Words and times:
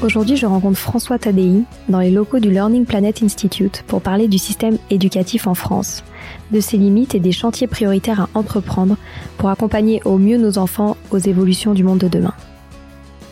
Aujourd'hui, 0.00 0.36
je 0.36 0.46
rencontre 0.46 0.78
François 0.78 1.18
Tadei 1.18 1.64
dans 1.88 1.98
les 1.98 2.12
locaux 2.12 2.38
du 2.38 2.52
Learning 2.52 2.84
Planet 2.84 3.20
Institute 3.20 3.82
pour 3.88 4.00
parler 4.00 4.28
du 4.28 4.38
système 4.38 4.78
éducatif 4.90 5.48
en 5.48 5.54
France, 5.54 6.04
de 6.52 6.60
ses 6.60 6.76
limites 6.76 7.16
et 7.16 7.20
des 7.20 7.32
chantiers 7.32 7.66
prioritaires 7.66 8.20
à 8.20 8.28
entreprendre 8.38 8.96
pour 9.38 9.48
accompagner 9.48 10.00
au 10.04 10.16
mieux 10.16 10.38
nos 10.38 10.56
enfants 10.56 10.96
aux 11.10 11.18
évolutions 11.18 11.74
du 11.74 11.82
monde 11.82 11.98
de 11.98 12.06
demain. 12.06 12.34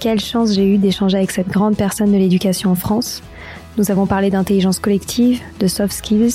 Quelle 0.00 0.18
chance 0.18 0.54
j'ai 0.54 0.66
eu 0.66 0.78
d'échanger 0.78 1.18
avec 1.18 1.30
cette 1.30 1.48
grande 1.48 1.76
personne 1.76 2.10
de 2.10 2.18
l'éducation 2.18 2.72
en 2.72 2.74
France. 2.74 3.22
Nous 3.78 3.92
avons 3.92 4.06
parlé 4.06 4.30
d'intelligence 4.30 4.80
collective, 4.80 5.40
de 5.60 5.68
soft 5.68 5.92
skills, 5.92 6.34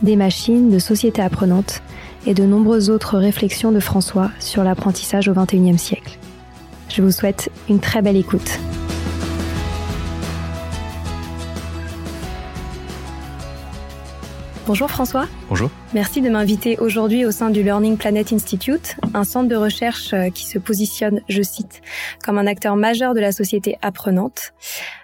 des 0.00 0.14
machines, 0.14 0.70
de 0.70 0.78
société 0.78 1.22
apprenante 1.22 1.82
et 2.24 2.34
de 2.34 2.44
nombreuses 2.44 2.88
autres 2.88 3.18
réflexions 3.18 3.72
de 3.72 3.80
François 3.80 4.30
sur 4.38 4.62
l'apprentissage 4.62 5.26
au 5.28 5.32
XXIe 5.32 5.76
siècle. 5.76 6.18
Je 6.88 7.02
vous 7.02 7.10
souhaite 7.10 7.50
une 7.68 7.80
très 7.80 8.00
belle 8.00 8.16
écoute. 8.16 8.60
Bonjour 14.66 14.90
François. 14.90 15.28
Bonjour. 15.48 15.70
Merci 15.94 16.20
de 16.20 16.28
m'inviter 16.28 16.76
aujourd'hui 16.80 17.24
au 17.24 17.30
sein 17.30 17.50
du 17.50 17.62
Learning 17.62 17.96
Planet 17.96 18.32
Institute, 18.32 18.96
un 19.14 19.22
centre 19.22 19.48
de 19.48 19.54
recherche 19.54 20.12
euh, 20.12 20.28
qui 20.28 20.44
se 20.44 20.58
positionne, 20.58 21.20
je 21.28 21.40
cite, 21.40 21.82
comme 22.24 22.36
un 22.36 22.48
acteur 22.48 22.74
majeur 22.74 23.14
de 23.14 23.20
la 23.20 23.30
société 23.30 23.78
apprenante. 23.80 24.54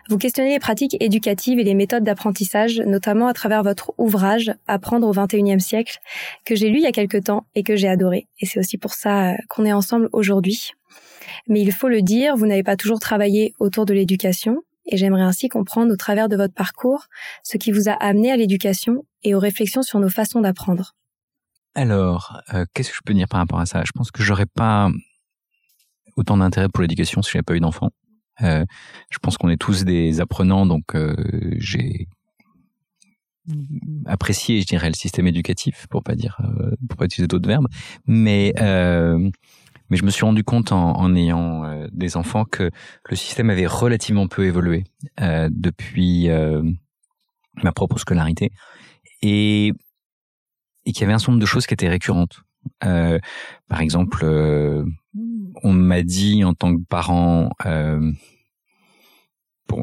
Vous 0.08 0.18
questionnez 0.18 0.50
les 0.50 0.58
pratiques 0.58 0.96
éducatives 0.98 1.60
et 1.60 1.62
les 1.62 1.74
méthodes 1.74 2.02
d'apprentissage, 2.02 2.80
notamment 2.80 3.28
à 3.28 3.34
travers 3.34 3.62
votre 3.62 3.94
ouvrage 3.98 4.52
Apprendre 4.66 5.06
au 5.06 5.12
XXIe 5.12 5.60
siècle, 5.60 5.98
que 6.44 6.56
j'ai 6.56 6.68
lu 6.68 6.78
il 6.78 6.82
y 6.82 6.86
a 6.86 6.92
quelque 6.92 7.18
temps 7.18 7.46
et 7.54 7.62
que 7.62 7.76
j'ai 7.76 7.88
adoré. 7.88 8.26
Et 8.40 8.46
c'est 8.46 8.58
aussi 8.58 8.78
pour 8.78 8.94
ça 8.94 9.30
euh, 9.30 9.36
qu'on 9.48 9.64
est 9.64 9.72
ensemble 9.72 10.08
aujourd'hui. 10.12 10.72
Mais 11.46 11.60
il 11.60 11.70
faut 11.70 11.88
le 11.88 12.02
dire, 12.02 12.36
vous 12.36 12.48
n'avez 12.48 12.64
pas 12.64 12.76
toujours 12.76 12.98
travaillé 12.98 13.54
autour 13.60 13.86
de 13.86 13.94
l'éducation 13.94 14.64
et 14.86 14.96
j'aimerais 14.96 15.22
ainsi 15.22 15.48
comprendre 15.48 15.92
au 15.92 15.96
travers 15.96 16.28
de 16.28 16.36
votre 16.36 16.52
parcours 16.52 17.06
ce 17.44 17.58
qui 17.58 17.70
vous 17.70 17.88
a 17.88 17.92
amené 17.92 18.32
à 18.32 18.36
l'éducation 18.36 19.04
et 19.22 19.34
aux 19.34 19.38
réflexions 19.38 19.82
sur 19.82 19.98
nos 20.00 20.08
façons 20.08 20.40
d'apprendre. 20.40 20.94
Alors, 21.74 22.40
euh, 22.52 22.64
qu'est-ce 22.74 22.90
que 22.90 22.96
je 22.96 23.00
peux 23.04 23.14
dire 23.14 23.28
par 23.28 23.40
rapport 23.40 23.60
à 23.60 23.66
ça? 23.66 23.82
Je 23.84 23.92
pense 23.92 24.10
que 24.10 24.22
j'aurais 24.22 24.46
pas 24.46 24.90
autant 26.16 26.36
d'intérêt 26.36 26.68
pour 26.68 26.82
l'éducation 26.82 27.22
si 27.22 27.30
j'avais 27.32 27.42
pas 27.42 27.56
eu 27.56 27.60
d'enfants. 27.60 27.90
Euh, 28.42 28.64
je 29.10 29.18
pense 29.18 29.38
qu'on 29.38 29.48
est 29.48 29.56
tous 29.56 29.84
des 29.84 30.20
apprenants, 30.20 30.66
donc 30.66 30.94
euh, 30.94 31.14
j'ai 31.56 32.08
apprécié, 34.06 34.60
je 34.60 34.66
dirais, 34.66 34.88
le 34.88 34.94
système 34.94 35.26
éducatif, 35.26 35.86
pour 35.88 36.02
pas 36.02 36.14
dire, 36.14 36.40
pour 36.88 36.96
pas 36.96 37.06
utiliser 37.06 37.26
d'autres 37.26 37.48
verbes, 37.48 37.66
mais 38.06 38.52
mais 39.90 39.98
je 39.98 40.04
me 40.04 40.10
suis 40.10 40.24
rendu 40.24 40.42
compte 40.44 40.72
en, 40.72 41.14
ayant 41.16 41.86
des 41.90 42.16
enfants 42.16 42.44
que 42.44 42.70
le 43.10 43.16
système 43.16 43.50
avait 43.50 43.66
relativement 43.66 44.28
peu 44.28 44.46
évolué 44.46 44.84
depuis 45.18 46.28
ma 47.56 47.72
propre 47.72 47.98
scolarité 47.98 48.52
et, 49.22 49.72
et 50.84 50.92
qu'il 50.92 51.00
y 51.00 51.04
avait 51.04 51.12
un 51.12 51.18
certain 51.18 51.32
nombre 51.32 51.40
de 51.40 51.46
choses 51.46 51.66
qui 51.66 51.74
étaient 51.74 51.88
récurrentes. 51.88 52.42
par 52.80 53.80
exemple, 53.80 54.24
on 55.62 55.72
m'a 55.72 56.02
dit 56.02 56.44
en 56.44 56.54
tant 56.54 56.76
que 56.76 56.82
parent 56.88 57.50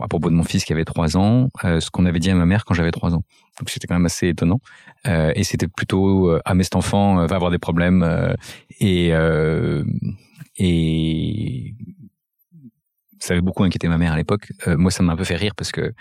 à 0.02 0.08
propos 0.08 0.30
de 0.30 0.36
mon 0.36 0.44
fils 0.44 0.64
qui 0.66 0.74
avait 0.74 0.86
trois 0.86 1.18
ans, 1.18 1.50
euh, 1.66 1.80
ce 1.80 1.90
qu'on 1.90 2.06
avait 2.06 2.20
dit 2.20 2.30
à 2.30 2.36
ma 2.36 2.46
mère 2.46 2.66
quand 2.66 2.74
j'avais 2.74 2.92
trois 2.92 3.14
ans. 3.14 3.24
Donc 3.60 3.70
c'était 3.70 3.88
quand 3.88 3.96
même 3.96 4.06
assez 4.06 4.28
étonnant. 4.28 4.60
Euh, 5.08 5.32
et 5.36 5.44
c'était 5.44 5.68
plutôt 5.68 6.30
euh, 6.30 6.42
ah 6.46 6.54
mais 6.54 6.64
cet 6.64 6.76
enfant 6.76 7.26
va 7.26 7.36
avoir 7.36 7.52
des 7.52 7.58
problèmes 7.58 8.36
et 8.80 9.12
et 10.58 11.76
ça 13.20 13.34
avait 13.34 13.42
beaucoup 13.42 13.64
inquiété 13.64 13.88
ma 13.88 13.98
mère 13.98 14.14
à 14.14 14.18
l'époque. 14.18 14.52
moi 14.68 14.92
ça 14.92 15.04
m'a 15.04 15.14
un 15.14 15.16
peu 15.16 15.24
fait 15.24 15.36
rire 15.36 15.56
parce 15.56 15.72
que 15.72 15.94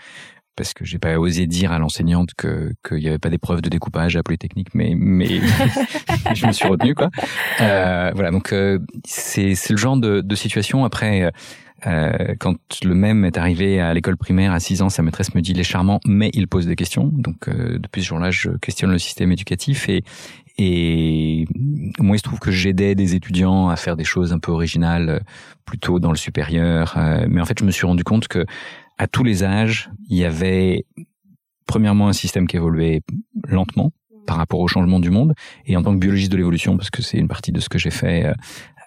parce 0.59 0.73
que 0.73 0.83
j'ai 0.83 0.99
pas 0.99 1.17
osé 1.17 1.47
dire 1.47 1.71
à 1.71 1.79
l'enseignante 1.79 2.33
que 2.35 2.73
qu'il 2.87 2.99
y 2.99 3.07
avait 3.07 3.17
pas 3.17 3.29
d'épreuve 3.29 3.61
de 3.61 3.69
découpage 3.69 4.17
à 4.17 4.23
Polytechnique, 4.23 4.75
mais 4.75 4.93
mais 4.95 5.27
je 6.35 6.45
me 6.45 6.51
suis 6.51 6.67
retenu 6.67 6.95
quoi. 6.95 7.09
voilà 7.57 8.31
donc 8.31 8.53
c'est 9.05 9.55
c'est 9.55 9.71
le 9.71 9.77
genre 9.77 9.95
de, 9.97 10.35
situation 10.35 10.83
après 10.85 11.31
euh, 11.87 12.35
quand 12.39 12.55
le 12.83 12.93
même 12.93 13.25
est 13.25 13.37
arrivé 13.37 13.79
à 13.79 13.93
l'école 13.93 14.17
primaire 14.17 14.51
à 14.51 14.59
6 14.59 14.81
ans, 14.81 14.89
sa 14.89 15.01
maîtresse 15.01 15.33
me 15.35 15.41
dit 15.41 15.51
il 15.51 15.59
est 15.59 15.63
charmant, 15.63 15.99
mais 16.05 16.29
il 16.33 16.47
pose 16.47 16.67
des 16.67 16.75
questions. 16.75 17.05
Donc 17.05 17.47
euh, 17.47 17.79
depuis 17.79 18.01
ce 18.01 18.07
jour-là, 18.07 18.31
je 18.31 18.49
questionne 18.51 18.91
le 18.91 18.99
système 18.99 19.31
éducatif 19.31 19.89
et 19.89 20.03
et 20.61 21.45
moi, 21.99 22.17
il 22.17 22.19
se 22.19 22.23
trouve 22.23 22.39
que 22.39 22.51
j'aidais 22.51 22.93
des 22.93 23.15
étudiants 23.15 23.69
à 23.69 23.77
faire 23.77 23.95
des 23.95 24.03
choses 24.03 24.33
un 24.33 24.39
peu 24.39 24.51
originales, 24.51 25.09
euh, 25.09 25.19
plutôt 25.63 25.99
dans 25.99 26.09
le 26.09 26.17
supérieur. 26.17 26.97
mais 27.29 27.39
en 27.39 27.45
fait, 27.45 27.57
je 27.59 27.63
me 27.63 27.71
suis 27.71 27.85
rendu 27.85 28.03
compte 28.03 28.27
que 28.27 28.45
à 28.99 29.07
tous 29.07 29.23
les 29.23 29.43
âges, 29.43 29.89
il 30.09 30.17
y 30.17 30.25
avait 30.25 30.85
premièrement 31.65 32.09
un 32.09 32.13
système 32.13 32.47
qui 32.47 32.57
évoluait 32.57 33.01
lentement 33.47 33.91
par 34.27 34.37
rapport 34.37 34.59
au 34.59 34.67
changement 34.67 34.99
du 34.99 35.09
monde. 35.09 35.33
Et 35.65 35.75
en 35.75 35.81
tant 35.81 35.93
que 35.93 35.99
biologiste 35.99 36.31
de 36.31 36.37
l'évolution, 36.37 36.77
parce 36.77 36.91
que 36.91 37.01
c'est 37.01 37.17
une 37.17 37.27
partie 37.27 37.51
de 37.51 37.59
ce 37.59 37.69
que 37.69 37.79
j'ai 37.79 37.89
fait 37.89 38.31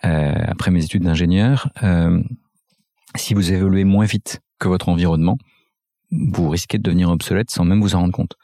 euh, 0.04 0.32
après 0.46 0.70
mes 0.70 0.84
études 0.84 1.02
d'ingénieur, 1.02 1.70
euh, 1.82 2.22
si 3.16 3.34
vous 3.34 3.52
évoluez 3.52 3.84
moins 3.84 4.04
vite 4.04 4.40
que 4.58 4.68
votre 4.68 4.88
environnement, 4.88 5.38
vous 6.12 6.50
risquez 6.50 6.76
de 6.78 6.82
devenir 6.82 7.08
obsolète 7.08 7.50
sans 7.50 7.64
même 7.64 7.80
vous 7.80 7.94
en 7.94 8.00
rendre 8.00 8.12
compte. 8.12 8.36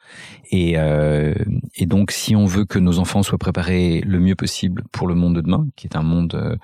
Et, 0.50 0.74
euh, 0.78 1.34
et 1.76 1.86
donc, 1.86 2.12
si 2.12 2.34
on 2.34 2.46
veut 2.46 2.64
que 2.64 2.78
nos 2.78 2.98
enfants 2.98 3.22
soient 3.22 3.38
préparés 3.38 4.00
le 4.06 4.18
mieux 4.18 4.34
possible 4.34 4.84
pour 4.90 5.06
le 5.06 5.14
monde 5.14 5.36
de 5.36 5.42
demain, 5.42 5.66
qui 5.76 5.86
est 5.86 5.96
un 5.96 6.02
monde 6.02 6.34
euh, 6.34 6.56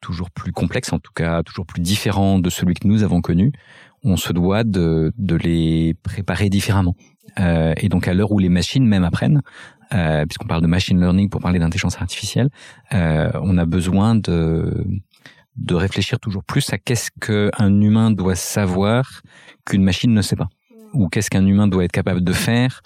toujours 0.00 0.30
plus 0.30 0.52
complexe, 0.52 0.92
en 0.92 0.98
tout 0.98 1.12
cas 1.14 1.42
toujours 1.42 1.64
plus 1.64 1.80
différent 1.80 2.38
de 2.38 2.50
celui 2.50 2.74
que 2.74 2.86
nous 2.86 3.02
avons 3.02 3.22
connu, 3.22 3.52
on 4.04 4.16
se 4.16 4.32
doit 4.32 4.64
de, 4.64 5.12
de 5.16 5.36
les 5.36 5.94
préparer 6.02 6.48
différemment. 6.48 6.96
Euh, 7.38 7.74
et 7.76 7.88
donc, 7.88 8.08
à 8.08 8.14
l'heure 8.14 8.32
où 8.32 8.38
les 8.38 8.48
machines 8.48 8.86
même 8.86 9.04
apprennent, 9.04 9.42
euh, 9.94 10.24
puisqu'on 10.26 10.46
parle 10.46 10.62
de 10.62 10.66
machine 10.66 11.00
learning 11.00 11.28
pour 11.28 11.40
parler 11.40 11.58
d'intelligence 11.58 12.00
artificielle, 12.00 12.48
euh, 12.94 13.30
on 13.42 13.58
a 13.58 13.66
besoin 13.66 14.14
de 14.14 14.84
de 15.56 15.74
réfléchir 15.74 16.18
toujours 16.18 16.44
plus 16.44 16.72
à 16.72 16.78
qu'est-ce 16.78 17.10
qu'un 17.20 17.80
humain 17.80 18.10
doit 18.10 18.36
savoir 18.36 19.20
qu'une 19.66 19.82
machine 19.82 20.12
ne 20.14 20.22
sait 20.22 20.36
pas, 20.36 20.48
ou 20.94 21.08
qu'est-ce 21.08 21.28
qu'un 21.28 21.44
humain 21.46 21.68
doit 21.68 21.84
être 21.84 21.92
capable 21.92 22.24
de 22.24 22.32
faire 22.32 22.80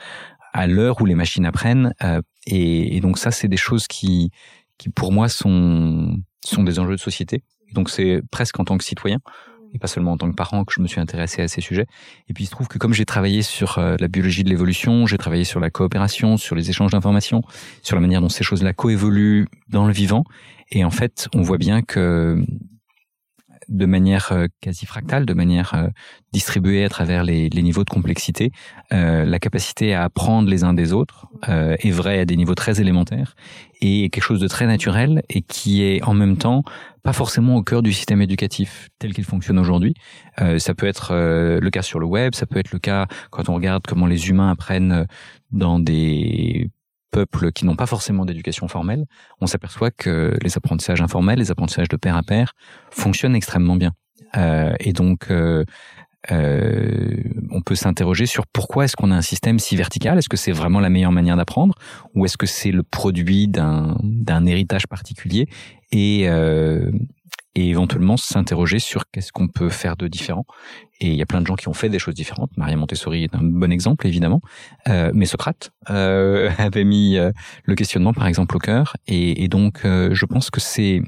à 0.52 0.66
l'heure 0.66 1.00
où 1.00 1.06
les 1.06 1.14
machines 1.14 1.46
apprennent. 1.46 1.92
Euh, 2.02 2.20
et, 2.46 3.00
donc 3.00 3.18
ça, 3.18 3.30
c'est 3.30 3.48
des 3.48 3.56
choses 3.56 3.86
qui, 3.86 4.30
qui 4.78 4.88
pour 4.88 5.12
moi 5.12 5.28
sont 5.28 6.16
sont 6.44 6.62
des 6.64 6.78
enjeux 6.78 6.96
de 6.96 7.00
société. 7.00 7.42
Donc 7.72 7.90
c'est 7.90 8.20
presque 8.30 8.58
en 8.60 8.64
tant 8.64 8.78
que 8.78 8.84
citoyen 8.84 9.18
et 9.76 9.78
pas 9.78 9.88
seulement 9.88 10.12
en 10.12 10.16
tant 10.16 10.30
que 10.30 10.34
parent 10.34 10.64
que 10.64 10.72
je 10.72 10.80
me 10.80 10.86
suis 10.86 11.00
intéressé 11.00 11.42
à 11.42 11.48
ces 11.48 11.60
sujets. 11.60 11.86
Et 12.28 12.32
puis 12.32 12.44
il 12.44 12.46
se 12.46 12.50
trouve 12.50 12.66
que 12.66 12.78
comme 12.78 12.94
j'ai 12.94 13.04
travaillé 13.04 13.42
sur 13.42 13.76
euh, 13.76 13.96
la 14.00 14.08
biologie 14.08 14.42
de 14.42 14.48
l'évolution, 14.48 15.06
j'ai 15.06 15.18
travaillé 15.18 15.44
sur 15.44 15.60
la 15.60 15.68
coopération, 15.70 16.38
sur 16.38 16.56
les 16.56 16.70
échanges 16.70 16.92
d'informations, 16.92 17.42
sur 17.82 17.94
la 17.94 18.00
manière 18.00 18.22
dont 18.22 18.30
ces 18.30 18.42
choses-là 18.42 18.72
coévoluent 18.72 19.46
dans 19.68 19.86
le 19.86 19.92
vivant, 19.92 20.24
et 20.70 20.84
en 20.84 20.90
fait, 20.90 21.28
on 21.34 21.42
voit 21.42 21.58
bien 21.58 21.82
que 21.82 22.42
de 23.68 23.86
manière 23.86 24.32
euh, 24.32 24.46
quasi 24.60 24.86
fractale, 24.86 25.26
de 25.26 25.34
manière 25.34 25.74
euh, 25.74 25.88
distribuée 26.32 26.84
à 26.84 26.88
travers 26.88 27.24
les, 27.24 27.48
niveaux 27.50 27.84
de 27.84 27.90
complexité, 27.90 28.52
euh, 28.92 29.24
la 29.24 29.38
capacité 29.38 29.94
à 29.94 30.04
apprendre 30.04 30.48
les 30.48 30.64
uns 30.64 30.74
des 30.74 30.92
autres 30.92 31.26
est 31.46 31.90
vraie 31.90 32.20
à 32.20 32.24
des 32.24 32.36
niveaux 32.36 32.54
très 32.54 32.80
élémentaires 32.80 33.34
et 33.80 34.10
quelque 34.10 34.24
chose 34.24 34.40
de 34.40 34.48
très 34.48 34.66
naturel 34.66 35.22
et 35.28 35.42
qui 35.42 35.82
est 35.82 36.02
en 36.02 36.14
même 36.14 36.36
temps 36.36 36.62
pas 37.02 37.12
forcément 37.12 37.56
au 37.56 37.62
cœur 37.62 37.82
du 37.82 37.92
système 37.92 38.20
éducatif 38.20 38.88
tel 38.98 39.14
qu'il 39.14 39.24
fonctionne 39.24 39.58
aujourd'hui. 39.58 39.94
ça 40.58 40.74
peut 40.74 40.86
être 40.86 41.14
le 41.14 41.70
cas 41.70 41.82
sur 41.82 41.98
le 42.00 42.06
web, 42.06 42.34
ça 42.34 42.46
peut 42.46 42.58
être 42.58 42.72
le 42.72 42.78
cas 42.78 43.06
quand 43.30 43.48
on 43.48 43.54
regarde 43.54 43.84
comment 43.86 44.06
les 44.06 44.28
humains 44.28 44.50
apprennent 44.50 45.06
dans 45.52 45.78
des 45.78 46.70
qui 47.54 47.64
n'ont 47.64 47.76
pas 47.76 47.86
forcément 47.86 48.24
d'éducation 48.24 48.68
formelle, 48.68 49.06
on 49.40 49.46
s'aperçoit 49.46 49.90
que 49.90 50.36
les 50.42 50.56
apprentissages 50.56 51.00
informels, 51.00 51.38
les 51.38 51.50
apprentissages 51.50 51.88
de 51.88 51.96
pair 51.96 52.16
à 52.16 52.22
pair, 52.22 52.52
fonctionnent 52.90 53.36
extrêmement 53.36 53.76
bien. 53.76 53.92
Euh, 54.36 54.74
et 54.80 54.92
donc, 54.92 55.30
euh, 55.30 55.64
euh, 56.30 57.22
on 57.50 57.62
peut 57.62 57.74
s'interroger 57.74 58.26
sur 58.26 58.46
pourquoi 58.46 58.84
est-ce 58.84 58.96
qu'on 58.96 59.10
a 59.10 59.14
un 59.14 59.22
système 59.22 59.58
si 59.58 59.76
vertical? 59.76 60.18
Est-ce 60.18 60.28
que 60.28 60.36
c'est 60.36 60.52
vraiment 60.52 60.80
la 60.80 60.90
meilleure 60.90 61.12
manière 61.12 61.36
d'apprendre? 61.36 61.74
Ou 62.14 62.24
est-ce 62.24 62.36
que 62.36 62.46
c'est 62.46 62.72
le 62.72 62.82
produit 62.82 63.48
d'un 63.48 64.46
héritage 64.46 64.86
particulier? 64.86 65.48
Et, 65.92 66.28
et 67.56 67.70
éventuellement 67.70 68.18
s'interroger 68.18 68.78
sur 68.78 69.10
qu'est-ce 69.10 69.32
qu'on 69.32 69.48
peut 69.48 69.70
faire 69.70 69.96
de 69.96 70.08
différent. 70.08 70.44
Et 71.00 71.08
il 71.08 71.14
y 71.14 71.22
a 71.22 71.26
plein 71.26 71.40
de 71.40 71.46
gens 71.46 71.56
qui 71.56 71.68
ont 71.68 71.74
fait 71.74 71.88
des 71.88 71.98
choses 71.98 72.14
différentes. 72.14 72.50
Maria 72.56 72.76
Montessori 72.76 73.24
est 73.24 73.34
un 73.34 73.42
bon 73.42 73.72
exemple, 73.72 74.06
évidemment. 74.06 74.40
Euh, 74.88 75.10
mais 75.14 75.24
Socrate 75.24 75.72
euh, 75.88 76.50
avait 76.58 76.84
mis 76.84 77.16
euh, 77.16 77.32
le 77.64 77.74
questionnement, 77.74 78.12
par 78.12 78.26
exemple, 78.26 78.56
au 78.56 78.58
cœur. 78.58 78.96
Et, 79.06 79.48
donc, 79.48 79.84
euh, 79.84 80.10
je 80.12 80.26
pense 80.26 80.50
que 80.50 80.60
c'est 80.60 81.00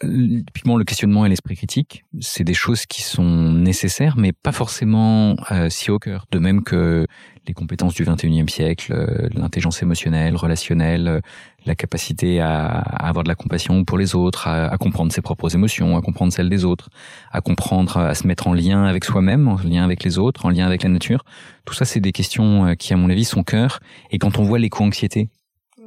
typiquement 0.00 0.76
le 0.76 0.84
questionnement 0.84 1.26
et 1.26 1.28
l'esprit 1.28 1.56
critique, 1.56 2.04
c'est 2.20 2.44
des 2.44 2.54
choses 2.54 2.86
qui 2.86 3.02
sont 3.02 3.52
nécessaires, 3.52 4.16
mais 4.16 4.32
pas 4.32 4.52
forcément 4.52 5.36
euh, 5.50 5.68
si 5.68 5.90
au 5.90 5.98
cœur. 5.98 6.26
De 6.30 6.38
même 6.38 6.62
que 6.62 7.06
les 7.46 7.54
compétences 7.54 7.94
du 7.94 8.04
21e 8.04 8.48
siècle, 8.48 8.92
euh, 8.92 9.28
l'intelligence 9.34 9.82
émotionnelle, 9.82 10.36
relationnelle, 10.36 11.08
euh, 11.08 11.20
la 11.66 11.74
capacité 11.74 12.40
à, 12.40 12.66
avoir 12.66 13.24
de 13.24 13.28
la 13.28 13.34
compassion 13.34 13.84
pour 13.84 13.98
les 13.98 14.14
autres, 14.14 14.48
à, 14.48 14.76
comprendre 14.78 15.12
ses 15.12 15.20
propres 15.20 15.54
émotions, 15.54 15.96
à 15.96 16.00
comprendre 16.00 16.32
celles 16.32 16.48
des 16.48 16.64
autres, 16.64 16.88
à 17.32 17.42
comprendre, 17.42 17.98
à 17.98 18.14
se 18.14 18.26
mettre 18.26 18.46
en 18.46 18.54
lien 18.54 18.84
avec 18.84 19.04
soi-même, 19.04 19.48
en 19.48 19.56
lien 19.56 19.84
avec 19.84 20.02
les 20.02 20.18
autres, 20.18 20.46
en 20.46 20.50
lien 20.50 20.66
avec 20.66 20.82
la 20.82 20.88
nature. 20.88 21.24
Tout 21.66 21.74
ça, 21.74 21.84
c'est 21.84 22.00
des 22.00 22.12
questions 22.12 22.74
qui, 22.78 22.94
à 22.94 22.96
mon 22.96 23.10
avis, 23.10 23.26
sont 23.26 23.42
cœur. 23.42 23.80
Et 24.10 24.18
quand 24.18 24.38
on 24.38 24.42
voit 24.42 24.58
l'éco-anxiété 24.58 25.28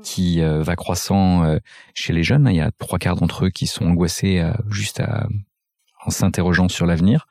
qui 0.03 0.41
euh, 0.41 0.61
va 0.61 0.75
croissant 0.75 1.43
euh, 1.43 1.57
chez 1.95 2.13
les 2.13 2.23
jeunes. 2.23 2.47
Il 2.51 2.55
y 2.55 2.61
a 2.61 2.71
trois 2.77 2.99
quarts 2.99 3.15
d'entre 3.15 3.45
eux 3.45 3.49
qui 3.49 3.65
sont 3.65 3.85
angoissés 3.85 4.39
euh, 4.39 4.53
juste 4.69 5.01
en 6.05 6.11
s'interrogeant 6.11 6.69
sur 6.69 6.85
l'avenir. 6.85 7.25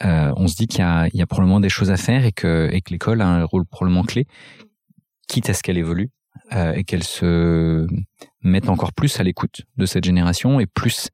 on 0.00 0.48
se 0.48 0.56
dit 0.56 0.66
qu'il 0.66 0.80
y, 0.80 1.22
a, 1.22 1.26
probablement 1.26 1.60
des 1.60 1.68
choses 1.68 1.90
à 1.90 1.96
faire 1.96 2.24
et 2.24 2.32
que, 2.32 2.70
l'école 2.90 3.20
a 3.20 3.28
un 3.28 3.44
rôle 3.44 3.66
probablement 3.66 4.04
clé, 4.04 4.26
quitte 5.28 5.50
à 5.50 5.54
ce 5.54 5.62
qu'elle 5.62 5.78
évolue 5.78 6.10
et 6.52 6.84
qu'elle 6.84 7.02
se 7.02 7.86
mette 8.42 8.68
encore 8.68 8.92
plus 8.92 9.20
à 9.20 9.22
l'écoute 9.22 9.62
de 9.76 9.86
cette 9.86 10.04
génération 10.04 10.60
et 10.60 10.66
plus 10.66 11.10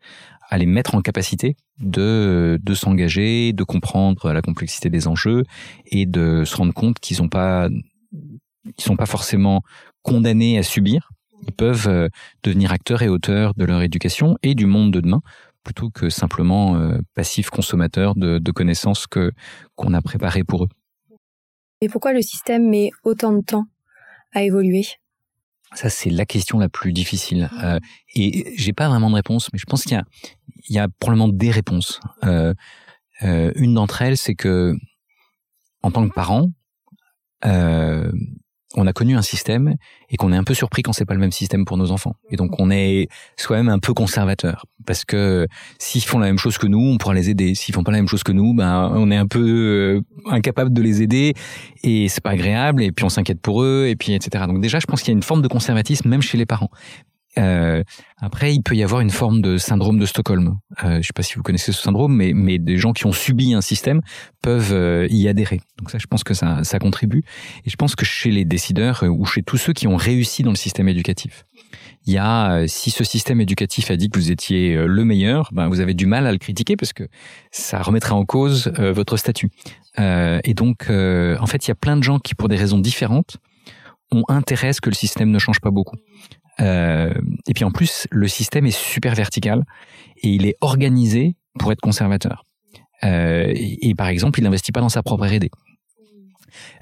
à 0.50 0.58
les 0.58 0.66
mettre 0.66 0.94
en 0.94 1.00
capacité 1.00 1.56
de, 1.78 2.58
de 2.62 2.74
s'engager, 2.74 3.52
de 3.52 3.64
comprendre 3.64 4.32
la 4.32 4.42
complexité 4.42 4.90
des 4.90 5.08
enjeux 5.08 5.44
et 5.86 6.06
de 6.06 6.44
se 6.44 6.56
rendre 6.56 6.74
compte 6.74 6.98
qu'ils 7.00 7.22
n'ont 7.22 7.28
pas 7.28 7.68
ils 8.64 8.82
sont 8.82 8.96
pas 8.96 9.06
forcément 9.06 9.62
condamnés 10.02 10.58
à 10.58 10.62
subir. 10.62 11.10
Ils 11.46 11.52
peuvent 11.52 11.88
euh, 11.88 12.08
devenir 12.42 12.72
acteurs 12.72 13.02
et 13.02 13.08
auteurs 13.08 13.54
de 13.54 13.64
leur 13.64 13.82
éducation 13.82 14.36
et 14.42 14.54
du 14.54 14.66
monde 14.66 14.92
de 14.92 15.00
demain, 15.00 15.22
plutôt 15.64 15.90
que 15.90 16.08
simplement 16.08 16.76
euh, 16.76 16.98
passifs 17.14 17.50
consommateurs 17.50 18.14
de, 18.14 18.38
de 18.38 18.52
connaissances 18.52 19.06
que 19.06 19.32
qu'on 19.74 19.94
a 19.94 20.02
préparées 20.02 20.44
pour 20.44 20.64
eux. 20.64 20.68
Et 21.80 21.88
pourquoi 21.88 22.12
le 22.12 22.22
système 22.22 22.68
met 22.68 22.90
autant 23.02 23.32
de 23.32 23.40
temps 23.40 23.66
à 24.32 24.42
évoluer? 24.42 24.84
Ça, 25.74 25.88
c'est 25.90 26.10
la 26.10 26.26
question 26.26 26.58
la 26.58 26.68
plus 26.68 26.92
difficile. 26.92 27.50
Euh, 27.62 27.80
et 28.14 28.52
j'ai 28.56 28.72
pas 28.72 28.88
vraiment 28.88 29.10
de 29.10 29.14
réponse, 29.14 29.48
mais 29.52 29.58
je 29.58 29.64
pense 29.64 29.82
qu'il 29.82 29.92
y 29.92 29.96
a, 29.96 30.04
il 30.68 30.74
y 30.74 30.78
a 30.78 30.88
probablement 31.00 31.28
des 31.28 31.50
réponses. 31.50 31.98
Euh, 32.24 32.54
euh, 33.22 33.52
une 33.56 33.74
d'entre 33.74 34.02
elles, 34.02 34.16
c'est 34.16 34.34
que, 34.34 34.76
en 35.82 35.90
tant 35.90 36.06
que 36.06 36.14
parent, 36.14 36.50
on 38.74 38.86
a 38.86 38.92
connu 38.92 39.16
un 39.16 39.22
système 39.22 39.74
et 40.08 40.16
qu'on 40.16 40.32
est 40.32 40.36
un 40.36 40.44
peu 40.44 40.54
surpris 40.54 40.82
quand 40.82 40.92
c'est 40.92 41.04
pas 41.04 41.14
le 41.14 41.20
même 41.20 41.32
système 41.32 41.64
pour 41.64 41.76
nos 41.76 41.90
enfants. 41.90 42.14
Et 42.30 42.36
donc 42.36 42.58
on 42.58 42.70
est 42.70 43.08
soi-même 43.36 43.68
un 43.68 43.78
peu 43.78 43.94
conservateur 43.94 44.66
parce 44.86 45.04
que 45.04 45.46
s'ils 45.78 46.02
font 46.02 46.18
la 46.18 46.26
même 46.26 46.38
chose 46.38 46.58
que 46.58 46.66
nous, 46.66 46.80
on 46.80 46.98
pourra 46.98 47.14
les 47.14 47.30
aider. 47.30 47.54
S'ils 47.54 47.74
font 47.74 47.84
pas 47.84 47.92
la 47.92 47.98
même 47.98 48.08
chose 48.08 48.22
que 48.22 48.32
nous, 48.32 48.54
ben 48.54 48.90
on 48.94 49.10
est 49.10 49.16
un 49.16 49.26
peu 49.26 49.40
euh, 49.40 50.00
incapable 50.30 50.72
de 50.72 50.82
les 50.82 51.02
aider 51.02 51.34
et 51.82 52.08
c'est 52.08 52.22
pas 52.22 52.30
agréable 52.30 52.82
et 52.82 52.92
puis 52.92 53.04
on 53.04 53.08
s'inquiète 53.08 53.40
pour 53.40 53.62
eux 53.62 53.86
et 53.88 53.96
puis 53.96 54.14
etc. 54.14 54.44
Donc 54.46 54.60
déjà 54.60 54.78
je 54.78 54.86
pense 54.86 55.02
qu'il 55.02 55.12
y 55.12 55.14
a 55.14 55.16
une 55.16 55.22
forme 55.22 55.42
de 55.42 55.48
conservatisme 55.48 56.08
même 56.08 56.22
chez 56.22 56.38
les 56.38 56.46
parents. 56.46 56.70
Euh, 57.38 57.82
après, 58.18 58.54
il 58.54 58.62
peut 58.62 58.76
y 58.76 58.82
avoir 58.82 59.00
une 59.00 59.10
forme 59.10 59.40
de 59.40 59.56
syndrome 59.56 59.98
de 59.98 60.06
Stockholm. 60.06 60.58
Euh, 60.84 60.98
je 61.00 61.06
sais 61.06 61.12
pas 61.14 61.22
si 61.22 61.34
vous 61.34 61.42
connaissez 61.42 61.72
ce 61.72 61.82
syndrome, 61.82 62.14
mais, 62.14 62.32
mais 62.34 62.58
des 62.58 62.76
gens 62.76 62.92
qui 62.92 63.06
ont 63.06 63.12
subi 63.12 63.54
un 63.54 63.60
système 63.60 64.00
peuvent 64.42 64.72
euh, 64.72 65.06
y 65.10 65.28
adhérer. 65.28 65.60
Donc 65.78 65.90
ça, 65.90 65.98
je 65.98 66.06
pense 66.06 66.24
que 66.24 66.34
ça, 66.34 66.62
ça 66.62 66.78
contribue. 66.78 67.24
Et 67.64 67.70
je 67.70 67.76
pense 67.76 67.96
que 67.96 68.04
chez 68.04 68.30
les 68.30 68.44
décideurs 68.44 69.02
euh, 69.02 69.08
ou 69.08 69.24
chez 69.24 69.42
tous 69.42 69.56
ceux 69.56 69.72
qui 69.72 69.86
ont 69.86 69.96
réussi 69.96 70.42
dans 70.42 70.50
le 70.50 70.56
système 70.56 70.88
éducatif, 70.88 71.44
il 72.06 72.12
y 72.12 72.18
a, 72.18 72.66
si 72.66 72.90
ce 72.90 73.04
système 73.04 73.40
éducatif 73.40 73.90
a 73.90 73.96
dit 73.96 74.10
que 74.10 74.18
vous 74.18 74.32
étiez 74.32 74.74
le 74.74 75.04
meilleur, 75.04 75.48
ben 75.52 75.68
vous 75.68 75.78
avez 75.78 75.94
du 75.94 76.06
mal 76.06 76.26
à 76.26 76.32
le 76.32 76.38
critiquer 76.38 76.76
parce 76.76 76.92
que 76.92 77.04
ça 77.52 77.80
remettrait 77.80 78.12
en 78.12 78.24
cause 78.24 78.72
votre 78.76 79.16
statut. 79.16 79.50
et 79.98 80.54
donc, 80.54 80.90
en 80.90 81.46
fait, 81.46 81.64
il 81.64 81.68
y 81.68 81.70
a 81.70 81.76
plein 81.76 81.96
de 81.96 82.02
gens 82.02 82.18
qui, 82.18 82.34
pour 82.34 82.48
des 82.48 82.56
raisons 82.56 82.80
différentes, 82.80 83.36
ont 84.10 84.24
intérêt 84.28 84.68
à 84.68 84.72
ce 84.72 84.80
que 84.80 84.90
le 84.90 84.96
système 84.96 85.30
ne 85.30 85.38
change 85.38 85.60
pas 85.60 85.70
beaucoup. 85.70 85.96
Euh, 86.60 87.12
et 87.48 87.54
puis 87.54 87.64
en 87.64 87.70
plus, 87.70 88.06
le 88.10 88.28
système 88.28 88.66
est 88.66 88.76
super 88.76 89.14
vertical 89.14 89.64
et 90.22 90.28
il 90.28 90.46
est 90.46 90.56
organisé 90.60 91.36
pour 91.58 91.72
être 91.72 91.80
conservateur. 91.80 92.44
Euh, 93.04 93.52
et, 93.54 93.94
par 93.94 94.08
exemple, 94.08 94.38
il 94.38 94.44
n'investit 94.44 94.72
pas 94.72 94.80
dans 94.80 94.88
sa 94.88 95.02
propre 95.02 95.26
R&D. 95.26 95.50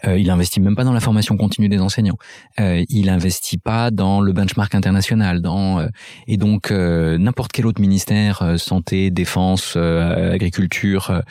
Euh, 0.05 0.19
il 0.19 0.31
investit 0.31 0.61
même 0.61 0.77
pas 0.77 0.85
dans 0.85 0.93
la 0.93 1.01
formation 1.01 1.37
continue 1.37 1.69
des 1.69 1.81
enseignants. 1.81 2.19
Euh, 2.59 2.85
il 2.89 3.09
investit 3.09 3.59
pas 3.59 3.91
dans 3.91 4.21
le 4.21 4.33
benchmark 4.33 4.75
international. 4.75 5.41
Dans 5.41 5.79
euh, 5.79 5.89
et 6.27 6.37
donc 6.37 6.71
euh, 6.71 7.19
n'importe 7.19 7.53
quel 7.53 7.67
autre 7.67 7.81
ministère, 7.81 8.55
santé, 8.59 9.11
défense, 9.11 9.77
agriculture, 9.77 11.23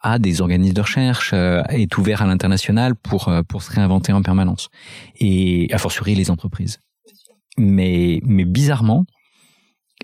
a 0.00 0.18
des 0.18 0.40
organismes 0.40 0.74
de 0.74 0.80
recherche, 0.80 1.32
est 1.32 1.98
ouvert 1.98 2.22
à 2.22 2.26
l'international 2.26 2.94
pour 2.94 3.32
pour 3.48 3.62
se 3.62 3.72
réinventer 3.72 4.12
en 4.12 4.22
permanence. 4.22 4.68
Et 5.18 5.68
a 5.72 5.78
fortiori 5.78 6.14
les 6.14 6.30
entreprises 6.30 6.78
mais, 7.58 8.20
mais 8.24 8.44
bizarrement, 8.44 9.04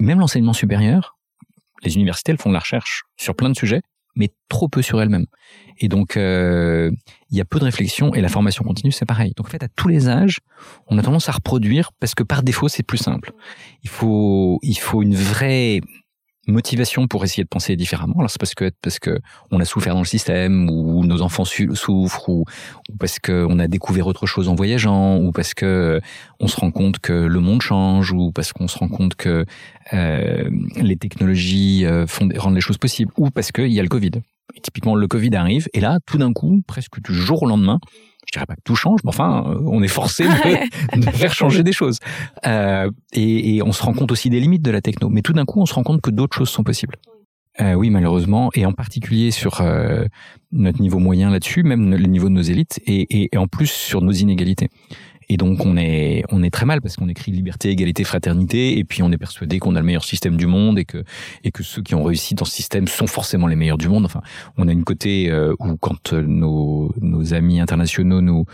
même 0.00 0.18
l'enseignement 0.18 0.52
supérieur, 0.52 1.16
les 1.82 1.94
universités, 1.96 2.32
elles 2.32 2.38
font 2.38 2.50
de 2.50 2.54
la 2.54 2.60
recherche 2.60 3.04
sur 3.16 3.34
plein 3.34 3.50
de 3.50 3.56
sujets, 3.56 3.82
mais 4.16 4.30
trop 4.48 4.68
peu 4.68 4.82
sur 4.82 5.00
elles-mêmes. 5.00 5.26
Et 5.78 5.88
donc, 5.88 6.16
euh, 6.16 6.90
il 7.30 7.36
y 7.36 7.40
a 7.40 7.44
peu 7.44 7.58
de 7.58 7.64
réflexion 7.64 8.14
et 8.14 8.20
la 8.20 8.28
formation 8.28 8.64
continue, 8.64 8.92
c'est 8.92 9.06
pareil. 9.06 9.32
Donc, 9.36 9.46
en 9.46 9.50
fait, 9.50 9.62
à 9.62 9.68
tous 9.68 9.88
les 9.88 10.08
âges, 10.08 10.38
on 10.86 10.98
a 10.98 11.02
tendance 11.02 11.28
à 11.28 11.32
reproduire 11.32 11.90
parce 11.98 12.14
que 12.14 12.22
par 12.22 12.42
défaut, 12.42 12.68
c'est 12.68 12.84
plus 12.84 12.98
simple. 12.98 13.32
Il 13.82 13.90
faut, 13.90 14.58
il 14.62 14.78
faut 14.78 15.02
une 15.02 15.16
vraie 15.16 15.80
motivation 16.46 17.06
pour 17.06 17.24
essayer 17.24 17.42
de 17.44 17.48
penser 17.48 17.76
différemment. 17.76 18.14
Alors 18.18 18.30
c'est 18.30 18.40
parce 18.40 18.54
que 18.54 18.70
parce 18.82 18.98
que 18.98 19.18
on 19.50 19.60
a 19.60 19.64
souffert 19.64 19.94
dans 19.94 20.00
le 20.00 20.06
système, 20.06 20.68
ou 20.70 21.04
nos 21.04 21.22
enfants 21.22 21.44
souffrent, 21.44 22.28
ou, 22.28 22.44
parce 22.98 23.18
que 23.18 23.46
on 23.48 23.58
a 23.58 23.66
découvert 23.66 24.06
autre 24.06 24.26
chose 24.26 24.48
en 24.48 24.54
voyageant, 24.54 25.18
ou 25.18 25.32
parce 25.32 25.54
que 25.54 26.00
on 26.40 26.46
se 26.46 26.56
rend 26.56 26.70
compte 26.70 26.98
que 26.98 27.12
le 27.12 27.40
monde 27.40 27.62
change, 27.62 28.12
ou 28.12 28.32
parce 28.32 28.52
qu'on 28.52 28.68
se 28.68 28.78
rend 28.78 28.88
compte 28.88 29.14
que 29.14 29.44
euh, 29.92 30.50
les 30.76 30.96
technologies 30.96 31.84
euh, 31.86 32.06
font 32.06 32.28
rendent 32.36 32.54
les 32.54 32.60
choses 32.60 32.78
possibles, 32.78 33.12
ou 33.16 33.30
parce 33.30 33.52
qu'il 33.52 33.72
y 33.72 33.80
a 33.80 33.82
le 33.82 33.88
Covid. 33.88 34.12
Et 34.54 34.60
typiquement, 34.60 34.94
le 34.94 35.08
Covid 35.08 35.34
arrive, 35.34 35.68
et 35.72 35.80
là, 35.80 35.98
tout 36.06 36.18
d'un 36.18 36.32
coup, 36.32 36.60
presque 36.66 37.00
du 37.02 37.14
jour 37.14 37.42
au 37.42 37.46
lendemain, 37.46 37.80
je 38.26 38.32
dirais 38.32 38.46
pas 38.46 38.54
que 38.54 38.62
tout 38.64 38.76
change, 38.76 39.00
mais 39.04 39.08
enfin, 39.08 39.44
euh, 39.46 39.58
on 39.66 39.82
est 39.82 39.88
forcé 39.88 40.24
de, 40.96 41.10
faire 41.10 41.32
changer 41.32 41.62
des 41.62 41.72
choses. 41.72 41.98
Euh, 42.46 42.90
et, 43.12 43.56
et, 43.56 43.62
on 43.62 43.72
se 43.72 43.82
rend 43.82 43.92
compte 43.92 44.12
aussi 44.12 44.30
des 44.30 44.40
limites 44.40 44.62
de 44.62 44.70
la 44.70 44.80
techno. 44.80 45.08
Mais 45.08 45.22
tout 45.22 45.32
d'un 45.32 45.44
coup, 45.44 45.60
on 45.60 45.66
se 45.66 45.74
rend 45.74 45.82
compte 45.82 46.00
que 46.00 46.10
d'autres 46.10 46.36
choses 46.36 46.50
sont 46.50 46.64
possibles. 46.64 46.96
Euh, 47.60 47.74
oui, 47.74 47.90
malheureusement, 47.90 48.50
et 48.54 48.66
en 48.66 48.72
particulier 48.72 49.30
sur 49.30 49.60
euh, 49.60 50.06
notre 50.50 50.80
niveau 50.80 50.98
moyen 50.98 51.30
là-dessus, 51.30 51.62
même 51.62 51.94
le 51.94 52.06
niveau 52.06 52.28
de 52.28 52.34
nos 52.34 52.42
élites, 52.42 52.80
et, 52.84 53.02
et, 53.02 53.28
et 53.32 53.38
en 53.38 53.46
plus 53.46 53.70
sur 53.70 54.00
nos 54.00 54.10
inégalités. 54.10 54.70
Et 55.28 55.36
donc 55.36 55.64
on 55.64 55.76
est 55.76 56.24
on 56.30 56.42
est 56.42 56.50
très 56.50 56.66
mal 56.66 56.80
parce 56.80 56.96
qu'on 56.96 57.08
écrit 57.08 57.32
liberté, 57.32 57.70
égalité, 57.70 58.04
fraternité, 58.04 58.78
et 58.78 58.84
puis 58.84 59.02
on 59.02 59.10
est 59.12 59.18
persuadé 59.18 59.58
qu'on 59.58 59.76
a 59.76 59.80
le 59.80 59.86
meilleur 59.86 60.04
système 60.04 60.36
du 60.36 60.46
monde 60.46 60.78
et 60.78 60.84
que 60.84 61.04
et 61.42 61.50
que 61.50 61.62
ceux 61.62 61.82
qui 61.82 61.94
ont 61.94 62.02
réussi 62.02 62.34
dans 62.34 62.44
ce 62.44 62.52
système 62.52 62.88
sont 62.88 63.06
forcément 63.06 63.46
les 63.46 63.56
meilleurs 63.56 63.78
du 63.78 63.88
monde. 63.88 64.04
Enfin, 64.04 64.20
on 64.56 64.68
a 64.68 64.72
une 64.72 64.84
côté 64.84 65.30
euh, 65.30 65.54
où 65.58 65.76
quand 65.76 66.12
euh, 66.12 66.22
nos 66.22 66.94
nos 67.00 67.34
amis 67.34 67.60
internationaux 67.60 68.20
nous 68.20 68.44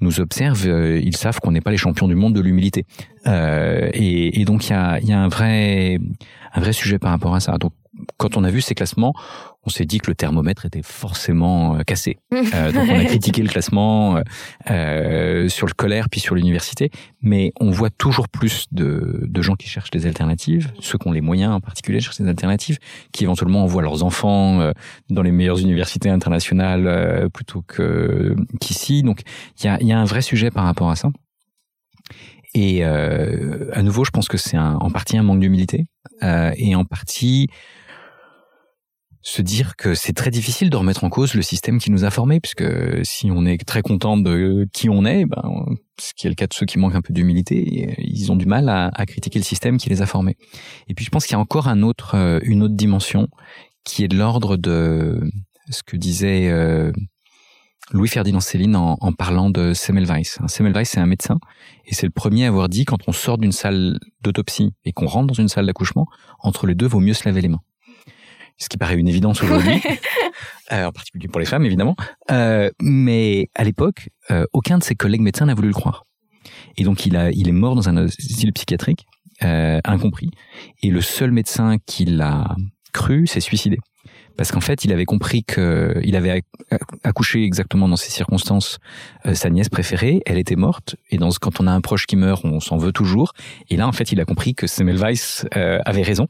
nous 0.00 0.20
observent, 0.20 0.66
euh, 0.66 1.00
ils 1.02 1.16
savent 1.16 1.40
qu'on 1.40 1.52
n'est 1.52 1.60
pas 1.60 1.70
les 1.70 1.76
champions 1.76 2.08
du 2.08 2.14
monde 2.14 2.34
de 2.34 2.40
l'humilité. 2.40 2.86
Euh, 3.26 3.88
et, 3.92 4.40
et, 4.40 4.44
donc 4.44 4.68
il 4.68 4.70
y 4.70 4.74
a, 4.74 5.00
y 5.00 5.12
a 5.12 5.18
un 5.18 5.28
vrai 5.28 5.98
un 6.54 6.60
vrai 6.60 6.72
sujet 6.72 6.98
par 6.98 7.10
rapport 7.10 7.34
à 7.34 7.40
ça. 7.40 7.56
Quand 8.16 8.36
on 8.36 8.44
a 8.44 8.50
vu 8.50 8.60
ces 8.60 8.74
classements, 8.74 9.14
on 9.64 9.70
s'est 9.70 9.84
dit 9.84 9.98
que 9.98 10.10
le 10.10 10.14
thermomètre 10.14 10.64
était 10.66 10.82
forcément 10.82 11.76
euh, 11.76 11.82
cassé. 11.82 12.18
Euh, 12.54 12.72
donc 12.72 12.88
on 12.88 12.98
a 12.98 13.04
critiqué 13.04 13.42
le 13.42 13.48
classement 13.48 14.22
euh, 14.70 15.48
sur 15.48 15.66
le 15.66 15.74
colère 15.74 16.08
puis 16.08 16.20
sur 16.20 16.34
l'université, 16.34 16.90
mais 17.20 17.52
on 17.60 17.70
voit 17.70 17.90
toujours 17.90 18.28
plus 18.28 18.66
de, 18.72 19.26
de, 19.28 19.42
gens 19.42 19.54
qui 19.54 19.68
cherchent 19.68 19.90
des 19.90 20.06
alternatives, 20.06 20.72
ceux 20.80 20.96
qui 20.98 21.08
ont 21.08 21.12
les 21.12 21.20
moyens 21.20 21.52
en 21.52 21.60
particulier 21.60 22.00
cherchent 22.00 22.18
des 22.18 22.28
alternatives, 22.28 22.78
qui 23.12 23.24
éventuellement 23.24 23.64
envoient 23.64 23.82
leurs 23.82 24.02
enfants 24.02 24.60
euh, 24.60 24.72
dans 25.10 25.22
les 25.22 25.32
meilleures 25.32 25.58
universités 25.58 26.08
internationales 26.08 26.86
euh, 26.86 27.28
plutôt 27.28 27.62
que 27.62 28.34
qu'ici. 28.60 29.02
Donc 29.02 29.22
il 29.60 29.66
y 29.66 29.68
a, 29.68 29.82
y 29.82 29.92
a 29.92 29.98
un 29.98 30.04
vrai 30.04 30.22
sujet 30.22 30.50
par 30.50 30.64
rapport 30.64 30.90
à 30.90 30.96
ça. 30.96 31.10
Et 32.54 32.84
euh, 32.84 33.70
à 33.72 33.82
nouveau, 33.82 34.04
je 34.04 34.10
pense 34.10 34.28
que 34.28 34.38
c'est 34.38 34.58
en 34.58 34.90
partie 34.90 35.16
un 35.18 35.22
manque 35.22 35.40
d'humilité 35.40 35.86
euh, 36.22 36.52
et 36.56 36.74
en 36.74 36.84
partie 36.84 37.48
se 39.28 39.42
dire 39.42 39.76
que 39.76 39.94
c'est 39.94 40.14
très 40.14 40.30
difficile 40.30 40.70
de 40.70 40.76
remettre 40.76 41.04
en 41.04 41.10
cause 41.10 41.34
le 41.34 41.42
système 41.42 41.78
qui 41.78 41.90
nous 41.90 42.04
a 42.04 42.10
formés, 42.10 42.40
puisque 42.40 42.64
si 43.02 43.30
on 43.30 43.44
est 43.44 43.58
très 43.58 43.82
content 43.82 44.16
de 44.16 44.66
qui 44.72 44.88
on 44.88 45.04
est, 45.04 45.26
ben, 45.26 45.66
ce 46.00 46.14
qui 46.14 46.26
est 46.26 46.30
le 46.30 46.34
cas 46.34 46.46
de 46.46 46.54
ceux 46.54 46.64
qui 46.64 46.78
manquent 46.78 46.94
un 46.94 47.02
peu 47.02 47.12
d'humilité, 47.12 47.94
ils 47.98 48.32
ont 48.32 48.36
du 48.36 48.46
mal 48.46 48.70
à, 48.70 48.90
critiquer 49.06 49.38
le 49.38 49.44
système 49.44 49.76
qui 49.76 49.90
les 49.90 50.00
a 50.00 50.06
formés. 50.06 50.38
Et 50.88 50.94
puis 50.94 51.04
je 51.04 51.10
pense 51.10 51.26
qu'il 51.26 51.34
y 51.34 51.36
a 51.36 51.40
encore 51.40 51.68
euh, 52.14 52.40
une 52.42 52.62
autre 52.62 52.74
dimension 52.74 53.28
qui 53.84 54.02
est 54.02 54.08
de 54.08 54.16
l'ordre 54.16 54.56
de 54.56 55.20
ce 55.68 55.82
que 55.82 55.98
disait 55.98 56.48
euh, 56.48 56.90
Louis-Ferdinand 57.92 58.40
Céline 58.40 58.76
en, 58.76 58.96
en, 58.98 59.12
parlant 59.12 59.50
de 59.50 59.74
Semmelweis. 59.74 60.38
Semmelweis, 60.46 60.86
c'est 60.86 61.00
un 61.00 61.06
médecin, 61.06 61.38
et 61.84 61.94
c'est 61.94 62.06
le 62.06 62.12
premier 62.12 62.46
à 62.46 62.48
avoir 62.48 62.70
dit, 62.70 62.86
quand 62.86 63.06
on 63.06 63.12
sort 63.12 63.36
d'une 63.36 63.52
salle 63.52 63.98
d'autopsie 64.22 64.72
et 64.86 64.92
qu'on 64.92 65.06
rentre 65.06 65.26
dans 65.26 65.34
une 65.34 65.48
salle 65.48 65.66
d'accouchement, 65.66 66.06
entre 66.38 66.66
les 66.66 66.74
deux, 66.74 66.86
vaut 66.86 67.00
mieux 67.00 67.14
se 67.14 67.26
laver 67.26 67.42
les 67.42 67.48
mains 67.48 67.60
ce 68.58 68.68
qui 68.68 68.76
paraît 68.76 68.96
une 68.96 69.08
évidence 69.08 69.42
aujourd'hui, 69.42 69.80
euh, 70.72 70.86
en 70.86 70.92
particulier 70.92 71.28
pour 71.28 71.40
les 71.40 71.46
femmes 71.46 71.64
évidemment. 71.64 71.96
Euh, 72.30 72.70
mais 72.80 73.48
à 73.54 73.64
l'époque, 73.64 74.10
euh, 74.30 74.44
aucun 74.52 74.78
de 74.78 74.82
ses 74.82 74.94
collègues 74.94 75.22
médecins 75.22 75.46
n'a 75.46 75.54
voulu 75.54 75.68
le 75.68 75.74
croire. 75.74 76.04
Et 76.76 76.84
donc 76.84 77.06
il 77.06 77.16
a, 77.16 77.30
il 77.30 77.48
est 77.48 77.52
mort 77.52 77.74
dans 77.74 77.88
un 77.88 77.96
asile 77.96 78.52
psychiatrique, 78.52 79.06
euh, 79.42 79.80
incompris. 79.84 80.30
Et 80.82 80.90
le 80.90 81.00
seul 81.00 81.30
médecin 81.30 81.76
qui 81.86 82.04
l'a 82.04 82.56
cru 82.92 83.26
s'est 83.26 83.40
suicidé. 83.40 83.78
Parce 84.38 84.52
qu'en 84.52 84.60
fait, 84.60 84.84
il 84.84 84.92
avait 84.92 85.04
compris 85.04 85.42
que 85.42 86.00
il 86.04 86.14
avait 86.14 86.44
accouché 87.02 87.42
exactement 87.42 87.88
dans 87.88 87.96
ces 87.96 88.10
circonstances 88.10 88.78
euh, 89.26 89.34
sa 89.34 89.50
nièce 89.50 89.68
préférée. 89.68 90.22
Elle 90.26 90.38
était 90.38 90.54
morte. 90.54 90.94
Et 91.10 91.18
dans, 91.18 91.30
quand 91.30 91.60
on 91.60 91.66
a 91.66 91.72
un 91.72 91.80
proche 91.80 92.06
qui 92.06 92.14
meurt, 92.14 92.44
on 92.44 92.60
s'en 92.60 92.76
veut 92.76 92.92
toujours. 92.92 93.32
Et 93.68 93.76
là, 93.76 93.88
en 93.88 93.92
fait, 93.92 94.12
il 94.12 94.20
a 94.20 94.24
compris 94.24 94.54
que 94.54 94.68
Semmelweis 94.68 95.44
euh, 95.56 95.80
avait 95.84 96.02
raison. 96.02 96.28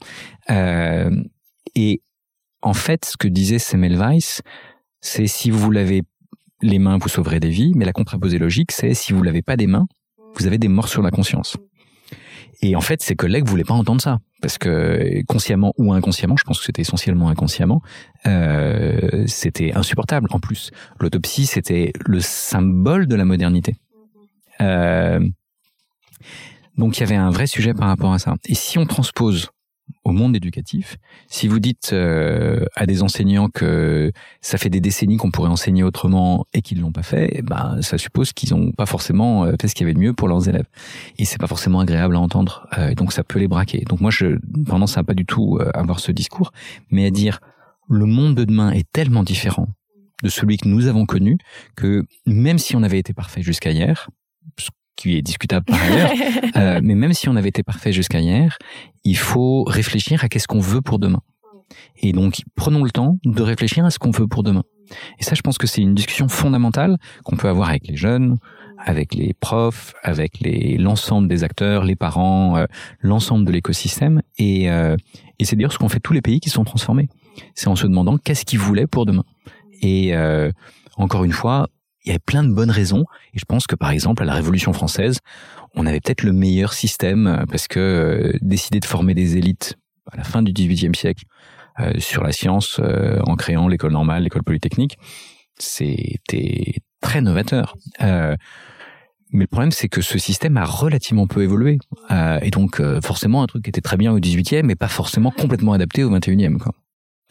Euh, 0.49 1.11
et 1.75 2.01
en 2.61 2.73
fait, 2.73 3.05
ce 3.05 3.17
que 3.17 3.27
disait 3.27 3.59
Semmelweis, 3.59 4.41
c'est 5.01 5.27
si 5.27 5.49
vous 5.49 5.71
l'avez 5.71 6.03
les 6.61 6.79
mains, 6.79 6.97
vous 6.97 7.09
sauverez 7.09 7.39
des 7.39 7.49
vies, 7.49 7.73
mais 7.75 7.85
la 7.85 7.93
contraposée 7.93 8.37
logique, 8.37 8.71
c'est 8.71 8.93
si 8.93 9.13
vous 9.13 9.23
l'avez 9.23 9.41
pas 9.41 9.55
des 9.55 9.67
mains, 9.67 9.87
vous 10.35 10.45
avez 10.45 10.57
des 10.57 10.67
morts 10.67 10.89
sur 10.89 11.01
la 11.01 11.11
conscience. 11.11 11.57
Et 12.61 12.75
en 12.75 12.81
fait, 12.81 13.01
ses 13.01 13.15
collègues 13.15 13.47
voulaient 13.47 13.63
pas 13.63 13.73
entendre 13.73 14.01
ça, 14.01 14.19
parce 14.41 14.57
que 14.57 15.23
consciemment 15.27 15.73
ou 15.77 15.93
inconsciemment, 15.93 16.35
je 16.37 16.43
pense 16.43 16.59
que 16.59 16.65
c'était 16.65 16.81
essentiellement 16.81 17.29
inconsciemment, 17.29 17.81
euh, 18.25 19.23
c'était 19.27 19.71
insupportable. 19.73 20.27
En 20.31 20.39
plus, 20.39 20.71
l'autopsie, 20.99 21.45
c'était 21.45 21.93
le 22.05 22.19
symbole 22.19 23.07
de 23.07 23.15
la 23.15 23.23
modernité. 23.23 23.75
Euh, 24.59 25.25
donc 26.77 26.97
il 26.97 27.01
y 27.01 27.03
avait 27.03 27.15
un 27.15 27.29
vrai 27.29 27.47
sujet 27.47 27.73
par 27.73 27.87
rapport 27.87 28.13
à 28.13 28.19
ça. 28.19 28.35
Et 28.45 28.55
si 28.55 28.77
on 28.77 28.85
transpose 28.85 29.51
au 30.03 30.11
monde 30.11 30.35
éducatif. 30.35 30.97
Si 31.27 31.47
vous 31.47 31.59
dites 31.59 31.91
euh, 31.93 32.65
à 32.75 32.85
des 32.85 33.03
enseignants 33.03 33.49
que 33.49 34.11
ça 34.41 34.57
fait 34.57 34.69
des 34.69 34.81
décennies 34.81 35.17
qu'on 35.17 35.31
pourrait 35.31 35.49
enseigner 35.49 35.83
autrement 35.83 36.45
et 36.53 36.61
qu'ils 36.61 36.81
l'ont 36.81 36.91
pas 36.91 37.03
fait, 37.03 37.29
eh 37.33 37.41
ben 37.41 37.81
ça 37.81 37.97
suppose 37.97 38.33
qu'ils 38.33 38.53
n'ont 38.53 38.71
pas 38.71 38.85
forcément 38.85 39.45
euh, 39.45 39.53
fait 39.59 39.67
ce 39.67 39.75
qu'il 39.75 39.85
y 39.85 39.89
avait 39.89 39.93
de 39.93 39.99
mieux 39.99 40.13
pour 40.13 40.27
leurs 40.27 40.47
élèves. 40.47 40.67
Et 41.17 41.25
c'est 41.25 41.39
pas 41.39 41.47
forcément 41.47 41.79
agréable 41.79 42.15
à 42.15 42.19
entendre. 42.19 42.67
Euh, 42.77 42.93
donc 42.95 43.13
ça 43.13 43.23
peut 43.23 43.39
les 43.39 43.47
braquer. 43.47 43.83
Donc 43.87 44.01
moi, 44.01 44.11
je 44.11 44.39
tendance 44.65 44.97
à 44.97 45.03
pas 45.03 45.13
du 45.13 45.25
tout 45.25 45.59
avoir 45.73 45.99
ce 45.99 46.11
discours, 46.11 46.51
mais 46.91 47.05
à 47.05 47.11
dire 47.11 47.39
le 47.89 48.05
monde 48.05 48.35
de 48.35 48.45
demain 48.45 48.71
est 48.71 48.87
tellement 48.91 49.23
différent 49.23 49.67
de 50.23 50.29
celui 50.29 50.57
que 50.57 50.67
nous 50.67 50.87
avons 50.87 51.05
connu 51.05 51.37
que 51.75 52.05
même 52.25 52.57
si 52.57 52.75
on 52.75 52.83
avait 52.83 52.99
été 52.99 53.13
parfait 53.13 53.41
jusqu'à 53.41 53.71
hier, 53.71 54.09
qui 54.99 55.15
est 55.15 55.21
discutable 55.21 55.65
par 55.65 55.81
ailleurs. 55.81 56.11
euh, 56.57 56.79
mais 56.83 56.93
même 56.93 57.13
si 57.13 57.29
on 57.29 57.35
avait 57.37 57.49
été 57.49 57.63
parfait 57.63 57.93
jusqu'à 57.93 58.19
hier, 58.19 58.57
il 59.05 59.17
faut 59.17 59.63
réfléchir 59.63 60.23
à 60.23 60.29
qu'est-ce 60.29 60.47
qu'on 60.47 60.59
veut 60.59 60.81
pour 60.81 60.99
demain. 60.99 61.21
Et 62.01 62.11
donc, 62.11 62.41
prenons 62.55 62.83
le 62.83 62.91
temps 62.91 63.17
de 63.23 63.41
réfléchir 63.41 63.85
à 63.85 63.91
ce 63.91 63.99
qu'on 63.99 64.11
veut 64.11 64.27
pour 64.27 64.43
demain. 64.43 64.63
Et 65.19 65.23
ça, 65.23 65.35
je 65.35 65.41
pense 65.41 65.57
que 65.57 65.67
c'est 65.67 65.81
une 65.81 65.95
discussion 65.95 66.27
fondamentale 66.27 66.97
qu'on 67.23 67.37
peut 67.37 67.47
avoir 67.47 67.69
avec 67.69 67.87
les 67.87 67.95
jeunes, 67.95 68.37
avec 68.77 69.13
les 69.13 69.33
profs, 69.33 69.93
avec 70.03 70.39
l'ensemble 70.41 71.27
des 71.27 71.43
acteurs, 71.43 71.85
les 71.85 71.95
parents, 71.95 72.57
euh, 72.57 72.65
l'ensemble 72.99 73.45
de 73.45 73.51
l'écosystème. 73.51 74.21
Et, 74.37 74.69
euh, 74.69 74.97
et 75.37 75.45
c'est 75.45 75.55
d'ailleurs 75.55 75.73
ce 75.73 75.77
qu'ont 75.77 75.89
fait 75.89 75.99
tous 75.99 76.13
les 76.13 76.21
pays 76.21 76.39
qui 76.39 76.49
sont 76.49 76.63
transformés. 76.63 77.07
C'est 77.55 77.67
en 77.67 77.75
se 77.75 77.87
demandant 77.87 78.17
qu'est-ce 78.17 78.45
qu'ils 78.45 78.59
voulaient 78.59 78.87
pour 78.87 79.05
demain. 79.05 79.23
Et 79.81 80.15
euh, 80.15 80.51
encore 80.97 81.23
une 81.23 81.31
fois, 81.31 81.69
il 82.03 82.09
y 82.09 82.11
avait 82.11 82.19
plein 82.19 82.43
de 82.43 82.53
bonnes 82.53 82.71
raisons. 82.71 83.05
Et 83.33 83.39
je 83.39 83.45
pense 83.45 83.67
que 83.67 83.75
par 83.75 83.91
exemple 83.91 84.23
à 84.23 84.25
la 84.25 84.33
Révolution 84.33 84.73
française, 84.73 85.19
on 85.75 85.85
avait 85.85 85.99
peut-être 85.99 86.23
le 86.23 86.33
meilleur 86.33 86.73
système 86.73 87.27
euh, 87.27 87.45
parce 87.49 87.67
que 87.67 87.79
euh, 87.79 88.37
décider 88.41 88.79
de 88.79 88.85
former 88.85 89.13
des 89.13 89.37
élites 89.37 89.75
à 90.11 90.17
la 90.17 90.23
fin 90.23 90.41
du 90.41 90.51
XVIIIe 90.51 90.95
siècle 90.95 91.25
euh, 91.79 91.93
sur 91.99 92.23
la 92.23 92.31
science 92.31 92.81
en 93.25 93.35
créant 93.35 93.67
l'école 93.67 93.91
normale, 93.91 94.23
l'école 94.23 94.43
polytechnique, 94.43 94.97
c'était 95.57 96.75
très 97.01 97.21
novateur. 97.21 97.75
Mais 99.31 99.43
le 99.43 99.47
problème, 99.47 99.71
c'est 99.71 99.89
que 99.89 100.01
ce 100.01 100.17
système 100.17 100.57
a 100.57 100.65
relativement 100.65 101.27
peu 101.27 101.43
évolué. 101.43 101.77
et 102.41 102.49
donc, 102.49 102.81
forcément, 103.03 103.43
un 103.43 103.45
truc 103.45 103.63
qui 103.63 103.69
était 103.69 103.81
très 103.81 103.95
bien 103.95 104.11
au 104.11 104.19
XVIIIe, 104.19 104.63
mais 104.63 104.75
pas 104.75 104.87
forcément 104.87 105.29
complètement 105.29 105.73
adapté 105.73 106.03
au 106.03 106.09
XXIe. 106.09 106.57
Quoi. 106.57 106.73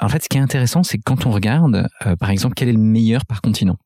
En 0.01 0.09
fait, 0.09 0.23
ce 0.23 0.29
qui 0.29 0.39
est 0.39 0.41
intéressant, 0.41 0.85
c'est 0.85 0.99
quand 0.99 1.27
on 1.27 1.33
regarde, 1.33 1.89
par 2.21 2.31
exemple, 2.31 2.55
quel 2.55 2.69
est 2.69 2.73
le 2.73 2.79
meilleur 2.79 3.27
par 3.27 3.43
continent? 3.43 3.77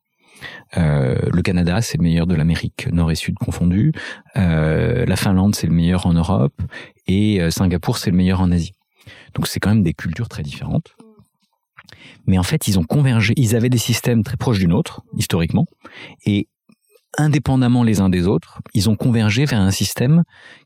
Euh, 0.76 1.16
le 1.32 1.42
Canada, 1.42 1.80
c'est 1.82 1.98
le 1.98 2.02
meilleur 2.02 2.26
de 2.26 2.34
l'Amérique 2.34 2.88
Nord 2.92 3.10
et 3.10 3.14
Sud 3.14 3.34
confondus. 3.36 3.92
Euh, 4.36 5.04
la 5.06 5.16
Finlande, 5.16 5.54
c'est 5.54 5.66
le 5.66 5.72
meilleur 5.72 6.06
en 6.06 6.12
Europe. 6.12 6.60
Et 7.06 7.40
euh, 7.40 7.50
Singapour, 7.50 7.98
c'est 7.98 8.10
le 8.10 8.16
meilleur 8.16 8.40
en 8.40 8.50
Asie. 8.50 8.72
Donc 9.34 9.46
c'est 9.46 9.60
quand 9.60 9.70
même 9.70 9.82
des 9.82 9.94
cultures 9.94 10.28
très 10.28 10.42
différentes. 10.42 10.94
Mais 12.26 12.38
en 12.38 12.42
fait, 12.42 12.68
ils 12.68 12.78
ont 12.78 12.84
convergé. 12.84 13.34
Ils 13.36 13.56
avaient 13.56 13.68
des 13.68 13.78
systèmes 13.78 14.22
très 14.22 14.36
proches 14.36 14.58
du 14.58 14.68
nôtre, 14.68 15.02
historiquement. 15.16 15.66
Et 16.24 16.48
indépendamment 17.18 17.82
les 17.82 18.00
uns 18.00 18.08
des 18.08 18.26
autres, 18.26 18.60
ils 18.74 18.88
ont 18.88 18.96
convergé 18.96 19.44
vers 19.44 19.60
un 19.60 19.70
système 19.70 20.22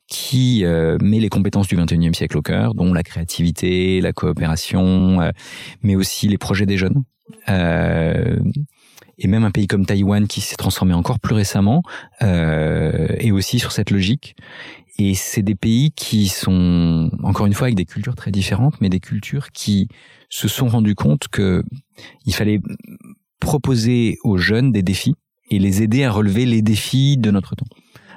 qui 0.07 0.65
met 0.65 1.19
les 1.19 1.29
compétences 1.29 1.67
du 1.67 1.77
XXIe 1.77 2.15
siècle 2.15 2.39
au 2.39 2.43
cœur, 2.43 2.75
dont 2.75 2.93
la 2.95 3.03
créativité, 3.03 4.01
la 4.01 4.13
coopération, 4.13 5.33
mais 5.83 5.97
aussi 5.97 6.29
les 6.29 6.39
projets 6.39 6.67
des 6.67 6.77
jeunes. 6.77 7.03
Et 9.19 9.29
même 9.29 9.45
un 9.45 9.51
pays 9.51 9.67
comme 9.67 9.87
Taïwan 9.87 10.27
qui 10.27 10.41
s'est 10.41 10.57
transformé 10.57 10.95
encore 10.95 11.21
plus 11.21 11.35
récemment 11.35 11.83
euh, 12.23 13.09
est 13.19 13.31
aussi 13.31 13.59
sur 13.59 13.73
cette 13.73 13.91
logique. 13.91 14.37
Et 14.99 15.15
c'est 15.15 15.43
des 15.43 15.55
pays 15.55 15.93
qui 15.93 16.29
sont 16.29 17.11
encore 17.23 17.47
une 17.47 17.53
fois 17.53 17.67
avec 17.67 17.77
des 17.77 17.85
cultures 17.85 18.15
très 18.15 18.31
différentes, 18.31 18.81
mais 18.81 18.89
des 18.89 19.01
cultures 19.01 19.51
qui 19.53 19.89
se 20.31 20.49
sont 20.49 20.69
rendus 20.69 20.95
compte 20.95 21.29
que 21.29 21.63
il 22.25 22.35
fallait 22.35 22.61
proposer 23.41 24.17
aux 24.25 24.39
jeunes 24.39 24.73
des 24.73 24.83
défis 24.83 25.15
et 25.51 25.59
les 25.59 25.83
aider 25.83 26.05
à 26.05 26.11
relever 26.11 26.47
les 26.47 26.63
défis 26.63 27.19
de 27.19 27.31
notre 27.31 27.55
temps 27.55 27.67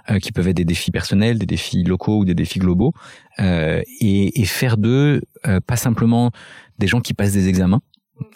euh, 0.09 0.19
qui 0.19 0.31
peuvent 0.31 0.47
être 0.47 0.57
des 0.57 0.65
défis 0.65 0.91
personnels, 0.91 1.37
des 1.37 1.45
défis 1.45 1.83
locaux 1.83 2.19
ou 2.19 2.25
des 2.25 2.33
défis 2.33 2.59
globaux, 2.59 2.93
euh, 3.39 3.81
et, 3.99 4.41
et, 4.41 4.45
faire 4.45 4.77
d'eux 4.77 5.21
euh, 5.45 5.59
pas 5.59 5.75
simplement 5.75 6.31
des 6.79 6.87
gens 6.87 7.01
qui 7.01 7.13
passent 7.13 7.33
des 7.33 7.47
examens, 7.47 7.81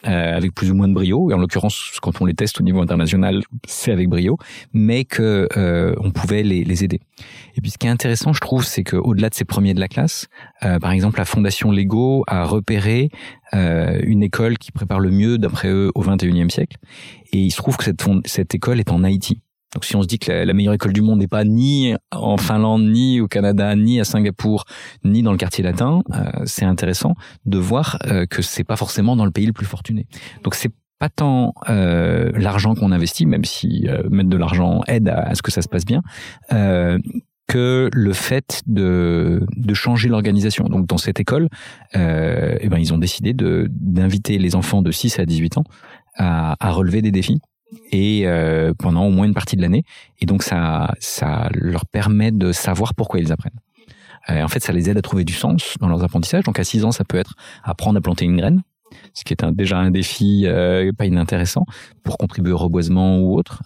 euh, 0.06 0.38
avec 0.38 0.54
plus 0.54 0.72
ou 0.72 0.76
moins 0.76 0.88
de 0.88 0.94
brio. 0.94 1.32
Et 1.32 1.34
en 1.34 1.38
l'occurrence, 1.38 1.92
quand 2.02 2.22
on 2.22 2.26
les 2.26 2.34
teste 2.34 2.60
au 2.60 2.64
niveau 2.64 2.82
international, 2.82 3.44
c'est 3.66 3.92
avec 3.92 4.10
brio, 4.10 4.38
mais 4.74 5.06
que 5.06 5.48
euh, 5.58 5.94
on 6.00 6.12
pouvait 6.12 6.44
les, 6.44 6.64
les, 6.64 6.84
aider. 6.84 7.00
Et 7.56 7.62
puis 7.62 7.72
ce 7.72 7.78
qui 7.78 7.88
est 7.88 7.90
intéressant, 7.90 8.34
je 8.34 8.40
trouve, 8.40 8.66
c'est 8.66 8.84
qu'au-delà 8.84 9.30
de 9.30 9.34
ces 9.34 9.46
premiers 9.46 9.74
de 9.74 9.80
la 9.80 9.88
classe, 9.88 10.28
euh, 10.64 10.80
par 10.80 10.92
exemple, 10.92 11.20
la 11.20 11.26
Fondation 11.26 11.72
Lego 11.72 12.24
a 12.28 12.46
repéré 12.46 13.10
euh, 13.54 14.00
une 14.04 14.24
école 14.24 14.58
qui 14.58 14.72
prépare 14.72 15.00
le 15.00 15.12
mieux, 15.12 15.38
d'après 15.38 15.70
eux, 15.70 15.92
au 15.96 16.04
21e 16.04 16.50
siècle. 16.50 16.78
Et 17.32 17.40
il 17.40 17.52
se 17.52 17.58
trouve 17.58 17.78
que 17.78 17.84
cette, 17.84 18.04
cette 18.26 18.56
école 18.56 18.80
est 18.80 18.92
en 18.92 19.04
Haïti. 19.04 19.42
Donc 19.74 19.86
si 19.86 19.96
on 19.96 20.02
se 20.02 20.08
dit 20.08 20.20
que 20.20 20.32
la, 20.32 20.54
meilleure 20.54 20.74
école 20.74 20.94
du 20.94 21.02
monde 21.02 21.20
n'est 21.20 21.28
pas 21.28 21.44
ni 21.44 21.96
en 22.12 22.38
Finlande, 22.38 22.84
ni 22.84 23.22
au 23.22 23.28
Canada, 23.28 23.76
ni 23.76 24.00
à 24.00 24.04
Singapour, 24.04 24.66
ni 25.04 25.24
dans 25.24 25.32
le 25.32 25.38
quartier 25.38 25.64
latin, 25.64 26.02
euh, 26.14 26.32
c'est 26.46 26.66
intéressant 26.66 27.16
de 27.46 27.58
voir 27.58 27.98
euh, 28.06 28.26
que 28.26 28.42
c'est 28.42 28.64
pas 28.64 28.76
forcément 28.76 29.16
dans 29.16 29.26
le 29.26 29.32
pays 29.32 29.46
le 29.46 29.54
plus 29.54 29.66
fortuné. 29.66 30.06
Donc 30.44 30.56
c'est 30.56 30.72
pas 31.04 31.10
tant 31.10 31.54
euh, 31.70 32.32
l'argent 32.36 32.76
qu'on 32.76 32.94
investit, 32.94 33.26
même 33.26 33.44
si 33.44 33.88
euh, 33.90 34.04
mettre 34.10 34.30
de 34.30 34.38
l'argent 34.38 34.84
aide 34.88 35.10
à, 35.10 35.36
ce 35.36 35.42
que 35.42 35.52
ça 35.52 35.62
se 35.62 35.68
passe 35.68 35.84
bien, 35.84 36.02
euh, 36.54 36.98
que 37.50 37.90
le 37.92 38.14
fait 38.14 38.62
de, 38.68 39.46
de 39.58 39.74
changer 39.74 40.08
l'organisation. 40.08 40.64
Donc 40.64 40.88
dans 40.88 40.98
cette 40.98 41.20
école, 41.20 41.50
eh 41.94 42.70
ben, 42.70 42.78
ils 42.78 42.94
ont 42.94 42.98
décidé 42.98 43.34
d'inviter 43.34 44.38
les 44.38 44.56
enfants 44.56 44.82
de 44.82 44.92
6 44.92 45.20
à 45.20 45.26
18 45.26 45.58
ans 45.58 45.66
à, 46.16 46.56
à 46.66 46.72
relever 46.72 47.02
des 47.02 47.12
défis 47.12 47.42
et 47.92 48.24
euh, 48.26 48.74
pendant 48.78 49.06
au 49.06 49.12
moins 49.12 49.26
une 49.26 49.34
partie 49.34 49.56
de 49.56 49.62
l'année. 49.62 49.84
Et 50.20 50.26
donc 50.26 50.44
ça, 50.44 50.94
ça 51.00 51.50
leur 51.54 51.86
permet 51.86 52.32
de 52.32 52.52
savoir 52.52 52.94
pourquoi 52.94 53.20
ils 53.20 53.32
apprennent. 53.32 53.60
Euh, 54.30 54.44
en 54.44 54.48
fait, 54.48 54.62
ça 54.62 54.72
les 54.72 54.90
aide 54.90 54.98
à 54.98 55.02
trouver 55.02 55.26
du 55.26 55.34
sens 55.34 55.76
dans 55.80 55.88
leurs 55.88 56.04
apprentissages. 56.04 56.44
Donc 56.44 56.60
à 56.60 56.64
6 56.64 56.86
ans, 56.86 56.92
ça 56.92 57.04
peut 57.04 57.18
être 57.18 57.34
apprendre 57.64 57.98
à 57.98 58.02
planter 58.02 58.26
une 58.26 58.38
graine, 58.38 58.62
ce 59.14 59.24
qui 59.24 59.34
est 59.34 59.46
déjà 59.52 59.78
un 59.78 59.92
défi 59.92 60.44
euh, 60.46 60.92
pas 60.98 61.06
inintéressant 61.06 61.66
pour 62.04 62.18
contribuer 62.18 62.54
au 62.54 62.58
reboisement 62.58 63.20
ou 63.20 63.38
autre. 63.38 63.64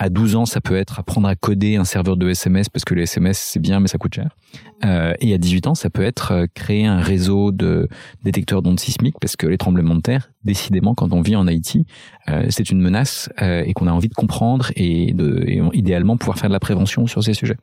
À 0.00 0.10
12 0.10 0.36
ans, 0.36 0.46
ça 0.46 0.60
peut 0.60 0.76
être 0.76 1.00
apprendre 1.00 1.26
à 1.26 1.34
coder 1.34 1.74
un 1.74 1.82
serveur 1.82 2.16
de 2.16 2.30
SMS 2.30 2.68
parce 2.68 2.84
que 2.84 2.94
les 2.94 3.02
SMS 3.02 3.36
c'est 3.36 3.58
bien 3.58 3.80
mais 3.80 3.88
ça 3.88 3.98
coûte 3.98 4.14
cher. 4.14 4.30
Euh, 4.84 5.12
et 5.18 5.34
à 5.34 5.38
18 5.38 5.66
ans, 5.66 5.74
ça 5.74 5.90
peut 5.90 6.04
être 6.04 6.30
euh, 6.30 6.46
créer 6.54 6.86
un 6.86 7.00
réseau 7.00 7.50
de 7.50 7.88
détecteurs 8.22 8.62
d'ondes 8.62 8.78
sismiques 8.78 9.16
parce 9.20 9.34
que 9.34 9.48
les 9.48 9.58
tremblements 9.58 9.96
de 9.96 10.00
terre, 10.00 10.30
décidément, 10.44 10.94
quand 10.94 11.12
on 11.12 11.20
vit 11.20 11.34
en 11.34 11.48
Haïti, 11.48 11.84
euh, 12.28 12.46
c'est 12.48 12.70
une 12.70 12.80
menace 12.80 13.28
et 13.40 13.72
qu'on 13.74 13.88
a 13.88 13.92
envie 13.92 14.08
de 14.08 14.14
comprendre 14.14 14.70
et, 14.76 15.12
de, 15.14 15.44
idéalement 15.74 16.16
pouvoir 16.16 16.38
faire 16.38 16.48
de 16.48 16.54
la 16.54 16.60
prévention 16.60 17.08
sur 17.08 17.24
ces 17.24 17.34
sujets. 17.34 17.56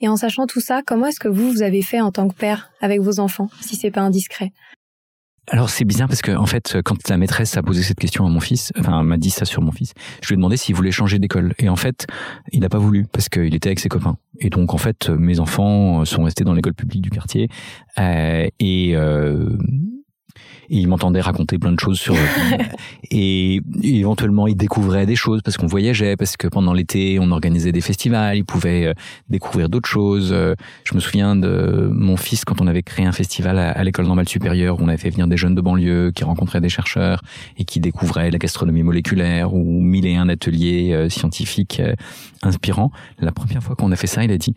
Et 0.00 0.08
en 0.08 0.16
sachant 0.16 0.46
tout 0.46 0.60
ça, 0.60 0.80
comment 0.86 1.06
est-ce 1.06 1.20
que 1.20 1.28
vous, 1.28 1.50
vous 1.50 1.62
avez 1.62 1.82
fait 1.82 2.00
en 2.00 2.12
tant 2.12 2.28
que 2.28 2.34
père 2.34 2.70
avec 2.80 3.00
vos 3.00 3.20
enfants, 3.20 3.50
si 3.60 3.76
c'est 3.76 3.90
pas 3.90 4.00
indiscret? 4.00 4.52
Alors 5.50 5.70
c'est 5.70 5.84
bizarre 5.84 6.08
parce 6.08 6.22
que 6.22 6.32
en 6.32 6.46
fait 6.46 6.78
quand 6.84 7.08
la 7.08 7.16
maîtresse 7.16 7.56
a 7.56 7.62
posé 7.62 7.82
cette 7.82 7.98
question 7.98 8.26
à 8.26 8.28
mon 8.28 8.40
fils, 8.40 8.72
enfin 8.78 9.02
m'a 9.02 9.16
dit 9.16 9.30
ça 9.30 9.44
sur 9.44 9.62
mon 9.62 9.72
fils, 9.72 9.92
je 10.22 10.28
lui 10.28 10.34
ai 10.34 10.36
demandé 10.36 10.56
s'il 10.56 10.74
voulait 10.74 10.90
changer 10.90 11.18
d'école. 11.18 11.54
Et 11.58 11.68
en 11.68 11.76
fait 11.76 12.06
il 12.52 12.60
n'a 12.60 12.68
pas 12.68 12.78
voulu 12.78 13.06
parce 13.12 13.28
qu'il 13.28 13.54
était 13.54 13.68
avec 13.68 13.80
ses 13.80 13.88
copains. 13.88 14.16
Et 14.40 14.50
donc 14.50 14.74
en 14.74 14.78
fait 14.78 15.10
mes 15.10 15.40
enfants 15.40 16.04
sont 16.04 16.24
restés 16.24 16.44
dans 16.44 16.54
l'école 16.54 16.74
publique 16.74 17.02
du 17.02 17.10
quartier 17.10 17.48
euh, 17.98 18.46
et 18.58 18.96
euh, 18.96 19.56
et 20.70 20.76
il 20.76 20.88
m'entendait 20.88 21.20
raconter 21.20 21.58
plein 21.58 21.72
de 21.72 21.80
choses 21.80 21.98
sur 21.98 22.14
et 23.10 23.60
éventuellement 23.82 24.46
il 24.46 24.56
découvrait 24.56 25.06
des 25.06 25.16
choses 25.16 25.40
parce 25.42 25.56
qu'on 25.56 25.66
voyageait 25.66 26.16
parce 26.16 26.36
que 26.36 26.48
pendant 26.48 26.72
l'été 26.72 27.18
on 27.20 27.30
organisait 27.30 27.72
des 27.72 27.80
festivals 27.80 28.36
il 28.36 28.44
pouvait 28.44 28.86
euh, 28.86 28.92
découvrir 29.28 29.68
d'autres 29.68 29.88
choses. 29.88 30.30
Euh, 30.32 30.54
je 30.84 30.94
me 30.94 31.00
souviens 31.00 31.36
de 31.36 31.90
mon 31.92 32.16
fils 32.16 32.44
quand 32.44 32.60
on 32.60 32.66
avait 32.66 32.82
créé 32.82 33.06
un 33.06 33.12
festival 33.12 33.58
à, 33.58 33.82
l'école 33.84 34.06
normale 34.06 34.28
supérieure 34.28 34.80
où 34.80 34.84
on 34.84 34.88
avait 34.88 34.98
fait 34.98 35.10
venir 35.10 35.26
des 35.26 35.36
jeunes 35.36 35.54
de 35.54 35.60
banlieue 35.60 36.12
qui 36.14 36.24
rencontraient 36.24 36.60
des 36.60 36.68
chercheurs 36.68 37.22
et 37.56 37.64
qui 37.64 37.80
découvraient 37.80 38.30
la 38.30 38.38
gastronomie 38.38 38.82
moléculaire 38.82 39.54
ou 39.54 39.80
mille 39.80 40.06
et 40.06 40.16
un 40.16 40.28
ateliers 40.28 40.92
euh, 40.92 41.08
scientifiques 41.08 41.82
inspirants. 42.42 42.90
La 43.18 43.32
première 43.32 43.62
fois 43.62 43.76
qu'on 43.76 43.92
a 43.92 43.96
fait 43.96 44.06
ça 44.06 44.24
il 44.24 44.30
a 44.30 44.38
dit 44.38 44.54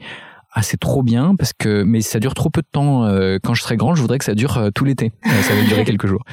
ah 0.54 0.62
c'est 0.64 0.78
trop 0.78 1.02
bien 1.02 1.36
parce 1.36 1.54
que 1.54 1.84
mais 1.84 2.02
ça 2.02 2.20
dure 2.20 2.34
trop 2.34 2.50
peu 2.50 2.62
de 2.62 2.68
temps 2.70 3.06
euh, 3.06 3.38
quand 3.42 3.54
je 3.54 3.62
serai 3.62 3.78
grand 3.78 3.96
je 3.96 4.02
voudrais 4.02 4.18
que 4.18 4.26
ça 4.26 4.36
dure 4.36 4.58
euh, 4.58 4.70
tout 4.70 4.84
l'été 4.84 5.14
euh, 5.26 5.30
ça 5.42 5.56
va 5.56 5.64
durer 5.64 5.84
quelques 5.86 6.08
jours 6.08 6.24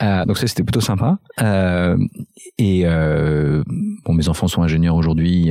donc 0.00 0.36
ça 0.36 0.46
c'était 0.46 0.64
plutôt 0.64 0.80
sympa 0.80 1.18
et 2.58 2.84
bon 2.84 4.14
mes 4.14 4.28
enfants 4.28 4.48
sont 4.48 4.62
ingénieurs 4.62 4.96
aujourd'hui 4.96 5.50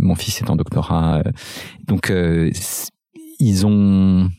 mon 0.00 0.14
fils 0.14 0.40
est 0.40 0.50
en 0.50 0.56
doctorat 0.56 1.22
donc 1.86 2.12
ils 3.40 3.66
ont 3.66 4.30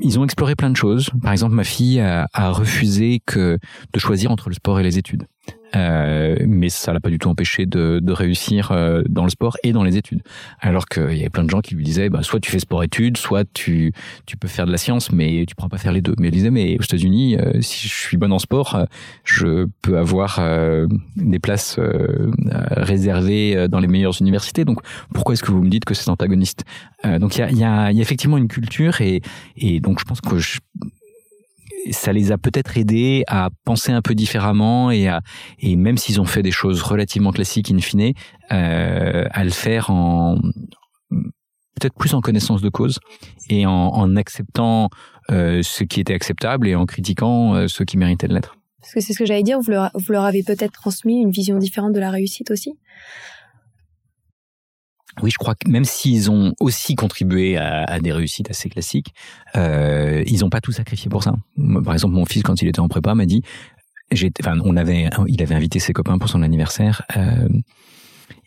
ils 0.00 0.18
ont 0.18 0.24
exploré 0.24 0.56
plein 0.56 0.70
de 0.70 0.76
choses. 0.76 1.10
Par 1.22 1.32
exemple, 1.32 1.54
ma 1.54 1.64
fille 1.64 2.00
a, 2.00 2.26
a 2.32 2.50
refusé 2.50 3.20
que 3.24 3.58
de 3.92 3.98
choisir 3.98 4.30
entre 4.32 4.48
le 4.48 4.54
sport 4.54 4.80
et 4.80 4.82
les 4.82 4.98
études. 4.98 5.26
Euh, 5.74 6.36
mais 6.46 6.68
ça 6.68 6.92
l'a 6.92 7.00
pas 7.00 7.08
du 7.10 7.18
tout 7.18 7.28
empêché 7.28 7.66
de, 7.66 7.98
de 8.02 8.12
réussir 8.12 8.72
euh, 8.72 9.02
dans 9.08 9.24
le 9.24 9.30
sport 9.30 9.56
et 9.62 9.72
dans 9.72 9.82
les 9.82 9.96
études. 9.96 10.22
Alors 10.60 10.86
qu'il 10.86 11.14
y 11.14 11.20
avait 11.20 11.30
plein 11.30 11.44
de 11.44 11.50
gens 11.50 11.60
qui 11.60 11.74
lui 11.74 11.84
disaient, 11.84 12.10
bah, 12.10 12.22
soit 12.22 12.40
tu 12.40 12.50
fais 12.50 12.58
sport-études, 12.58 13.16
soit 13.16 13.44
tu, 13.52 13.92
tu 14.26 14.36
peux 14.36 14.48
faire 14.48 14.66
de 14.66 14.72
la 14.72 14.78
science, 14.78 15.12
mais 15.12 15.44
tu 15.46 15.54
pourras 15.54 15.68
pas 15.68 15.78
faire 15.78 15.92
les 15.92 16.02
deux. 16.02 16.14
Mais 16.18 16.28
elle 16.28 16.34
disait, 16.34 16.50
mais 16.50 16.76
aux 16.78 16.82
États-Unis, 16.82 17.36
euh, 17.36 17.60
si 17.60 17.88
je 17.88 17.94
suis 17.94 18.16
bon 18.16 18.32
en 18.32 18.38
sport, 18.38 18.86
je 19.24 19.66
peux 19.80 19.98
avoir 19.98 20.40
des 21.16 21.38
places 21.38 21.78
réservées 22.70 23.68
dans 23.68 23.80
les 23.80 23.88
meilleures 23.88 24.20
universités. 24.20 24.64
Donc 24.64 24.80
pourquoi 25.12 25.34
est-ce 25.34 25.42
que 25.42 25.50
vous 25.52 25.62
me 25.62 25.70
dites 25.70 25.84
que 25.84 25.94
c'est 25.94 26.10
antagoniste? 26.10 26.64
Donc 27.04 27.36
il 27.36 27.40
y 27.40 27.42
a, 27.42 27.50
y, 27.50 27.64
a, 27.64 27.92
y 27.92 27.98
a 27.98 28.02
effectivement 28.02 28.36
une 28.38 28.48
culture 28.48 29.00
et, 29.00 29.22
et 29.56 29.80
donc 29.80 30.00
je 30.00 30.04
pense 30.04 30.20
que 30.20 30.38
je, 30.38 30.58
ça 31.90 32.12
les 32.12 32.32
a 32.32 32.38
peut-être 32.38 32.76
aidés 32.76 33.24
à 33.26 33.50
penser 33.64 33.92
un 33.92 34.02
peu 34.02 34.14
différemment 34.14 34.90
et 34.90 35.08
à 35.08 35.20
et 35.58 35.76
même 35.76 35.98
s'ils 35.98 36.20
ont 36.20 36.24
fait 36.24 36.42
des 36.42 36.50
choses 36.50 36.82
relativement 36.82 37.32
classiques 37.32 37.70
in 37.70 37.78
fine, 37.78 38.12
euh, 38.52 39.24
à 39.30 39.44
le 39.44 39.50
faire 39.50 39.90
en 39.90 40.38
peut-être 41.74 41.94
plus 41.94 42.14
en 42.14 42.20
connaissance 42.20 42.62
de 42.62 42.68
cause 42.68 43.00
et 43.48 43.66
en, 43.66 43.72
en 43.72 44.16
acceptant 44.16 44.90
euh, 45.30 45.62
ce 45.62 45.84
qui 45.84 46.00
était 46.00 46.14
acceptable 46.14 46.68
et 46.68 46.74
en 46.74 46.86
critiquant 46.86 47.54
euh, 47.54 47.68
ce 47.68 47.82
qui 47.82 47.96
méritait 47.96 48.28
de 48.28 48.34
l'être. 48.34 48.56
Parce 48.80 48.94
que 48.94 49.00
c'est 49.00 49.12
ce 49.12 49.18
que 49.18 49.26
j'allais 49.26 49.42
dire, 49.42 49.60
vous 49.60 49.70
leur, 49.70 49.90
vous 49.94 50.12
leur 50.12 50.24
avez 50.24 50.42
peut-être 50.42 50.72
transmis 50.72 51.20
une 51.20 51.30
vision 51.30 51.56
différente 51.58 51.92
de 51.92 52.00
la 52.00 52.10
réussite 52.10 52.50
aussi? 52.50 52.76
Oui, 55.20 55.30
je 55.30 55.38
crois 55.38 55.54
que 55.54 55.68
même 55.68 55.84
s'ils 55.84 56.30
ont 56.30 56.54
aussi 56.60 56.94
contribué 56.94 57.58
à, 57.58 58.00
des 58.00 58.12
réussites 58.12 58.50
assez 58.50 58.68
classiques, 58.70 59.12
euh, 59.56 60.22
ils 60.26 60.40
n'ont 60.40 60.50
pas 60.50 60.60
tout 60.60 60.72
sacrifié 60.72 61.10
pour 61.10 61.22
ça. 61.22 61.34
Par 61.84 61.92
exemple, 61.92 62.14
mon 62.14 62.24
fils, 62.24 62.42
quand 62.42 62.62
il 62.62 62.68
était 62.68 62.80
en 62.80 62.88
prépa, 62.88 63.14
m'a 63.14 63.26
dit, 63.26 63.42
on 64.64 64.76
avait, 64.76 65.10
il 65.26 65.42
avait 65.42 65.54
invité 65.54 65.78
ses 65.78 65.92
copains 65.92 66.18
pour 66.18 66.28
son 66.28 66.42
anniversaire. 66.42 67.02
Euh, 67.16 67.48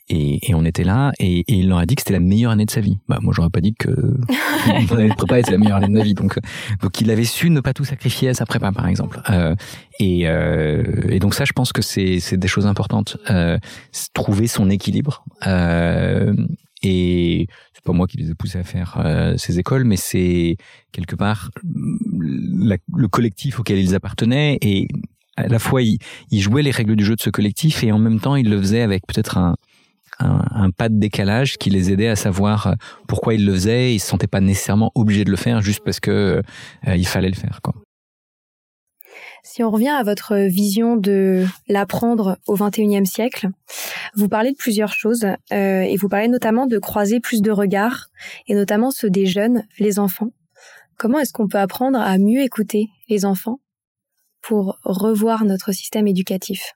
et, 0.08 0.50
et, 0.50 0.54
on 0.54 0.64
était 0.66 0.84
là, 0.84 1.12
et, 1.20 1.40
et, 1.40 1.56
il 1.56 1.70
leur 1.70 1.80
a 1.80 1.86
dit 1.86 1.96
que 1.96 2.02
c'était 2.02 2.14
la 2.14 2.20
meilleure 2.20 2.52
année 2.52 2.66
de 2.66 2.72
sa 2.72 2.82
vie. 2.82 3.00
Bah, 3.08 3.18
moi, 3.22 3.34
j'aurais 3.36 3.50
pas 3.50 3.62
dit 3.62 3.74
que 3.74 3.90
mon 4.90 4.98
année 4.98 5.10
de 5.10 5.16
prépa 5.16 5.40
était 5.40 5.52
la 5.52 5.58
meilleure 5.58 5.78
année 5.78 5.88
de 5.88 5.94
ma 5.94 6.04
vie. 6.04 6.14
Donc, 6.14 6.38
donc, 6.82 7.02
il 7.02 7.10
avait 7.10 7.26
su 7.26 7.50
ne 7.50 7.60
pas 7.60 7.74
tout 7.74 7.86
sacrifier 7.86 8.30
à 8.30 8.34
sa 8.34 8.46
prépa, 8.46 8.72
par 8.72 8.88
exemple. 8.88 9.22
Euh, 9.30 9.56
et, 10.00 10.28
euh, 10.28 10.84
et, 11.10 11.20
donc 11.20 11.34
ça, 11.34 11.46
je 11.46 11.54
pense 11.54 11.74
que 11.74 11.82
c'est 11.82 12.38
des 12.38 12.48
choses 12.48 12.68
importantes. 12.68 13.18
Euh, 13.32 13.58
trouver 14.14 14.48
son 14.48 14.70
équilibre. 14.70 15.26
Euh, 15.48 16.36
et 16.84 17.48
c'est 17.74 17.84
pas 17.84 17.94
moi 17.94 18.08
qui 18.08 18.18
les 18.18 18.30
ai 18.30 18.36
poussés 18.36 18.60
à 18.60 18.64
faire 18.64 19.02
euh, 19.04 19.36
ces 19.38 19.60
écoles, 19.60 19.86
mais 19.86 19.98
c'est 19.98 20.58
quelque 20.92 21.16
part 21.16 21.50
la, 21.64 22.78
le 22.96 23.08
collectif 23.08 23.60
auquel 23.60 23.80
ils 23.80 23.96
appartenaient 23.96 24.58
et 24.62 24.88
à 25.36 25.48
la 25.48 25.60
fois 25.60 25.82
ils, 25.82 25.98
ils, 26.32 26.42
jouaient 26.42 26.62
les 26.62 26.72
règles 26.72 26.96
du 26.96 27.04
jeu 27.04 27.16
de 27.16 27.22
ce 27.22 27.30
collectif 27.30 27.84
et 27.84 27.92
en 27.92 27.98
même 27.98 28.20
temps 28.20 28.36
ils 28.36 28.50
le 28.50 28.60
faisaient 28.60 28.82
avec 28.82 29.06
peut-être 29.08 29.38
un, 29.38 29.56
un, 30.20 30.72
pas 30.72 30.90
de 30.90 30.98
décalage 30.98 31.58
qui 31.58 31.70
les 31.70 31.92
aidait 31.92 32.08
à 32.08 32.16
savoir 32.16 32.68
euh, 32.68 32.74
pourquoi 33.08 33.34
ils 33.34 33.46
le 33.46 33.54
faisaient. 33.54 33.94
Ils 33.94 34.00
se 34.00 34.08
sentaient 34.08 34.28
pas 34.28 34.42
nécessairement 34.42 34.92
obligés 34.96 35.24
de 35.24 35.32
le 35.32 35.38
faire 35.38 35.62
juste 35.62 35.84
parce 35.84 36.00
que 36.00 36.42
euh, 36.88 36.96
il 36.96 37.08
fallait 37.08 37.30
le 37.30 37.36
faire. 37.36 37.60
Si 39.44 39.64
on 39.64 39.70
revient 39.70 39.90
à 39.90 40.04
votre 40.04 40.36
vision 40.36 40.96
de 40.96 41.46
l'apprendre 41.68 42.38
au 42.48 42.56
XXIe 42.56 43.06
siècle, 43.06 43.50
vous 44.16 44.28
parlez 44.28 44.52
de 44.52 44.58
plusieurs 44.58 44.94
choses 44.94 45.26
euh, 45.54 45.82
et 45.82 45.96
vous 45.98 46.10
parlez 46.10 46.28
notamment 46.28 46.66
de 46.66 46.80
croiser 46.80 47.20
plus 47.20 47.42
de 47.42 47.52
regards 47.52 48.08
et 48.48 48.56
notamment 48.56 48.92
ceux 48.92 49.10
des 49.10 49.26
jeunes, 49.26 49.64
les 49.78 50.00
enfants. 50.00 50.32
Comment 50.98 51.20
est-ce 51.20 51.34
qu'on 51.34 51.48
peut 51.48 51.60
apprendre 51.60 52.00
à 52.00 52.18
mieux 52.18 52.42
écouter 52.42 52.90
les 53.10 53.26
enfants 53.26 53.60
pour 54.42 54.80
revoir 54.84 55.46
notre 55.46 55.72
système 55.74 56.08
éducatif? 56.08 56.74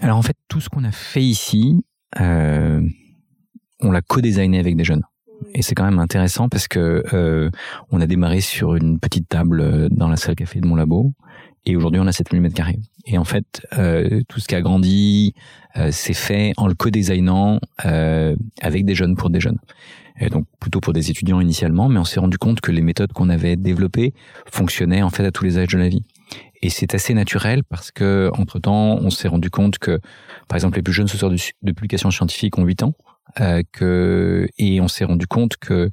Alors 0.00 0.16
en 0.16 0.22
fait, 0.22 0.36
tout 0.48 0.60
ce 0.60 0.68
qu'on 0.68 0.84
a 0.84 0.92
fait 0.92 1.22
ici, 1.22 1.84
euh, 2.20 2.80
on 3.80 3.90
l'a 3.90 4.02
co-designé 4.02 4.58
avec 4.58 4.76
des 4.76 4.84
jeunes. 4.84 5.02
Et 5.54 5.62
c'est 5.62 5.74
quand 5.74 5.84
même 5.84 5.98
intéressant 5.98 6.48
parce 6.48 6.66
que 6.66 7.04
euh, 7.12 7.50
on 7.90 8.00
a 8.00 8.06
démarré 8.06 8.40
sur 8.40 8.74
une 8.74 8.98
petite 8.98 9.28
table 9.28 9.60
euh, 9.60 9.88
dans 9.90 10.08
la 10.08 10.16
salle 10.16 10.34
café 10.34 10.60
de 10.60 10.66
mon 10.66 10.74
labo 10.74 11.12
et 11.64 11.76
aujourd'hui 11.76 12.00
on 12.00 12.06
a 12.06 12.12
7000 12.12 12.40
mètres 12.40 12.54
carrés. 12.54 12.78
Et 13.06 13.18
en 13.18 13.24
fait, 13.24 13.66
euh, 13.78 14.22
tout 14.28 14.40
ce 14.40 14.48
qui 14.48 14.54
a 14.54 14.60
grandi, 14.60 15.34
euh, 15.76 15.90
c'est 15.92 16.14
fait 16.14 16.52
en 16.56 16.66
le 16.66 16.74
co-designant 16.74 17.60
euh, 17.84 18.36
avec 18.60 18.84
des 18.84 18.94
jeunes 18.94 19.16
pour 19.16 19.30
des 19.30 19.40
jeunes. 19.40 19.58
Et 20.20 20.30
donc 20.30 20.46
plutôt 20.60 20.80
pour 20.80 20.92
des 20.92 21.10
étudiants 21.10 21.40
initialement, 21.40 21.88
mais 21.88 21.98
on 21.98 22.04
s'est 22.04 22.20
rendu 22.20 22.38
compte 22.38 22.60
que 22.60 22.72
les 22.72 22.82
méthodes 22.82 23.12
qu'on 23.12 23.28
avait 23.28 23.56
développées 23.56 24.14
fonctionnaient 24.50 25.02
en 25.02 25.10
fait 25.10 25.24
à 25.24 25.30
tous 25.30 25.44
les 25.44 25.58
âges 25.58 25.68
de 25.68 25.78
la 25.78 25.88
vie. 25.88 26.04
Et 26.60 26.70
c'est 26.70 26.94
assez 26.94 27.14
naturel 27.14 27.62
parce 27.64 27.90
que 27.90 28.30
entre 28.36 28.58
temps, 28.58 28.98
on 29.00 29.10
s'est 29.10 29.28
rendu 29.28 29.50
compte 29.50 29.78
que, 29.78 30.00
par 30.48 30.56
exemple, 30.56 30.76
les 30.76 30.82
plus 30.82 30.92
jeunes 30.92 31.08
sortent 31.08 31.34
de 31.62 31.72
publications 31.72 32.10
scientifiques 32.10 32.58
ont 32.58 32.64
8 32.64 32.82
ans, 32.82 32.94
euh, 33.40 33.62
que, 33.72 34.48
et 34.58 34.80
on 34.80 34.88
s'est 34.88 35.04
rendu 35.04 35.26
compte 35.26 35.56
que 35.56 35.90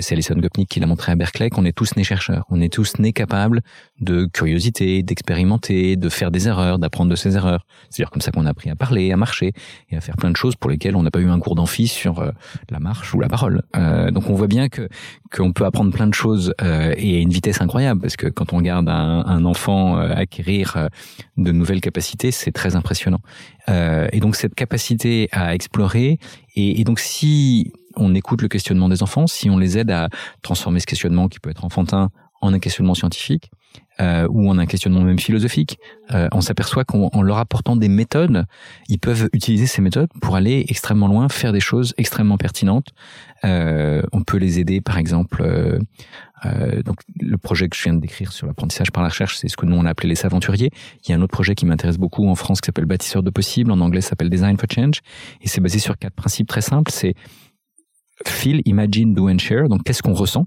c'est 0.00 0.14
Alison 0.14 0.34
Gopnik 0.34 0.68
qui 0.68 0.80
l'a 0.80 0.86
montré 0.86 1.12
à 1.12 1.16
Berkeley 1.16 1.50
qu'on 1.50 1.64
est 1.64 1.72
tous 1.72 1.96
nés 1.96 2.04
chercheurs, 2.04 2.44
on 2.50 2.60
est 2.60 2.72
tous 2.72 2.98
nés 2.98 3.12
capables 3.12 3.62
de 4.00 4.26
curiosité, 4.26 5.02
d'expérimenter, 5.02 5.96
de 5.96 6.08
faire 6.08 6.30
des 6.30 6.48
erreurs, 6.48 6.78
d'apprendre 6.78 7.10
de 7.10 7.16
ses 7.16 7.36
erreurs. 7.36 7.66
C'est 7.90 8.02
à 8.02 8.04
dire 8.04 8.10
comme 8.10 8.20
ça 8.20 8.30
qu'on 8.30 8.46
a 8.46 8.50
appris 8.50 8.70
à 8.70 8.76
parler, 8.76 9.12
à 9.12 9.16
marcher 9.16 9.52
et 9.90 9.96
à 9.96 10.00
faire 10.00 10.16
plein 10.16 10.30
de 10.30 10.36
choses 10.36 10.56
pour 10.56 10.70
lesquelles 10.70 10.96
on 10.96 11.02
n'a 11.02 11.10
pas 11.10 11.20
eu 11.20 11.28
un 11.28 11.38
cours 11.38 11.54
d'amphi 11.54 11.88
sur 11.88 12.20
euh, 12.20 12.30
la 12.70 12.80
marche 12.80 13.14
ou 13.14 13.20
la 13.20 13.28
parole. 13.28 13.62
Euh, 13.76 14.10
donc 14.10 14.28
on 14.30 14.34
voit 14.34 14.46
bien 14.46 14.68
que 14.68 14.88
qu'on 15.34 15.52
peut 15.52 15.64
apprendre 15.64 15.92
plein 15.92 16.06
de 16.06 16.14
choses 16.14 16.54
euh, 16.62 16.94
et 16.96 17.16
à 17.16 17.18
une 17.20 17.30
vitesse 17.30 17.60
incroyable 17.60 18.00
parce 18.00 18.16
que 18.16 18.28
quand 18.28 18.52
on 18.52 18.58
regarde 18.58 18.88
un, 18.88 19.24
un 19.26 19.44
enfant 19.44 19.96
acquérir 19.96 20.88
de 21.36 21.52
nouvelles 21.52 21.80
capacités, 21.80 22.30
c'est 22.30 22.52
très 22.52 22.76
impressionnant. 22.76 23.20
et 23.68 24.20
donc 24.20 24.36
cette 24.36 24.54
capacité 24.54 25.28
à 25.32 25.54
explorer 25.54 26.18
et, 26.54 26.80
et 26.80 26.84
donc 26.84 27.00
si 27.00 27.72
on 27.96 28.14
écoute 28.14 28.42
le 28.42 28.48
questionnement 28.48 28.88
des 28.88 29.02
enfants, 29.02 29.26
si 29.26 29.50
on 29.50 29.58
les 29.58 29.78
aide 29.78 29.90
à 29.90 30.08
transformer 30.42 30.80
ce 30.80 30.86
questionnement 30.86 31.28
qui 31.28 31.40
peut 31.40 31.50
être 31.50 31.64
enfantin 31.64 32.10
en 32.40 32.52
un 32.52 32.58
questionnement 32.58 32.94
scientifique 32.94 33.50
euh, 34.00 34.28
ou 34.30 34.50
en 34.50 34.58
un 34.58 34.66
questionnement 34.66 35.00
même 35.00 35.18
philosophique, 35.18 35.78
euh, 36.12 36.28
on 36.32 36.42
s'aperçoit 36.42 36.84
qu'en 36.84 37.22
leur 37.22 37.38
apportant 37.38 37.74
des 37.74 37.88
méthodes, 37.88 38.44
ils 38.88 38.98
peuvent 38.98 39.30
utiliser 39.32 39.66
ces 39.66 39.80
méthodes 39.80 40.10
pour 40.20 40.36
aller 40.36 40.66
extrêmement 40.68 41.08
loin, 41.08 41.28
faire 41.28 41.52
des 41.52 41.60
choses 41.60 41.94
extrêmement 41.96 42.36
pertinentes. 42.36 42.88
Euh, 43.44 44.02
on 44.12 44.22
peut 44.22 44.36
les 44.36 44.58
aider, 44.58 44.80
par 44.80 44.98
exemple. 44.98 45.42
Euh, 45.42 45.78
euh, 46.44 46.82
donc 46.82 46.96
le 47.18 47.38
projet 47.38 47.68
que 47.68 47.76
je 47.76 47.82
viens 47.82 47.94
de 47.94 48.00
décrire 48.00 48.32
sur 48.32 48.46
l'apprentissage 48.46 48.90
par 48.90 49.02
la 49.02 49.08
recherche, 49.08 49.36
c'est 49.36 49.48
ce 49.48 49.56
que 49.56 49.66
nous 49.66 49.76
on 49.76 49.86
a 49.86 49.90
appelé 49.90 50.08
les 50.08 50.26
aventuriers. 50.26 50.70
Il 51.04 51.10
y 51.10 51.14
a 51.14 51.16
un 51.16 51.22
autre 51.22 51.32
projet 51.32 51.54
qui 51.54 51.64
m'intéresse 51.66 51.96
beaucoup 51.96 52.28
en 52.28 52.34
France 52.34 52.60
qui 52.60 52.66
s'appelle 52.66 52.84
Bâtisseur 52.84 53.22
de 53.22 53.30
possibles, 53.30 53.70
en 53.70 53.80
anglais 53.80 54.00
s'appelle 54.00 54.30
Design 54.30 54.58
for 54.58 54.68
Change, 54.70 55.00
et 55.40 55.48
c'est 55.48 55.60
basé 55.60 55.78
sur 55.78 55.96
quatre 55.96 56.14
principes 56.14 56.48
très 56.48 56.60
simples. 56.60 56.90
C'est 56.90 57.14
feel, 58.26 58.60
imagine, 58.64 59.14
do 59.14 59.28
and 59.28 59.38
share. 59.38 59.68
Donc 59.68 59.82
qu'est-ce 59.84 60.02
qu'on 60.02 60.14
ressent? 60.14 60.46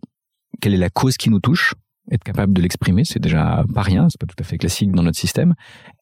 Quelle 0.62 0.74
est 0.74 0.78
la 0.78 0.90
cause 0.90 1.18
qui 1.18 1.30
nous 1.30 1.40
touche? 1.40 1.74
Être 2.10 2.24
capable 2.24 2.54
de 2.54 2.62
l'exprimer, 2.62 3.04
c'est 3.04 3.20
déjà 3.20 3.66
pas 3.74 3.82
rien, 3.82 4.08
c'est 4.10 4.20
pas 4.20 4.28
tout 4.28 4.42
à 4.42 4.44
fait 4.44 4.58
classique 4.58 4.94
dans 4.94 5.04
notre 5.04 5.20
système. 5.20 5.56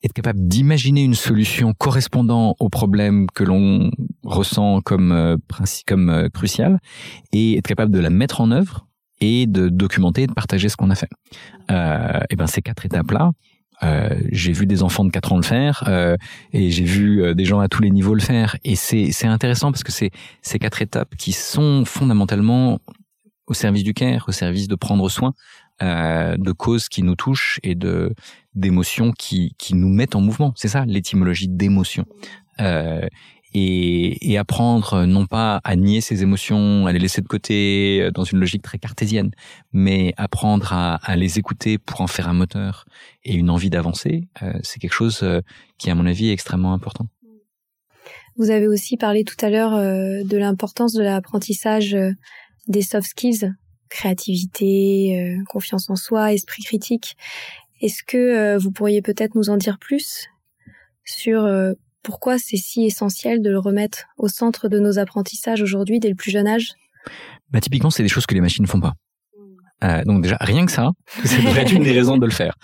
Être 0.04 0.14
capable 0.14 0.48
d'imaginer 0.48 1.04
une 1.04 1.16
solution 1.16 1.74
correspondant 1.74 2.56
au 2.60 2.70
problème 2.70 3.26
que 3.34 3.44
l'on 3.44 3.90
ressent 4.24 4.82
comme 4.82 5.12
euh, 5.12 5.38
comme 5.88 6.10
euh, 6.10 6.30
crucial 6.30 6.80
et 7.32 7.58
être 7.58 7.68
capable 7.68 7.92
de 7.92 8.00
la 8.00 8.12
mettre 8.12 8.40
en 8.42 8.52
œuvre 8.52 8.86
et 9.20 9.48
de 9.48 9.68
documenter 9.68 10.24
et 10.24 10.28
de 10.28 10.34
partager 10.34 10.70
ce 10.70 10.78
qu'on 10.78 10.92
a 10.92 10.96
fait. 10.96 11.10
Euh, 11.72 12.20
et 12.30 12.36
ben 12.36 12.46
ces 12.46 12.62
quatre 12.62 12.86
étapes 12.86 13.10
là, 13.10 13.32
euh, 13.84 14.16
j'ai 14.32 14.52
vu 14.52 14.66
des 14.66 14.84
enfants 14.84 15.04
de 15.04 15.12
4 15.12 15.34
ans 15.34 15.38
le 15.38 15.44
faire 15.44 15.84
euh, 15.88 16.16
et 16.54 16.72
j'ai 16.72 16.86
vu 16.86 17.22
euh, 17.22 17.34
des 17.34 17.46
gens 17.46 17.60
à 17.60 17.68
tous 17.68 17.82
les 17.82 17.92
niveaux 17.92 18.14
le 18.14 18.22
faire 18.22 18.56
et 18.64 18.76
c'est 18.76 19.12
c'est 19.12 19.28
intéressant 19.28 19.72
parce 19.72 19.84
que 19.84 19.92
c'est 19.92 20.12
ces 20.42 20.60
quatre 20.60 20.82
étapes 20.82 21.16
qui 21.18 21.34
sont 21.34 21.84
fondamentalement 21.86 22.80
au 23.48 23.54
service 23.54 23.84
du 23.84 23.94
care, 23.94 24.26
au 24.28 24.32
service 24.32 24.68
de 24.68 24.76
prendre 24.76 25.10
soin 25.10 25.34
euh, 25.82 26.38
de 26.38 26.52
causes 26.54 26.88
qui 26.88 27.04
nous 27.04 27.16
touchent 27.16 27.60
et 27.64 27.76
de 27.76 28.14
d'émotions 28.54 29.12
qui 29.12 29.56
qui 29.58 29.76
nous 29.76 29.90
mettent 29.90 30.16
en 30.16 30.22
mouvement. 30.22 30.54
C'est 30.56 30.70
ça 30.70 30.86
l'étymologie 30.86 31.50
d'émotion. 31.50 32.06
Euh, 32.62 33.06
et, 33.56 34.38
apprendre 34.38 35.06
non 35.06 35.26
pas 35.26 35.62
à 35.64 35.76
nier 35.76 36.02
ses 36.02 36.22
émotions, 36.22 36.88
à 36.88 36.92
les 36.92 37.00
laisser 37.00 37.22
de 37.22 37.28
côté 37.28 38.02
euh, 38.02 38.12
dans 38.12 38.26
une 38.26 38.40
logique 38.40 38.62
très 38.62 38.78
cartésienne, 38.78 39.32
mais 39.72 40.14
apprendre 40.18 40.74
à, 40.74 41.16
les 41.16 41.40
écouter 41.40 41.78
pour 41.78 42.02
en 42.02 42.08
faire 42.08 42.28
un 42.28 42.34
moteur 42.34 42.86
et 43.24 43.34
une 43.34 43.50
envie 43.50 43.70
d'avancer, 43.70 44.28
euh, 44.44 44.54
c'est 44.62 44.80
quelque 44.80 44.94
chose 44.94 45.22
euh, 45.24 45.40
qui, 45.78 45.90
à 45.90 45.96
mon 45.96 46.06
avis, 46.06 46.30
est 46.30 46.34
extrêmement 46.34 46.74
important. 46.74 47.08
Vous 48.38 48.50
avez 48.52 48.68
aussi 48.68 48.98
parlé 48.98 49.24
tout 49.24 49.38
à 49.40 49.50
l'heure 49.50 49.72
de 49.72 50.38
l'importance 50.38 50.92
de 50.92 51.02
l'apprentissage 51.02 51.96
des 52.68 52.82
soft 52.82 53.08
skills, 53.08 53.54
créativité, 53.88 55.38
confiance 55.48 55.90
en 55.90 55.96
soi, 55.96 56.34
esprit 56.34 56.62
critique. 56.64 57.16
Est-ce 57.80 58.04
que 58.04 58.58
vous 58.58 58.72
pourriez 58.72 59.02
peut-être 59.02 59.36
nous 59.36 59.50
en 59.50 59.56
dire 59.56 59.80
plus 59.80 60.28
sur 61.06 61.48
pourquoi 62.06 62.38
c'est 62.38 62.56
si 62.56 62.86
essentiel 62.86 63.42
de 63.42 63.50
le 63.50 63.58
remettre 63.58 64.04
au 64.18 64.28
centre 64.28 64.70
de 64.70 64.80
nos 64.80 65.00
apprentissages 65.00 65.64
aujourd'hui 65.64 66.00
dès 66.00 66.10
le 66.10 66.16
plus 66.16 66.30
jeune 66.30 66.48
âge? 66.48 66.74
Bah, 67.50 67.60
Typiquement, 67.60 67.90
c'est 67.90 68.04
des 68.04 68.10
choses 68.10 68.28
que 68.28 68.36
les 68.36 68.42
machines 68.42 68.64
ne 68.64 68.70
font 68.70 68.80
pas. 68.80 68.94
Euh, 69.84 70.04
donc 70.06 70.22
déjà, 70.22 70.38
rien 70.40 70.66
que 70.66 70.72
ça, 70.72 70.92
ça 71.26 71.38
devrait 71.38 71.64
être 71.64 71.74
une 71.74 71.84
des 71.84 71.92
raisons 71.92 72.18
de 72.18 72.26
le 72.26 72.32
faire. 72.32 72.56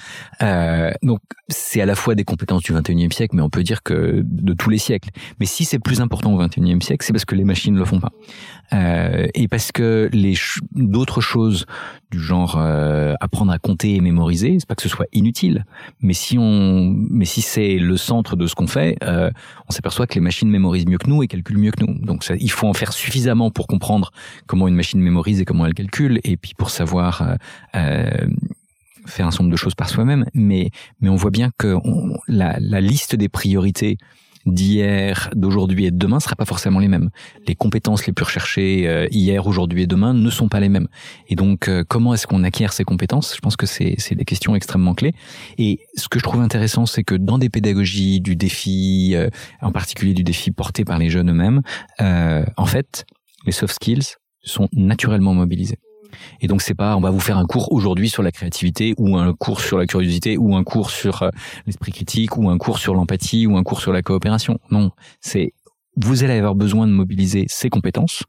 Euh, 0.42 0.92
donc 1.04 1.20
c'est 1.50 1.82
à 1.82 1.86
la 1.86 1.96
fois 1.96 2.16
des 2.16 2.24
compétences 2.24 2.62
du 2.64 2.72
21e 2.72 3.12
siècle, 3.12 3.36
mais 3.36 3.42
on 3.42 3.50
peut 3.50 3.64
dire 3.64 3.84
que 3.84 4.22
de 4.24 4.54
tous 4.54 4.70
les 4.70 4.78
siècles. 4.78 5.10
Mais 5.40 5.46
si 5.46 5.66
c'est 5.66 5.80
plus 5.80 6.00
important 6.00 6.34
au 6.34 6.42
21e 6.42 6.82
siècle, 6.82 7.06
c'est 7.06 7.12
parce 7.12 7.26
que 7.26 7.36
les 7.36 7.44
machines 7.44 7.74
ne 7.74 7.80
le 7.80 7.86
font 7.86 8.00
pas. 8.00 8.12
Euh, 8.74 9.28
et 9.34 9.48
parce 9.48 9.72
que 9.72 10.10
les 10.14 10.36
d'autres 10.72 11.20
choses 11.20 11.66
du 12.12 12.20
genre 12.20 12.58
euh, 12.58 13.16
apprendre 13.22 13.52
à 13.52 13.58
compter 13.58 13.96
et 13.96 14.02
mémoriser, 14.02 14.58
c'est 14.60 14.68
pas 14.68 14.76
que 14.76 14.82
ce 14.82 14.90
soit 14.90 15.08
inutile, 15.14 15.66
mais 16.02 16.14
si 16.14 16.38
on, 16.38 16.94
mais 17.10 17.26
si 17.26 17.42
c'est 17.42 17.78
le 17.78 17.98
centre 17.98 18.36
de 18.36 18.46
ce 18.48 18.54
qu'on 18.54 18.68
fait, 18.68 18.98
euh, 19.04 19.32
on 19.68 19.72
s'aperçoit 19.72 20.08
que 20.08 20.16
les 20.16 20.22
machines 20.22 20.50
mémorisent 20.50 20.86
mieux 20.86 20.98
que 20.98 21.10
nous 21.10 21.24
et 21.24 21.28
calculent 21.28 21.58
mieux 21.58 21.72
que 21.72 21.84
nous. 21.84 21.98
Donc 22.00 22.24
ça, 22.24 22.36
il 22.38 22.52
faut 22.52 22.68
en 22.68 22.74
faire 22.74 22.92
suffisamment 22.92 23.50
pour 23.50 23.66
comprendre 23.66 24.12
comment 24.46 24.68
une 24.68 24.76
machine 24.76 25.00
mémorise 25.00 25.40
et 25.40 25.46
comment 25.46 25.66
elle 25.66 25.74
calcule, 25.74 26.20
et 26.24 26.38
puis 26.38 26.54
pour 26.56 26.70
savoir 26.70 27.22
euh, 27.22 27.36
euh 27.76 28.28
faire 29.08 29.26
un 29.26 29.32
certain 29.32 29.46
nombre 29.46 29.54
de 29.54 29.58
choses 29.58 29.74
par 29.74 29.90
soi-même. 29.90 30.26
Mais 30.36 30.70
mais 31.00 31.10
on 31.10 31.16
voit 31.16 31.32
bien 31.32 31.50
que 31.58 31.76
la, 32.28 32.58
la 32.60 32.82
liste 32.82 33.16
des 33.16 33.30
priorités 33.30 33.98
d'hier, 34.46 35.30
d'aujourd'hui 35.36 35.86
et 35.86 35.92
de 35.92 35.98
demain 35.98 36.20
sera 36.20 36.36
pas 36.36 36.46
forcément 36.46 36.80
les 36.80 36.88
mêmes. 36.88 37.10
Les 37.48 37.56
compétences 37.56 38.06
les 38.06 38.14
plus 38.14 38.26
recherchées 38.26 38.88
euh, 38.88 39.08
hier, 39.12 39.48
aujourd'hui 39.48 39.84
et 39.84 39.88
demain 39.88 40.14
ne 40.14 40.30
sont 40.30 40.50
pas 40.50 40.60
les 40.60 40.70
mêmes. 40.70 40.88
Et 41.28 41.36
donc, 41.36 41.68
euh, 41.68 41.84
comment 41.88 42.14
est-ce 42.14 42.28
qu'on 42.28 42.44
acquiert 42.44 42.74
ces 42.74 42.84
compétences? 42.84 43.36
Je 43.36 43.40
pense 43.40 43.56
que 43.56 43.66
c'est 43.66 44.16
des 44.16 44.26
questions 44.26 44.56
extrêmement 44.56 44.94
clés. 44.94 45.14
Et 45.58 45.80
ce 45.96 46.08
que 46.08 46.20
je 46.20 46.24
trouve 46.24 46.42
intéressant, 46.42 46.86
c'est 46.86 47.04
que 47.04 47.16
dans 47.16 47.38
des 47.38 47.50
pédagogies 47.50 48.22
du 48.22 48.36
défi, 48.36 49.12
euh, 49.16 49.30
en 49.62 49.72
particulier 49.72 50.14
du 50.14 50.24
défi 50.24 50.52
porté 50.52 50.86
par 50.86 50.98
les 50.98 51.10
jeunes 51.10 51.30
eux-mêmes, 51.30 51.62
en 52.00 52.66
fait, 52.66 53.06
les 53.46 53.52
soft 53.52 53.76
skills 53.76 54.16
sont 54.44 54.68
naturellement 54.74 55.34
mobilisés. 55.34 55.78
Et 56.42 56.48
donc 56.48 56.62
c'est 56.62 56.74
pas 56.74 56.96
on 56.96 57.02
va 57.02 57.10
vous 57.10 57.20
faire 57.20 57.38
un 57.38 57.46
cours 57.46 57.72
aujourd'hui 57.72 58.10
sur 58.10 58.24
la 58.24 58.32
créativité 58.32 58.94
ou 58.98 59.18
un 59.18 59.34
cours 59.34 59.62
sur 59.62 59.78
la 59.78 59.86
curiosité 59.86 60.38
ou 60.38 60.56
un 60.56 60.64
cours 60.64 60.92
sur 60.92 61.24
euh, 61.24 61.30
l'esprit 61.66 61.92
critique 61.92 62.38
ou 62.38 62.50
un 62.50 62.58
cours 62.58 62.80
sur 62.80 62.94
l'empathie 62.94 63.48
ou 63.48 63.58
un 63.58 63.64
cours 63.64 63.82
sur 63.82 63.94
la 63.94 64.02
coopération. 64.02 64.60
Non, 64.70 64.92
c'est 65.20 65.54
vous 65.98 66.24
allez 66.24 66.34
avoir 66.34 66.56
besoin 66.56 66.88
de 66.88 66.92
mobiliser 66.92 67.46
ces 67.48 67.70
compétences 67.70 68.24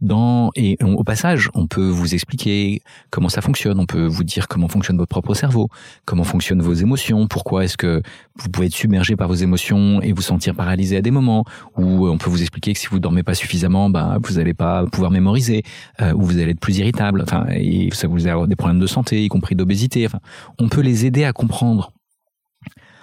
dans 0.00 0.50
et 0.54 0.76
au 0.82 1.02
passage, 1.02 1.50
on 1.54 1.66
peut 1.66 1.88
vous 1.88 2.14
expliquer 2.14 2.82
comment 3.10 3.28
ça 3.28 3.40
fonctionne, 3.40 3.80
on 3.80 3.86
peut 3.86 4.06
vous 4.06 4.24
dire 4.24 4.46
comment 4.46 4.68
fonctionne 4.68 4.96
votre 4.96 5.08
propre 5.08 5.34
cerveau, 5.34 5.68
comment 6.04 6.24
fonctionnent 6.24 6.62
vos 6.62 6.74
émotions, 6.74 7.26
pourquoi 7.26 7.64
est-ce 7.64 7.76
que 7.76 8.02
vous 8.36 8.48
pouvez 8.48 8.66
être 8.66 8.74
submergé 8.74 9.16
par 9.16 9.28
vos 9.28 9.34
émotions 9.34 10.00
et 10.00 10.12
vous 10.12 10.22
sentir 10.22 10.54
paralysé 10.54 10.96
à 10.96 11.02
des 11.02 11.10
moments, 11.10 11.44
ou 11.76 12.08
on 12.08 12.18
peut 12.18 12.30
vous 12.30 12.40
expliquer 12.42 12.72
que 12.74 12.78
si 12.78 12.86
vous 12.86 13.00
dormez 13.00 13.22
pas 13.22 13.34
suffisamment, 13.34 13.90
ben 13.90 14.18
vous 14.22 14.34
n'allez 14.34 14.54
pas 14.54 14.86
pouvoir 14.86 15.10
mémoriser, 15.10 15.62
euh, 16.00 16.12
ou 16.12 16.22
vous 16.22 16.38
allez 16.38 16.52
être 16.52 16.60
plus 16.60 16.78
irritable, 16.78 17.22
enfin 17.22 17.46
et 17.50 17.88
ça 17.92 18.06
vous 18.06 18.26
avoir 18.26 18.46
des 18.46 18.56
problèmes 18.56 18.80
de 18.80 18.86
santé, 18.86 19.24
y 19.24 19.28
compris 19.28 19.56
d'obésité. 19.56 20.06
Enfin, 20.06 20.20
on 20.58 20.68
peut 20.68 20.80
les 20.80 21.06
aider 21.06 21.24
à 21.24 21.32
comprendre. 21.32 21.92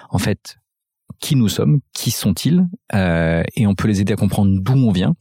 En 0.10 0.18
fait, 0.18 0.58
qui 1.20 1.36
nous 1.36 1.50
sommes, 1.50 1.80
qui 1.94 2.12
sont-ils, 2.12 2.68
euh, 2.94 3.44
et 3.56 3.68
on 3.68 3.76
peut 3.76 3.88
les 3.88 4.02
aider 4.02 4.14
à 4.14 4.16
comprendre 4.16 4.58
d'où 4.62 4.74
on 4.74 4.92
vient 4.92 5.16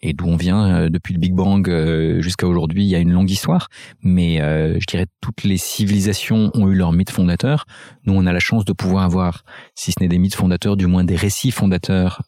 et 0.00 0.12
d'où 0.12 0.26
on 0.26 0.36
vient 0.36 0.66
euh, 0.66 0.88
depuis 0.88 1.14
le 1.14 1.20
Big 1.20 1.34
Bang 1.34 1.68
euh, 1.68 2.20
jusqu'à 2.20 2.46
aujourd'hui, 2.46 2.84
il 2.84 2.88
y 2.88 2.94
a 2.94 2.98
une 2.98 3.12
longue 3.12 3.30
histoire. 3.30 3.68
Mais 4.02 4.40
euh, 4.40 4.78
je 4.80 4.86
dirais 4.86 5.06
toutes 5.20 5.42
les 5.42 5.56
civilisations 5.56 6.50
ont 6.54 6.68
eu 6.68 6.74
leurs 6.74 6.92
mythes 6.92 7.10
fondateurs. 7.10 7.66
Nous, 8.04 8.12
on 8.14 8.26
a 8.26 8.32
la 8.32 8.38
chance 8.40 8.64
de 8.64 8.72
pouvoir 8.72 9.04
avoir, 9.04 9.44
si 9.74 9.92
ce 9.92 10.00
n'est 10.00 10.08
des 10.08 10.18
mythes 10.18 10.36
fondateurs, 10.36 10.76
du 10.76 10.86
moins 10.86 11.04
des 11.04 11.16
récits 11.16 11.50
fondateurs 11.50 12.22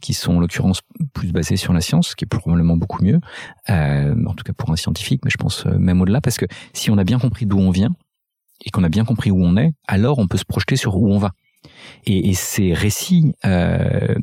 qui 0.00 0.14
sont 0.14 0.36
en 0.36 0.40
l'occurrence 0.40 0.80
plus 1.14 1.32
basés 1.32 1.56
sur 1.56 1.72
la 1.72 1.80
science, 1.80 2.08
ce 2.08 2.16
qui 2.16 2.24
est 2.24 2.28
probablement 2.28 2.76
beaucoup 2.76 3.02
mieux, 3.02 3.20
en 3.68 4.34
tout 4.34 4.44
cas 4.44 4.52
pour 4.52 4.70
un 4.70 4.76
scientifique, 4.76 5.22
mais 5.24 5.30
je 5.30 5.36
pense 5.36 5.66
même 5.66 6.00
au-delà, 6.00 6.20
parce 6.20 6.36
que 6.36 6.46
si 6.72 6.90
on 6.90 6.98
a 6.98 7.04
bien 7.04 7.18
compris 7.18 7.46
d'où 7.46 7.58
on 7.58 7.70
vient 7.70 7.94
et 8.64 8.70
qu'on 8.70 8.84
a 8.84 8.88
bien 8.88 9.04
compris 9.04 9.30
où 9.30 9.42
on 9.42 9.56
est, 9.56 9.72
alors 9.86 10.18
on 10.18 10.28
peut 10.28 10.38
se 10.38 10.44
projeter 10.44 10.76
sur 10.76 10.96
où 10.96 11.10
on 11.10 11.18
va. 11.18 11.32
Et, 12.06 12.32
ces 12.34 12.72
récits 12.72 13.34
euh, 13.44 14.14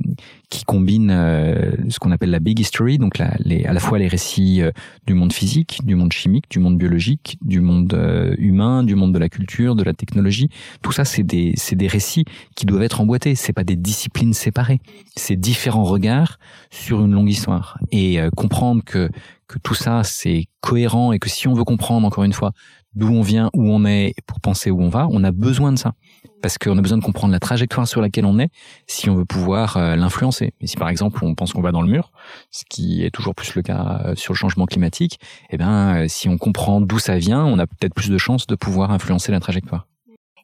qui 0.49 0.63
combinent 0.63 1.11
euh, 1.11 1.71
ce 1.89 1.99
qu'on 1.99 2.11
appelle 2.11 2.31
la 2.31 2.39
big 2.39 2.59
history, 2.59 2.97
donc 2.97 3.19
à 3.19 3.37
la 3.39 3.79
fois 3.79 3.99
les 3.99 4.07
récits 4.07 4.61
euh, 4.61 4.71
du 5.05 5.13
monde 5.13 5.31
physique, 5.31 5.79
du 5.83 5.95
monde 5.95 6.11
chimique, 6.11 6.45
du 6.49 6.59
monde 6.59 6.77
biologique, 6.77 7.37
du 7.41 7.61
monde 7.61 7.93
humain, 8.39 8.83
du 8.83 8.95
monde 8.95 9.13
de 9.13 9.19
la 9.19 9.29
culture, 9.29 9.75
de 9.75 9.83
la 9.83 9.93
technologie, 9.93 10.49
tout 10.81 10.91
ça 10.91 11.05
c'est 11.05 11.23
des 11.23 11.53
c'est 11.55 11.75
des 11.75 11.87
récits 11.87 12.25
qui 12.55 12.65
doivent 12.65 12.83
être 12.83 13.01
emboîtés. 13.01 13.35
C'est 13.35 13.53
pas 13.53 13.63
des 13.63 13.75
disciplines 13.75 14.33
séparées. 14.33 14.79
C'est 15.15 15.35
différents 15.35 15.83
regards 15.83 16.39
sur 16.71 17.05
une 17.05 17.11
longue 17.11 17.29
histoire 17.29 17.77
et 17.91 18.19
comprendre 18.35 18.83
que 18.83 19.09
que 19.47 19.59
tout 19.59 19.75
ça 19.75 20.03
c'est 20.03 20.45
cohérent 20.61 21.11
et 21.11 21.19
que 21.19 21.29
si 21.29 21.47
on 21.47 21.53
veut 21.53 21.63
comprendre 21.63 22.07
encore 22.07 22.23
une 22.23 22.33
fois 22.33 22.51
d'où 22.97 23.09
on 23.09 23.21
vient, 23.21 23.49
où 23.53 23.69
on 23.71 23.85
est, 23.85 24.15
pour 24.25 24.39
penser 24.41 24.71
où 24.71 24.81
on 24.81 24.89
va, 24.89 25.07
on 25.11 25.23
a 25.23 25.31
besoin 25.31 25.71
de 25.71 25.77
ça 25.77 25.93
parce 26.41 26.57
qu'on 26.57 26.77
a 26.77 26.81
besoin 26.81 26.97
de 26.97 27.03
comprendre 27.03 27.31
la 27.31 27.39
trajectoire 27.39 27.87
sur 27.87 28.01
laquelle 28.01 28.25
on 28.25 28.39
est 28.39 28.49
si 28.87 29.09
on 29.09 29.15
veut 29.15 29.25
pouvoir 29.25 29.77
euh, 29.77 29.95
l'influencer. 29.95 30.53
Et 30.61 30.67
si 30.67 30.77
par 30.77 30.89
exemple 30.89 31.23
on 31.23 31.35
pense 31.35 31.53
qu'on 31.53 31.61
va 31.61 31.71
dans 31.71 31.81
le 31.81 31.89
mur, 31.89 32.11
ce 32.51 32.63
qui 32.69 33.03
est 33.03 33.11
toujours 33.11 33.35
plus 33.35 33.55
le 33.55 33.61
cas 33.61 34.01
euh, 34.05 34.15
sur 34.15 34.33
le 34.33 34.37
changement 34.37 34.65
climatique, 34.65 35.19
eh 35.49 35.57
ben 35.57 36.03
euh, 36.03 36.05
si 36.07 36.29
on 36.29 36.37
comprend 36.37 36.81
d'où 36.81 36.99
ça 36.99 37.17
vient, 37.17 37.45
on 37.45 37.59
a 37.59 37.67
peut-être 37.67 37.93
plus 37.93 38.09
de 38.09 38.17
chances 38.17 38.47
de 38.47 38.55
pouvoir 38.55 38.91
influencer 38.91 39.31
la 39.31 39.39
trajectoire. 39.39 39.87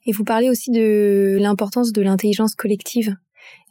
Et 0.06 0.12
vous 0.12 0.25
parlez 0.25 0.49
aussi 0.49 0.71
de 0.71 1.38
l'importance 1.39 1.93
de 1.93 2.01
l'intelligence 2.01 2.56
collective. 2.56 3.15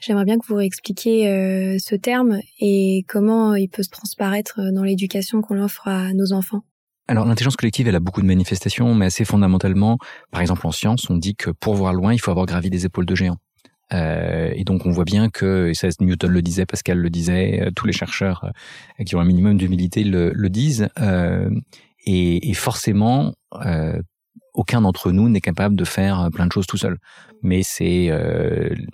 J'aimerais 0.00 0.24
bien 0.24 0.38
que 0.38 0.46
vous 0.46 0.54
réexpliquiez 0.54 1.78
ce 1.78 1.94
terme 1.94 2.40
et 2.58 3.04
comment 3.06 3.54
il 3.54 3.68
peut 3.68 3.82
se 3.82 3.90
transparaître 3.90 4.60
dans 4.72 4.82
l'éducation 4.82 5.42
qu'on 5.42 5.62
offre 5.62 5.88
à 5.88 6.12
nos 6.14 6.32
enfants. 6.32 6.62
Alors 7.08 7.26
l'intelligence 7.26 7.56
collective, 7.56 7.88
elle 7.88 7.96
a 7.96 8.00
beaucoup 8.00 8.22
de 8.22 8.26
manifestations, 8.26 8.94
mais 8.94 9.06
assez 9.06 9.24
fondamentalement, 9.24 9.98
par 10.30 10.40
exemple 10.40 10.66
en 10.66 10.72
science, 10.72 11.10
on 11.10 11.16
dit 11.16 11.34
que 11.34 11.50
pour 11.50 11.74
voir 11.74 11.92
loin, 11.92 12.14
il 12.14 12.18
faut 12.18 12.30
avoir 12.30 12.46
gravi 12.46 12.70
des 12.70 12.86
épaules 12.86 13.06
de 13.06 13.14
géants. 13.14 13.38
Euh, 13.92 14.50
et 14.54 14.64
donc 14.64 14.86
on 14.86 14.90
voit 14.90 15.04
bien 15.04 15.28
que, 15.28 15.68
et 15.68 15.74
ça 15.74 15.88
Newton 16.00 16.30
le 16.30 16.40
disait, 16.42 16.64
Pascal 16.64 16.98
le 16.98 17.10
disait, 17.10 17.60
euh, 17.60 17.70
tous 17.74 17.86
les 17.86 17.92
chercheurs 17.92 18.44
euh, 18.44 19.04
qui 19.04 19.16
ont 19.16 19.20
un 19.20 19.24
minimum 19.24 19.58
d'humilité 19.58 20.04
le, 20.04 20.32
le, 20.32 20.48
disent, 20.48 20.88
Et, 22.06 22.50
et 22.50 22.54
forcément, 22.54 23.34
aucun 24.54 24.82
d'entre 24.82 25.12
nous 25.12 25.28
n'est 25.28 25.40
capable 25.40 25.76
de 25.76 25.84
faire 25.84 26.28
plein 26.32 26.46
de 26.46 26.52
choses 26.52 26.66
tout 26.66 26.76
seul. 26.76 26.98
Mais 27.42 27.62
c'est 27.62 28.12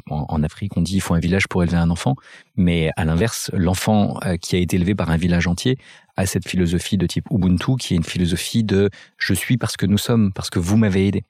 en, 0.08 0.42
Afrique, 0.42 0.76
on 0.76 0.82
dit 0.82 0.94
il 0.96 1.00
faut 1.00 1.14
un 1.14 1.18
village 1.18 1.48
pour 1.48 1.62
élever 1.62 1.76
un 1.76 1.90
enfant. 1.90 2.14
Mais 2.56 2.90
à 2.96 3.04
l'inverse, 3.04 3.50
l'enfant 3.52 4.18
qui 4.40 4.56
a 4.56 4.58
été 4.58 4.76
élevé 4.76 4.94
par 4.94 5.10
un 5.10 5.16
village 5.16 5.46
entier 5.46 5.76
a 6.16 6.26
cette 6.26 6.48
philosophie 6.48 6.96
de 6.96 7.06
type 7.06 7.26
Ubuntu, 7.30 7.76
qui 7.76 7.94
est 7.94 7.96
une 7.96 8.04
philosophie 8.04 8.64
de 8.64 8.90
je 9.18 9.34
suis 9.34 9.58
parce 9.58 9.76
que 9.76 9.86
nous 9.86 9.98
sommes, 9.98 10.32
parce 10.32 10.50
que 10.50 10.58
vous 10.58 10.76
m'avez 10.76 11.08
aidé. 11.08 11.24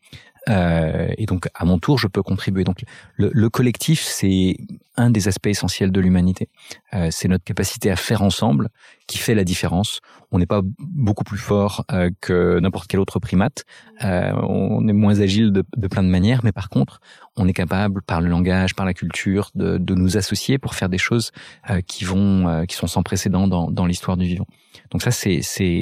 Euh, 0.48 1.08
et 1.18 1.26
donc, 1.26 1.48
à 1.54 1.64
mon 1.64 1.78
tour, 1.78 1.98
je 1.98 2.06
peux 2.06 2.22
contribuer. 2.22 2.64
Donc, 2.64 2.84
le, 3.16 3.30
le 3.32 3.50
collectif, 3.50 4.02
c'est 4.02 4.56
un 4.96 5.10
des 5.10 5.28
aspects 5.28 5.46
essentiels 5.46 5.92
de 5.92 6.00
l'humanité. 6.00 6.48
Euh, 6.94 7.08
c'est 7.10 7.28
notre 7.28 7.44
capacité 7.44 7.90
à 7.90 7.96
faire 7.96 8.22
ensemble 8.22 8.68
qui 9.06 9.18
fait 9.18 9.34
la 9.34 9.44
différence. 9.44 10.00
On 10.32 10.38
n'est 10.38 10.46
pas 10.46 10.60
beaucoup 10.78 11.24
plus 11.24 11.38
fort 11.38 11.84
euh, 11.92 12.10
que 12.20 12.58
n'importe 12.60 12.88
quel 12.88 13.00
autre 13.00 13.18
primate. 13.20 13.64
Euh, 14.04 14.32
on 14.42 14.86
est 14.88 14.92
moins 14.92 15.20
agile 15.20 15.52
de, 15.52 15.64
de, 15.76 15.88
plein 15.88 16.02
de 16.02 16.08
manières, 16.08 16.40
mais 16.44 16.52
par 16.52 16.68
contre, 16.68 17.00
on 17.36 17.46
est 17.46 17.52
capable, 17.52 18.02
par 18.02 18.20
le 18.20 18.28
langage, 18.28 18.74
par 18.74 18.86
la 18.86 18.94
culture, 18.94 19.50
de, 19.54 19.78
de 19.78 19.94
nous 19.94 20.16
associer 20.16 20.58
pour 20.58 20.74
faire 20.74 20.88
des 20.88 20.98
choses 20.98 21.30
euh, 21.70 21.80
qui 21.80 22.04
vont, 22.04 22.48
euh, 22.48 22.64
qui 22.64 22.74
sont 22.76 22.86
sans 22.86 23.02
précédent 23.02 23.48
dans, 23.48 23.70
dans 23.70 23.86
l'histoire 23.86 24.16
du 24.16 24.26
vivant. 24.26 24.46
Donc 24.90 25.02
ça, 25.02 25.10
c'est 25.10 25.40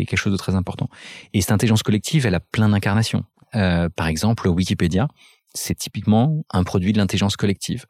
quelque 0.08 0.16
chose 0.16 0.32
de 0.32 0.38
très 0.38 0.54
important. 0.54 0.88
Et 1.32 1.40
cette 1.40 1.52
intelligence 1.52 1.82
collective, 1.82 2.26
elle 2.26 2.34
a 2.34 2.40
plein 2.40 2.68
d'incarnations. 2.68 3.24
Euh, 3.56 3.88
par 3.94 4.06
exemple, 4.06 4.48
Wikipédia, 4.48 5.08
c'est 5.54 5.74
typiquement 5.74 6.44
un 6.50 6.64
produit 6.64 6.92
de 6.92 6.98
l'intelligence 6.98 7.36
collective. 7.36 7.86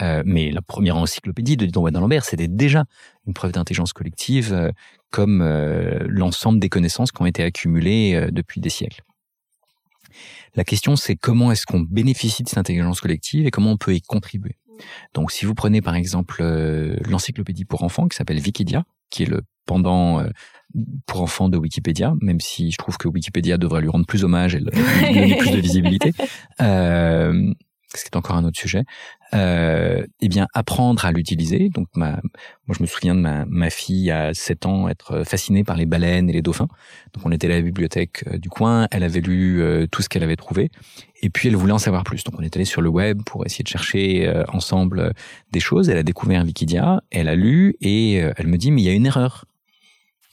Euh, 0.00 0.22
mais 0.26 0.50
la 0.50 0.60
première 0.60 0.96
encyclopédie 0.96 1.56
de 1.56 1.64
Didon 1.64 1.86
Lambert, 1.86 2.24
c'était 2.24 2.48
déjà 2.48 2.84
une 3.26 3.32
preuve 3.32 3.52
d'intelligence 3.52 3.92
collective, 3.92 4.52
euh, 4.52 4.70
comme 5.10 5.42
l'ensemble 6.08 6.60
des 6.60 6.68
connaissances 6.68 7.10
qui 7.10 7.22
ont 7.22 7.26
été 7.26 7.42
accumulées 7.42 8.28
depuis 8.32 8.60
des 8.60 8.68
siècles. 8.68 9.00
La 10.54 10.64
question, 10.64 10.94
c'est 10.94 11.16
comment 11.16 11.52
est-ce 11.52 11.64
qu'on 11.64 11.80
bénéficie 11.80 12.42
de 12.42 12.48
cette 12.48 12.58
intelligence 12.58 13.00
collective 13.00 13.46
et 13.46 13.50
comment 13.50 13.70
on 13.70 13.76
peut 13.78 13.94
y 13.94 14.02
contribuer. 14.02 14.58
Donc, 15.14 15.32
si 15.32 15.46
vous 15.46 15.54
prenez 15.54 15.80
par 15.80 15.94
exemple 15.94 16.42
l'encyclopédie 17.08 17.64
pour 17.64 17.82
enfants 17.82 18.08
qui 18.08 18.16
s'appelle 18.16 18.40
Wikidia, 18.40 18.84
qui 19.10 19.24
est 19.24 19.26
le 19.26 19.42
pendant 19.66 20.20
euh, 20.20 20.28
pour 21.06 21.22
enfants 21.22 21.48
de 21.48 21.56
Wikipédia, 21.56 22.14
même 22.20 22.40
si 22.40 22.70
je 22.70 22.78
trouve 22.78 22.96
que 22.96 23.08
Wikipédia 23.08 23.58
devrait 23.58 23.82
lui 23.82 23.88
rendre 23.88 24.06
plus 24.06 24.24
hommage 24.24 24.54
et 24.54 24.60
lui 24.60 24.66
donner 24.66 25.36
plus 25.36 25.50
de 25.50 25.56
visibilité. 25.60 26.12
Euh, 26.60 27.52
ce 27.94 28.04
qui 28.04 28.08
est 28.12 28.16
encore 28.16 28.36
un 28.36 28.44
autre 28.44 28.58
sujet, 28.58 28.84
euh, 29.34 30.06
eh 30.20 30.28
bien 30.28 30.46
apprendre 30.54 31.04
à 31.04 31.12
l'utiliser. 31.12 31.68
Donc 31.68 31.88
ma, 31.94 32.20
moi 32.66 32.76
je 32.76 32.82
me 32.82 32.86
souviens 32.86 33.14
de 33.14 33.20
ma, 33.20 33.44
ma 33.46 33.70
fille 33.70 34.10
à 34.10 34.34
7 34.34 34.66
ans 34.66 34.88
être 34.88 35.24
fascinée 35.24 35.64
par 35.64 35.76
les 35.76 35.86
baleines 35.86 36.30
et 36.30 36.32
les 36.32 36.42
dauphins. 36.42 36.68
Donc 37.14 37.24
on 37.24 37.32
était 37.32 37.46
à 37.46 37.50
la 37.50 37.60
bibliothèque 37.60 38.24
euh, 38.28 38.38
du 38.38 38.48
coin, 38.48 38.86
elle 38.90 39.02
avait 39.02 39.20
lu 39.20 39.60
euh, 39.60 39.86
tout 39.90 40.02
ce 40.02 40.08
qu'elle 40.08 40.22
avait 40.22 40.36
trouvé 40.36 40.70
et 41.22 41.30
puis 41.30 41.48
elle 41.48 41.56
voulait 41.56 41.72
en 41.72 41.78
savoir 41.78 42.04
plus. 42.04 42.24
Donc 42.24 42.34
on 42.38 42.42
est 42.42 42.54
allé 42.56 42.64
sur 42.64 42.82
le 42.82 42.88
web 42.88 43.22
pour 43.24 43.44
essayer 43.46 43.62
de 43.62 43.68
chercher 43.68 44.26
euh, 44.28 44.44
ensemble 44.52 45.12
des 45.52 45.60
choses. 45.60 45.88
Elle 45.88 45.98
a 45.98 46.02
découvert 46.02 46.44
Wikidia, 46.44 47.02
elle 47.10 47.28
a 47.28 47.34
lu 47.34 47.76
et 47.80 48.14
elle 48.14 48.46
me 48.46 48.56
dit 48.56 48.70
mais 48.70 48.82
il 48.82 48.84
y 48.84 48.90
a 48.90 48.94
une 48.94 49.06
erreur. 49.06 49.44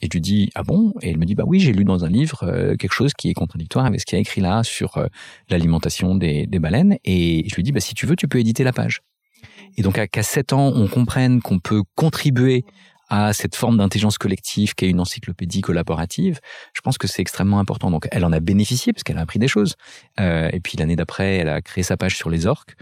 Et 0.04 0.06
je 0.06 0.12
lui 0.12 0.20
dis 0.20 0.50
ah 0.54 0.62
bon? 0.62 0.92
Et 1.00 1.10
elle 1.10 1.16
me 1.16 1.24
dit 1.24 1.34
bah 1.34 1.44
oui 1.46 1.60
j'ai 1.60 1.72
lu 1.72 1.82
dans 1.82 2.04
un 2.04 2.10
livre 2.10 2.44
euh, 2.44 2.76
quelque 2.76 2.92
chose 2.92 3.14
qui 3.14 3.30
est 3.30 3.34
contradictoire 3.34 3.86
avec 3.86 4.00
ce 4.00 4.04
qu'il 4.04 4.16
a 4.16 4.20
écrit 4.20 4.42
là 4.42 4.62
sur 4.62 4.98
euh, 4.98 5.06
l'alimentation 5.48 6.14
des, 6.14 6.46
des, 6.46 6.58
baleines. 6.58 6.98
Et 7.06 7.48
je 7.48 7.54
lui 7.56 7.62
dis 7.62 7.72
bah 7.72 7.80
si 7.80 7.94
tu 7.94 8.04
veux 8.04 8.14
tu 8.14 8.28
peux 8.28 8.38
éditer 8.38 8.64
la 8.64 8.74
page. 8.74 9.00
Et 9.78 9.82
donc 9.82 9.98
à 9.98 10.06
qu'à 10.06 10.22
7 10.22 10.52
ans 10.52 10.72
on 10.74 10.88
comprenne 10.88 11.40
qu'on 11.40 11.58
peut 11.58 11.82
contribuer 11.94 12.66
à 13.08 13.32
cette 13.32 13.56
forme 13.56 13.78
d'intelligence 13.78 14.18
collective 14.18 14.74
qu'est 14.74 14.90
une 14.90 15.00
encyclopédie 15.00 15.62
collaborative, 15.62 16.40
je 16.74 16.82
pense 16.82 16.98
que 16.98 17.06
c'est 17.06 17.22
extrêmement 17.22 17.58
important. 17.58 17.90
Donc 17.90 18.06
elle 18.10 18.26
en 18.26 18.32
a 18.32 18.40
bénéficié 18.40 18.92
parce 18.92 19.04
qu'elle 19.04 19.18
a 19.18 19.22
appris 19.22 19.38
des 19.38 19.48
choses. 19.48 19.76
Euh, 20.20 20.50
et 20.52 20.60
puis 20.60 20.76
l'année 20.76 20.96
d'après, 20.96 21.36
elle 21.36 21.48
a 21.48 21.62
créé 21.62 21.82
sa 21.82 21.96
page 21.96 22.16
sur 22.16 22.28
les 22.28 22.46
orques 22.46 22.76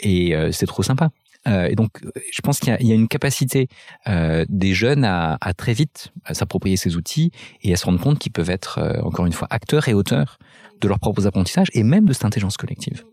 et 0.00 0.34
c'est 0.50 0.66
trop 0.66 0.82
sympa. 0.82 1.10
Euh, 1.46 1.68
et 1.68 1.74
donc, 1.74 1.90
je 2.32 2.40
pense 2.40 2.58
qu'il 2.58 2.76
y, 2.80 2.86
y, 2.86 2.92
a 2.92 2.94
une 2.94 3.08
capacité 3.08 3.68
euh, 4.08 4.44
des 4.48 4.74
jeunes 4.74 5.04
à, 5.04 5.36
à, 5.40 5.54
très 5.54 5.72
vite 5.72 6.12
s'approprier 6.32 6.76
ces 6.76 6.96
outils 6.96 7.30
et 7.62 7.72
à 7.72 7.76
se 7.76 7.84
rendre 7.84 8.00
compte 8.00 8.18
qu'ils 8.18 8.32
peuvent 8.32 8.50
être, 8.50 8.78
euh, 8.78 9.00
encore 9.02 9.26
une 9.26 9.32
fois, 9.32 9.48
acteurs 9.50 9.88
et 9.88 9.94
auteurs 9.94 10.38
de 10.80 10.88
leurs 10.88 10.98
propres 10.98 11.26
apprentissages 11.26 11.68
et 11.72 11.82
même 11.82 12.04
de 12.04 12.12
cette 12.12 12.24
intelligence 12.24 12.56
collective. 12.56 13.04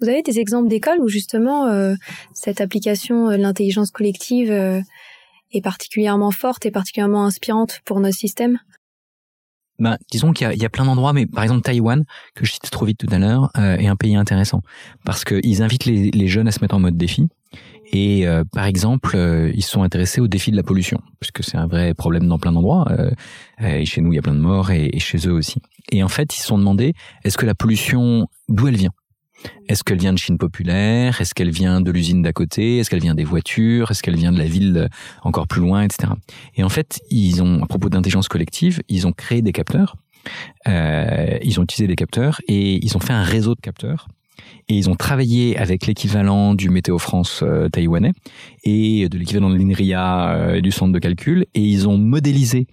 Vous 0.00 0.08
avez 0.08 0.22
des 0.22 0.38
exemples 0.38 0.68
d'écoles 0.68 1.00
où 1.00 1.08
justement 1.08 1.66
euh, 1.66 1.94
cette 2.34 2.60
application 2.60 3.30
de 3.30 3.36
l'intelligence 3.36 3.90
collective 3.90 4.52
est 5.52 5.62
particulièrement 5.62 6.30
forte 6.30 6.66
et 6.66 6.70
particulièrement 6.70 7.24
inspirante 7.24 7.80
pour 7.84 8.00
nos 8.00 8.12
systèmes 8.12 8.58
ben, 9.78 9.98
disons 10.10 10.32
qu'il 10.32 10.50
y, 10.52 10.56
y, 10.58 10.64
a 10.64 10.68
plein 10.70 10.84
d'endroits, 10.84 11.12
mais 11.12 11.26
par 11.26 11.44
exemple 11.44 11.62
Taïwan, 11.62 12.04
que 12.34 12.44
je 12.44 12.52
cite 12.52 12.70
trop 12.70 12.86
vite 12.86 12.98
tout 12.98 13.08
à 13.10 13.18
l'heure, 13.18 13.50
euh, 13.58 13.76
est 13.76 13.86
un 13.86 13.96
pays 13.96 14.16
intéressant 14.16 14.62
parce 15.04 15.24
qu'ils 15.24 15.62
invitent 15.62 15.84
les, 15.84 16.10
les, 16.10 16.28
jeunes 16.28 16.48
à 16.48 16.52
se 16.52 16.60
mettre 16.60 16.74
en 16.74 16.80
mode 16.80 16.96
défi. 16.96 17.28
Et 17.92 18.26
euh, 18.26 18.44
par 18.52 18.64
exemple, 18.64 19.12
euh, 19.14 19.52
ils 19.54 19.64
sont 19.64 19.82
intéressés 19.82 20.20
au 20.20 20.28
défi 20.28 20.50
de 20.50 20.56
la 20.56 20.62
pollution, 20.62 21.00
puisque 21.20 21.44
c'est 21.44 21.56
un 21.56 21.66
vrai 21.66 21.94
problème 21.94 22.26
dans 22.26 22.38
plein 22.38 22.52
d'endroits. 22.52 22.86
Euh, 22.90 23.10
et 23.60 23.84
chez 23.84 24.00
nous, 24.00 24.12
il 24.12 24.16
y 24.16 24.18
a 24.18 24.22
plein 24.22 24.34
de 24.34 24.40
morts, 24.40 24.70
et, 24.70 24.90
et, 24.92 24.98
chez 24.98 25.18
eux 25.26 25.32
aussi. 25.32 25.60
Et 25.92 26.02
en 26.02 26.08
fait, 26.08 26.34
ils 26.34 26.40
se 26.40 26.46
sont 26.46 26.58
demandé, 26.58 26.94
est-ce 27.24 27.38
que 27.38 27.46
la 27.46 27.54
pollution, 27.54 28.28
d'où 28.48 28.68
elle 28.68 28.76
vient? 28.76 28.92
Est-ce 29.68 29.84
qu'elle 29.84 29.98
vient 29.98 30.12
de 30.12 30.18
Chine 30.18 30.38
populaire? 30.38 31.20
Est-ce 31.20 31.34
qu'elle 31.34 31.50
vient 31.50 31.80
de 31.80 31.90
l'usine 31.90 32.22
d'à 32.22 32.32
côté? 32.32 32.78
Est-ce 32.78 32.90
qu'elle 32.90 33.02
vient 33.02 33.14
des 33.14 33.24
voitures? 33.24 33.90
Est-ce 33.90 34.02
qu'elle 34.02 34.16
vient 34.16 34.32
de 34.32 34.38
la 34.38 34.46
ville 34.46 34.88
encore 35.22 35.46
plus 35.46 35.60
loin, 35.60 35.82
etc. 35.82 36.12
Et 36.56 36.64
en 36.64 36.68
fait, 36.68 37.00
ils 37.10 37.42
ont, 37.42 37.62
à 37.62 37.66
propos 37.66 37.88
d'intelligence 37.88 38.28
collective, 38.28 38.82
ils 38.88 39.06
ont 39.06 39.12
créé 39.12 39.42
des 39.42 39.52
capteurs. 39.52 39.96
ils 40.66 41.60
ont 41.60 41.62
utilisé 41.62 41.86
des 41.86 41.96
capteurs 41.96 42.40
et 42.48 42.84
ils 42.84 42.96
ont 42.96 43.00
fait 43.00 43.12
un 43.12 43.22
réseau 43.22 43.54
de 43.54 43.60
capteurs 43.60 44.08
et 44.68 44.74
ils 44.76 44.90
ont 44.90 44.94
travaillé 44.94 45.56
avec 45.56 45.86
l'équivalent 45.86 46.54
du 46.54 46.70
Météo 46.70 46.98
France 46.98 47.40
euh, 47.42 47.68
taïwanais 47.68 48.12
et 48.64 49.08
de 49.08 49.18
l'équivalent 49.18 49.50
de 49.50 49.56
l'INRIA 49.56 50.30
euh, 50.30 50.60
du 50.60 50.72
centre 50.72 50.92
de 50.92 50.98
calcul 50.98 51.46
et 51.54 51.62
ils 51.62 51.88
ont 51.88 51.98
modélisé 51.98 52.66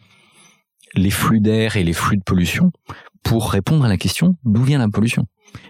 les 0.96 1.10
flux 1.10 1.40
d'air 1.40 1.78
et 1.78 1.84
les 1.84 1.94
flux 1.94 2.18
de 2.18 2.24
pollution 2.24 2.72
pour 3.24 3.52
répondre 3.52 3.86
à 3.86 3.88
la 3.88 3.98
question 3.98 4.36
d'où 4.44 4.64
vient 4.64 4.78
la 4.78 4.90
pollution. 4.90 5.26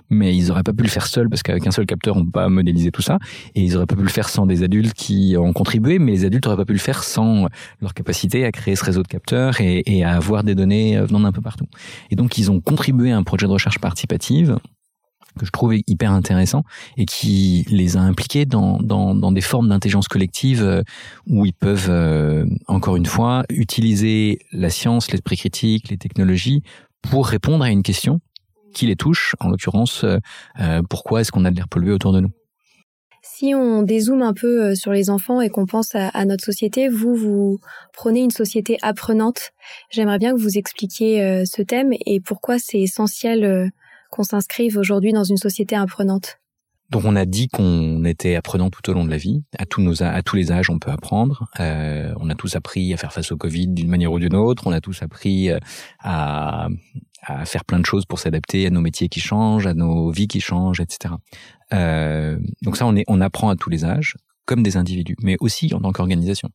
Mais 0.09 0.35
ils 0.35 0.47
n'auraient 0.47 0.63
pas 0.63 0.73
pu 0.73 0.83
le 0.83 0.89
faire 0.89 1.07
seuls 1.07 1.29
parce 1.29 1.43
qu'avec 1.43 1.65
un 1.67 1.71
seul 1.71 1.85
capteur, 1.85 2.15
on 2.15 2.21
ne 2.21 2.25
peut 2.25 2.31
pas 2.31 2.49
modéliser 2.49 2.91
tout 2.91 3.01
ça. 3.01 3.19
Et 3.55 3.63
ils 3.63 3.73
n'auraient 3.73 3.85
pas 3.85 3.95
pu 3.95 4.01
le 4.01 4.09
faire 4.09 4.29
sans 4.29 4.45
des 4.45 4.63
adultes 4.63 4.93
qui 4.93 5.35
ont 5.37 5.53
contribué, 5.53 5.99
mais 5.99 6.11
les 6.11 6.25
adultes 6.25 6.45
n'auraient 6.45 6.57
pas 6.57 6.65
pu 6.65 6.73
le 6.73 6.79
faire 6.79 7.03
sans 7.03 7.47
leur 7.81 7.93
capacité 7.93 8.45
à 8.45 8.51
créer 8.51 8.75
ce 8.75 8.83
réseau 8.83 9.03
de 9.03 9.07
capteurs 9.07 9.59
et, 9.61 9.83
et 9.85 10.03
à 10.03 10.15
avoir 10.15 10.43
des 10.43 10.55
données 10.55 10.99
venant 11.01 11.21
d'un 11.21 11.31
peu 11.31 11.41
partout. 11.41 11.67
Et 12.11 12.15
donc, 12.15 12.37
ils 12.37 12.49
ont 12.49 12.59
contribué 12.59 13.11
à 13.11 13.17
un 13.17 13.23
projet 13.23 13.45
de 13.45 13.51
recherche 13.51 13.79
participative 13.79 14.57
que 15.37 15.45
je 15.45 15.51
trouve 15.51 15.75
hyper 15.87 16.11
intéressant 16.11 16.63
et 16.97 17.05
qui 17.05 17.65
les 17.69 17.97
a 17.97 18.01
impliqués 18.01 18.45
dans, 18.45 18.79
dans, 18.79 19.31
des 19.31 19.41
formes 19.41 19.69
d'intelligence 19.69 20.07
collective 20.07 20.63
euh, 20.63 20.83
où 21.27 21.45
ils 21.45 21.53
peuvent, 21.53 21.89
euh, 21.89 22.45
encore 22.67 22.95
une 22.95 23.05
fois, 23.05 23.43
utiliser 23.49 24.39
la 24.51 24.69
science, 24.69 25.11
l'esprit 25.11 25.37
critique, 25.37 25.89
les 25.89 25.97
technologies 25.97 26.63
pour 27.01 27.27
répondre 27.27 27.63
à 27.63 27.69
une 27.69 27.83
question 27.83 28.19
qui 28.73 28.87
les 28.87 28.95
touche, 28.95 29.35
en 29.39 29.49
l'occurrence, 29.49 30.03
euh, 30.03 30.81
pourquoi 30.89 31.21
est-ce 31.21 31.31
qu'on 31.31 31.45
a 31.45 31.51
de 31.51 31.55
l'air 31.55 31.67
pollué 31.67 31.91
autour 31.91 32.11
de 32.11 32.21
nous? 32.21 32.31
Si 33.21 33.53
on 33.55 33.83
dézoome 33.83 34.21
un 34.21 34.33
peu 34.33 34.75
sur 34.75 34.91
les 34.91 35.09
enfants 35.09 35.41
et 35.41 35.49
qu'on 35.49 35.65
pense 35.65 35.95
à, 35.95 36.25
notre 36.25 36.43
société, 36.43 36.89
vous, 36.89 37.15
vous 37.15 37.59
prenez 37.93 38.21
une 38.21 38.31
société 38.31 38.77
apprenante. 38.81 39.51
J'aimerais 39.89 40.17
bien 40.17 40.33
que 40.33 40.39
vous 40.39 40.57
expliquiez 40.57 41.45
ce 41.45 41.61
thème 41.61 41.93
et 42.05 42.19
pourquoi 42.19 42.59
c'est 42.59 42.81
essentiel 42.81 43.71
qu'on 44.13 44.23
s'inscrive 44.23 44.77
aujourd'hui 44.77 45.11
dans 45.11 45.23
une 45.23 45.37
société 45.37 45.75
apprenante 45.75 46.37
donc 46.89 47.05
on 47.05 47.15
a 47.15 47.25
dit 47.25 47.47
qu'on 47.47 48.05
était 48.05 48.35
apprenant 48.35 48.69
tout 48.69 48.87
au 48.87 48.93
long 48.93 49.03
de 49.03 49.09
la 49.09 49.17
vie. 49.17 49.41
À 49.57 49.65
tous 49.65 49.81
nos 49.81 50.03
à 50.03 50.21
tous 50.21 50.35
les 50.35 50.51
âges, 50.51 50.69
on 50.69 50.77
peut 50.77 50.91
apprendre. 50.91 51.47
Euh, 51.59 52.13
on 52.19 52.29
a 52.29 52.35
tous 52.35 52.55
appris 52.55 52.93
à 52.93 52.97
faire 52.97 53.11
face 53.11 53.31
au 53.31 53.37
Covid 53.37 53.69
d'une 53.69 53.87
manière 53.87 54.11
ou 54.11 54.19
d'une 54.19 54.35
autre. 54.35 54.67
On 54.67 54.71
a 54.71 54.79
tous 54.79 55.01
appris 55.01 55.49
euh, 55.49 55.57
à, 55.99 56.67
à 57.23 57.45
faire 57.45 57.65
plein 57.65 57.79
de 57.79 57.85
choses 57.87 58.05
pour 58.05 58.19
s'adapter 58.19 58.67
à 58.67 58.69
nos 58.69 58.81
métiers 58.81 59.09
qui 59.09 59.21
changent, 59.21 59.65
à 59.65 59.73
nos 59.73 60.11
vies 60.11 60.27
qui 60.27 60.39
changent, 60.39 60.81
etc. 60.81 61.15
Euh, 61.73 62.37
donc 62.61 62.77
ça, 62.77 62.85
on 62.85 62.95
est 62.95 63.05
on 63.07 63.21
apprend 63.21 63.49
à 63.49 63.55
tous 63.55 63.71
les 63.71 63.85
âges 63.85 64.13
comme 64.45 64.63
des 64.63 64.77
individus, 64.77 65.15
mais 65.21 65.37
aussi 65.39 65.73
en 65.73 65.79
tant 65.79 65.91
qu'organisation, 65.91 66.49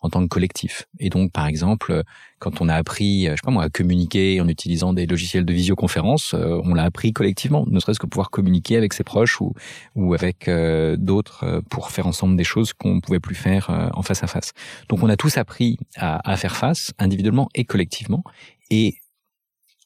en 0.00 0.10
tant 0.10 0.22
que 0.22 0.28
collectif. 0.28 0.86
Et 0.98 1.10
donc, 1.10 1.32
par 1.32 1.46
exemple, 1.46 2.02
quand 2.38 2.60
on 2.60 2.68
a 2.68 2.74
appris, 2.74 3.26
je 3.26 3.30
sais 3.30 3.36
pas 3.44 3.50
moi, 3.50 3.64
à 3.64 3.68
communiquer 3.68 4.40
en 4.40 4.48
utilisant 4.48 4.92
des 4.92 5.06
logiciels 5.06 5.44
de 5.44 5.52
visioconférence, 5.52 6.34
euh, 6.34 6.60
on 6.64 6.74
l'a 6.74 6.84
appris 6.84 7.12
collectivement, 7.12 7.64
ne 7.68 7.78
serait-ce 7.80 7.98
que 7.98 8.06
pouvoir 8.06 8.30
communiquer 8.30 8.76
avec 8.76 8.92
ses 8.92 9.04
proches 9.04 9.40
ou, 9.40 9.54
ou 9.94 10.14
avec 10.14 10.48
euh, 10.48 10.96
d'autres 10.96 11.44
euh, 11.44 11.60
pour 11.70 11.90
faire 11.90 12.06
ensemble 12.06 12.36
des 12.36 12.44
choses 12.44 12.72
qu'on 12.72 12.96
ne 12.96 13.00
pouvait 13.00 13.20
plus 13.20 13.34
faire 13.34 13.90
en 13.94 14.02
face 14.02 14.22
à 14.22 14.26
face. 14.26 14.52
Donc, 14.88 15.02
on 15.02 15.08
a 15.08 15.16
tous 15.16 15.36
appris 15.36 15.78
à, 15.96 16.30
à 16.30 16.36
faire 16.36 16.56
face, 16.56 16.92
individuellement 16.98 17.48
et 17.54 17.64
collectivement. 17.64 18.24
Et 18.70 18.96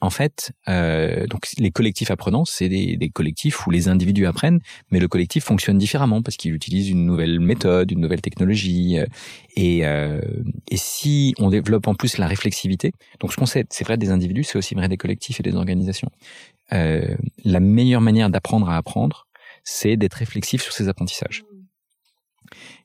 en 0.03 0.11
fait, 0.11 0.51
euh, 0.69 1.29
donc 1.29 1.47
les 1.59 1.71
collectifs 1.71 2.11
apprenants, 2.11 2.45
c'est 2.45 2.69
des, 2.69 2.97
des, 2.97 3.09
collectifs 3.09 3.69
où 3.69 3.71
les 3.71 3.87
individus 3.87 4.27
apprennent, 4.27 4.59
mais 4.91 4.99
le 4.99 5.07
collectif 5.07 5.45
fonctionne 5.45 5.79
différemment 5.79 6.23
parce 6.23 6.37
qu'il 6.37 6.53
utilise 6.53 6.91
une 6.91 7.07
nouvelle 7.07 7.39
méthode, 7.39 7.93
une 7.93 8.01
nouvelle 8.01 8.21
technologie. 8.21 8.99
Euh, 8.99 9.07
et, 9.55 9.87
euh, 9.87 10.21
et 10.69 10.77
si 10.77 11.35
on 11.39 11.51
développe 11.51 11.87
en 11.87 11.95
plus 11.95 12.19
la 12.19 12.27
réflexivité, 12.27 12.91
donc 13.21 13.33
ce 13.33 13.37
qu'on 13.37 13.47
sait, 13.47 13.65
c'est 13.71 13.85
vrai 13.85 13.97
des 13.97 14.11
individus, 14.11 14.43
c'est 14.43 14.59
aussi 14.59 14.75
vrai 14.75 14.89
des 14.89 14.97
collectifs 14.97 15.39
et 15.39 15.45
des 15.45 15.55
organisations. 15.55 16.11
Euh, 16.73 17.15
la 17.45 17.61
meilleure 17.61 18.01
manière 18.01 18.29
d'apprendre 18.29 18.69
à 18.69 18.77
apprendre, 18.77 19.29
c'est 19.63 19.97
d'être 19.97 20.15
réflexif 20.15 20.63
sur 20.63 20.73
ses 20.73 20.89
apprentissages 20.89 21.45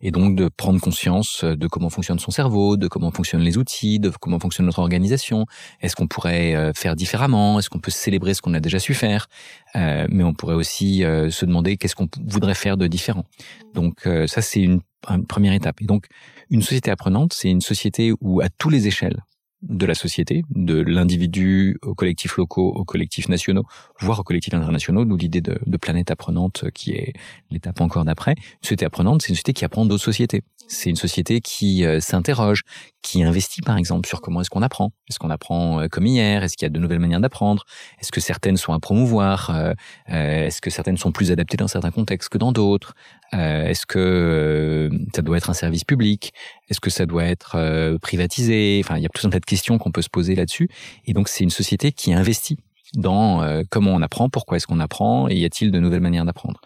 et 0.02 0.12
donc 0.12 0.36
de 0.36 0.50
prendre 0.50 0.80
conscience 0.80 1.44
euh, 1.44 1.56
de 1.56 1.68
comment 1.68 1.90
fonctionne 1.90 2.20
son 2.20 2.32
cerveau, 2.32 2.78
de 2.78 2.88
comment 2.88 3.12
fonctionnent 3.12 3.42
les 3.42 3.58
outils, 3.58 4.00
de 4.00 4.10
comment 4.10 4.40
fonctionne 4.40 4.66
notre 4.66 4.80
organisation. 4.80 5.46
Est-ce 5.82 5.96
qu'on 5.96 6.08
pourrait 6.08 6.56
euh, 6.56 6.72
faire 6.74 6.96
différemment? 6.96 7.60
Est-ce 7.60 7.70
qu'on 7.70 7.80
peut 7.80 7.92
célébrer 7.92 8.34
ce 8.34 8.42
qu'on 8.42 8.54
a 8.54 8.60
déjà 8.60 8.80
su 8.80 8.94
faire? 8.94 9.28
Euh, 9.76 10.08
Mais 10.10 10.24
on 10.24 10.34
pourrait 10.34 10.56
aussi 10.56 11.00
se 11.00 11.46
demander 11.46 11.78
qu'est-ce 11.78 11.96
qu'on 11.96 12.10
voudrait 12.26 12.56
faire 12.56 12.78
de 12.78 12.88
différent. 12.88 13.26
Donc 13.74 14.08
ça, 14.28 14.42
c'est 14.42 14.62
une, 14.62 14.82
une 15.10 15.26
première 15.26 15.54
étape. 15.54 15.82
Et 15.82 15.86
donc, 15.86 16.06
une 16.50 16.62
société 16.62 16.92
apprenante, 16.92 17.34
c'est 17.34 17.50
une 17.50 17.62
société 17.62 18.14
où 18.22 18.42
à 18.42 18.50
tous 18.50 18.70
les 18.70 18.88
échelles, 18.88 19.24
de 19.64 19.86
la 19.86 19.96
société, 19.96 20.44
de 20.52 20.80
l'individu 20.82 21.78
aux 21.82 21.96
collectifs 21.96 22.38
locaux, 22.38 22.70
aux 22.70 22.86
collectifs 22.86 23.28
nationaux, 23.28 23.64
voire 24.00 24.20
aux 24.20 24.24
collectifs 24.24 24.54
internationaux, 24.54 25.04
d'où 25.04 25.18
l'idée 25.18 25.42
de, 25.42 25.78
planète 25.78 26.12
apprenante 26.12 26.66
qui 26.72 26.92
est 26.92 27.14
l'étape 27.52 27.82
encore 27.82 28.04
d'après. 28.04 28.32
Une 28.32 28.64
société 28.64 28.86
apprenante, 28.86 29.22
c'est 29.22 29.30
une 29.30 29.36
société 29.36 29.54
qui 29.54 29.66
apprend 29.66 29.86
d'autres 29.86 30.04
sociétés. 30.04 30.42
C'est 30.68 30.90
une 30.90 30.98
société 30.98 31.40
qui 31.40 31.86
euh, 31.86 32.00
s'interroge, 32.02 32.64
qui 33.02 33.24
investit 33.24 33.62
par 33.62 33.78
exemple 33.78 34.08
sur 34.08 34.20
comment 34.20 34.42
est-ce 34.42 34.50
qu'on 34.50 34.62
apprend. 34.62 34.92
Est-ce 35.10 35.18
qu'on 35.18 35.30
apprend 35.30 35.80
euh, 35.80 35.88
comme 35.88 36.06
hier? 36.06 36.44
Est-ce 36.44 36.58
qu'il 36.58 36.66
y 36.66 36.68
a 36.68 36.70
de 36.70 36.80
nouvelles 36.80 37.00
manières 37.00 37.22
d'apprendre? 37.22 37.64
Est-ce 38.02 38.12
que 38.12 38.20
certaines 38.20 38.58
sont 38.58 38.74
à 38.74 38.80
promouvoir 38.80 39.52
euh, 39.56 39.74
Est-ce 40.08 40.60
que 40.60 40.70
certaines 40.70 40.98
sont 40.98 41.12
plus 41.12 41.32
adaptées 41.32 41.58
dans 41.58 41.70
certains 41.70 41.92
contextes 41.92 42.30
que 42.30 42.38
dans 42.38 42.52
d'autres? 42.52 42.96
Est-ce 43.34 43.86
que 43.86 44.90
ça 45.14 45.22
doit 45.22 45.36
être 45.36 45.50
un 45.50 45.54
service 45.54 45.84
public? 45.84 46.34
Est-ce 46.70 46.80
que 46.80 46.90
ça 46.90 47.06
doit 47.06 47.26
être 47.26 47.98
privatisé? 48.02 48.82
Enfin, 48.84 48.96
il 48.96 49.04
y 49.04 49.06
a 49.06 49.10
plus 49.10 49.24
de 49.24 49.28
questions 49.48 49.80
qu'on 49.80 49.92
peut 49.92 50.04
se 50.04 50.10
poser 50.10 50.36
là-dessus. 50.36 50.70
Et 51.06 51.14
donc, 51.14 51.28
c'est 51.30 51.44
une 51.44 51.50
société 51.50 51.92
qui 51.92 52.14
investit 52.14 52.58
dans 52.94 53.44
euh, 53.44 53.64
comment 53.70 53.92
on 53.92 54.02
apprend, 54.02 54.30
pourquoi 54.30 54.58
est-ce 54.58 54.68
qu'on 54.68 54.80
apprend, 54.80 55.28
et 55.30 55.36
y 55.36 55.46
a-t-il 55.46 55.72
de 55.72 55.80
nouvelles 55.80 56.02
manières 56.02 56.26
d'apprendre. 56.26 56.62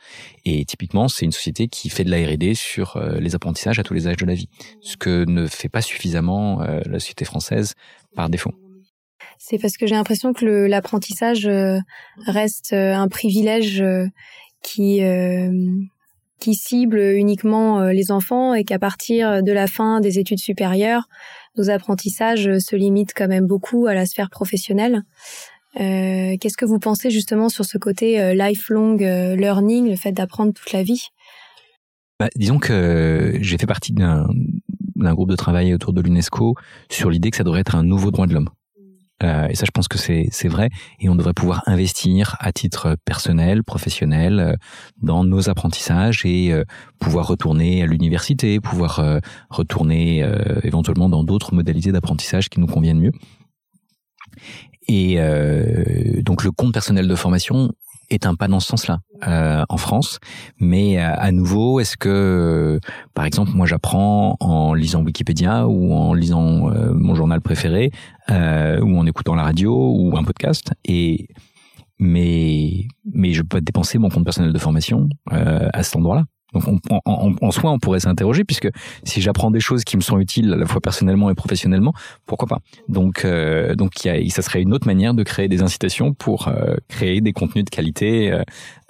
Et 0.46 0.66
typiquement, 0.66 1.08
c'est 1.08 1.26
une 1.26 1.32
société 1.32 1.68
qui 1.68 1.90
fait 1.90 2.04
de 2.04 2.12
la 2.12 2.18
R&D 2.18 2.54
sur 2.54 2.98
euh, 2.98 3.20
les 3.20 3.36
apprentissages 3.36 3.80
à 3.80 3.84
tous 3.84 3.94
les 3.94 4.08
âges 4.08 4.18
de 4.18 4.26
la 4.26 4.34
vie, 4.34 4.50
ce 4.82 4.98
que 4.98 5.26
ne 5.26 5.48
fait 5.48 5.70
pas 5.70 5.82
suffisamment 5.82 6.62
euh, 6.62 6.82
la 6.86 7.00
société 7.00 7.26
française 7.26 7.74
par 8.16 8.30
défaut. 8.30 8.54
C'est 9.38 9.58
parce 9.58 9.78
que 9.78 9.88
j'ai 9.88 9.96
l'impression 9.96 10.34
que 10.34 10.46
l'apprentissage 10.46 11.50
reste 12.28 12.74
un 12.74 13.08
privilège 13.08 13.84
qui 14.62 15.02
qui 16.42 16.56
cible 16.56 17.00
uniquement 17.00 17.86
les 17.86 18.12
enfants 18.12 18.54
et 18.54 18.66
qu'à 18.66 18.80
partir 18.80 19.42
de 19.42 19.52
la 19.54 19.68
fin 19.68 20.02
des 20.02 20.20
études 20.20 20.40
supérieures, 20.40 21.08
nos 21.56 21.70
apprentissages 21.70 22.58
se 22.60 22.76
limitent 22.76 23.14
quand 23.16 23.28
même 23.28 23.48
beaucoup 23.48 23.88
à 23.88 23.94
la 23.94 24.06
sphère 24.06 24.30
professionnelle. 24.30 25.04
Euh, 25.80 26.36
Qu'est-ce 26.40 26.58
que 26.58 26.66
vous 26.66 26.80
pensez 26.80 27.10
justement 27.12 27.50
sur 27.50 27.66
ce 27.66 27.78
côté 27.78 28.22
euh, 28.22 28.34
lifelong 28.34 29.02
euh, 29.02 29.36
learning, 29.36 29.90
le 29.90 29.96
fait 29.96 30.12
d'apprendre 30.12 30.54
toute 30.54 30.72
la 30.74 30.84
vie? 30.84 31.08
Bah, 32.20 32.30
Disons 32.36 32.60
que 32.60 33.38
j'ai 33.40 33.58
fait 33.58 33.68
partie 33.68 33.94
d'un 33.94 34.28
groupe 35.14 35.30
de 35.30 35.36
travail 35.36 35.74
autour 35.74 35.94
de 35.94 36.02
l'UNESCO 36.02 36.56
sur 36.90 37.10
l'idée 37.10 37.32
que 37.32 37.38
ça 37.38 37.44
devrait 37.44 37.62
être 37.62 37.76
un 37.76 37.84
nouveau 37.84 38.12
droit 38.12 38.28
de 38.28 38.34
l'homme. 38.34 38.50
Euh, 39.24 39.48
et 39.48 39.56
ça, 39.56 39.66
je 39.66 39.72
pense 39.72 39.88
que 39.88 39.98
c'est 39.98 40.48
vrai. 40.48 40.70
Et 41.00 41.10
on 41.10 41.16
devrait 41.16 41.34
pouvoir 41.34 41.64
investir 41.66 42.36
à 42.40 42.52
titre 42.52 42.96
personnel, 43.06 43.64
professionnel, 43.64 44.40
euh, 44.40 44.54
dans 45.02 45.24
nos 45.24 45.50
apprentissages 45.50 46.26
et 46.26 46.52
euh, 46.52 46.64
pouvoir 47.00 47.28
retourner 47.28 47.84
à 47.84 47.86
l'université, 47.86 48.60
pouvoir 48.60 49.02
retourner 49.50 50.24
éventuellement 50.64 51.10
dans 51.10 51.24
d'autres 51.24 51.54
modalités 51.54 51.92
d'apprentissage 51.92 52.50
qui 52.50 52.60
nous 52.60 52.68
conviennent 52.68 53.00
mieux. 53.00 53.12
Et 54.88 55.18
donc 56.22 56.44
le 56.44 56.52
compte 56.52 56.74
personnel 56.74 57.08
de 57.08 57.16
formation 57.16 57.72
est 58.12 58.26
un 58.26 58.36
pas 58.36 58.48
dans 58.48 58.60
ce 58.60 58.68
sens-là 58.68 59.00
euh, 59.28 59.64
en 59.70 59.78
France. 59.78 60.20
Mais 60.60 61.00
euh, 61.00 61.14
à 61.16 61.32
nouveau, 61.32 61.80
est-ce 61.80 61.98
que, 61.98 62.10
euh, 62.10 62.80
par 63.14 63.26
exemple, 63.26 63.52
moi 63.54 63.66
j'apprends 63.66 64.38
en 64.40 64.74
lisant 64.74 65.04
Wikipédia 65.04 65.68
ou 65.68 65.94
en 65.94 66.14
lisant 66.14 66.70
euh, 66.70 66.94
mon 66.94 67.16
journal 67.16 67.42
préféré 67.42 67.92
ou 68.30 68.98
en 68.98 69.06
écoutant 69.06 69.36
la 69.36 69.44
radio 69.44 69.94
ou 69.98 70.16
un 70.16 70.24
podcast 70.24 70.72
et 70.86 71.28
mais 72.00 72.86
mais 73.14 73.34
je 73.34 73.42
peux 73.42 73.60
dépenser 73.60 73.98
mon 73.98 74.10
compte 74.10 74.24
personnel 74.24 74.54
de 74.54 74.58
formation 74.58 75.10
à 75.30 75.84
cet 75.84 75.98
endroit-là. 75.98 76.24
Donc 76.54 76.64
en, 76.90 77.34
en, 77.42 77.52
soi, 77.52 77.72
on 77.72 77.80
pourrait 77.80 78.02
s'interroger 78.02 78.44
puisque 78.44 78.70
si 79.04 79.22
j'apprends 79.22 79.52
des 79.52 79.62
choses 79.62 79.84
qui 79.84 79.96
me 79.96 80.02
sont 80.02 80.20
utiles 80.20 80.52
à 80.52 80.58
la 80.58 80.66
fois 80.66 80.82
personnellement 80.82 81.30
et 81.30 81.34
professionnellement, 81.34 81.94
pourquoi 82.26 82.48
pas? 82.48 82.60
Donc 82.90 83.24
euh, 83.24 83.76
donc 83.76 84.04
y 84.04 84.10
a, 84.10 84.30
ça 84.30 84.42
serait 84.42 84.62
une 84.62 84.74
autre 84.74 84.86
manière 84.86 85.14
de 85.14 85.24
créer 85.24 85.48
des 85.48 85.62
incitations 85.62 86.14
pour 86.14 86.50
euh, 86.50 86.76
créer 86.90 87.22
des 87.22 87.32
contenus 87.32 87.64
de 87.64 87.70
qualité. 87.70 88.32
Euh, 88.32 88.44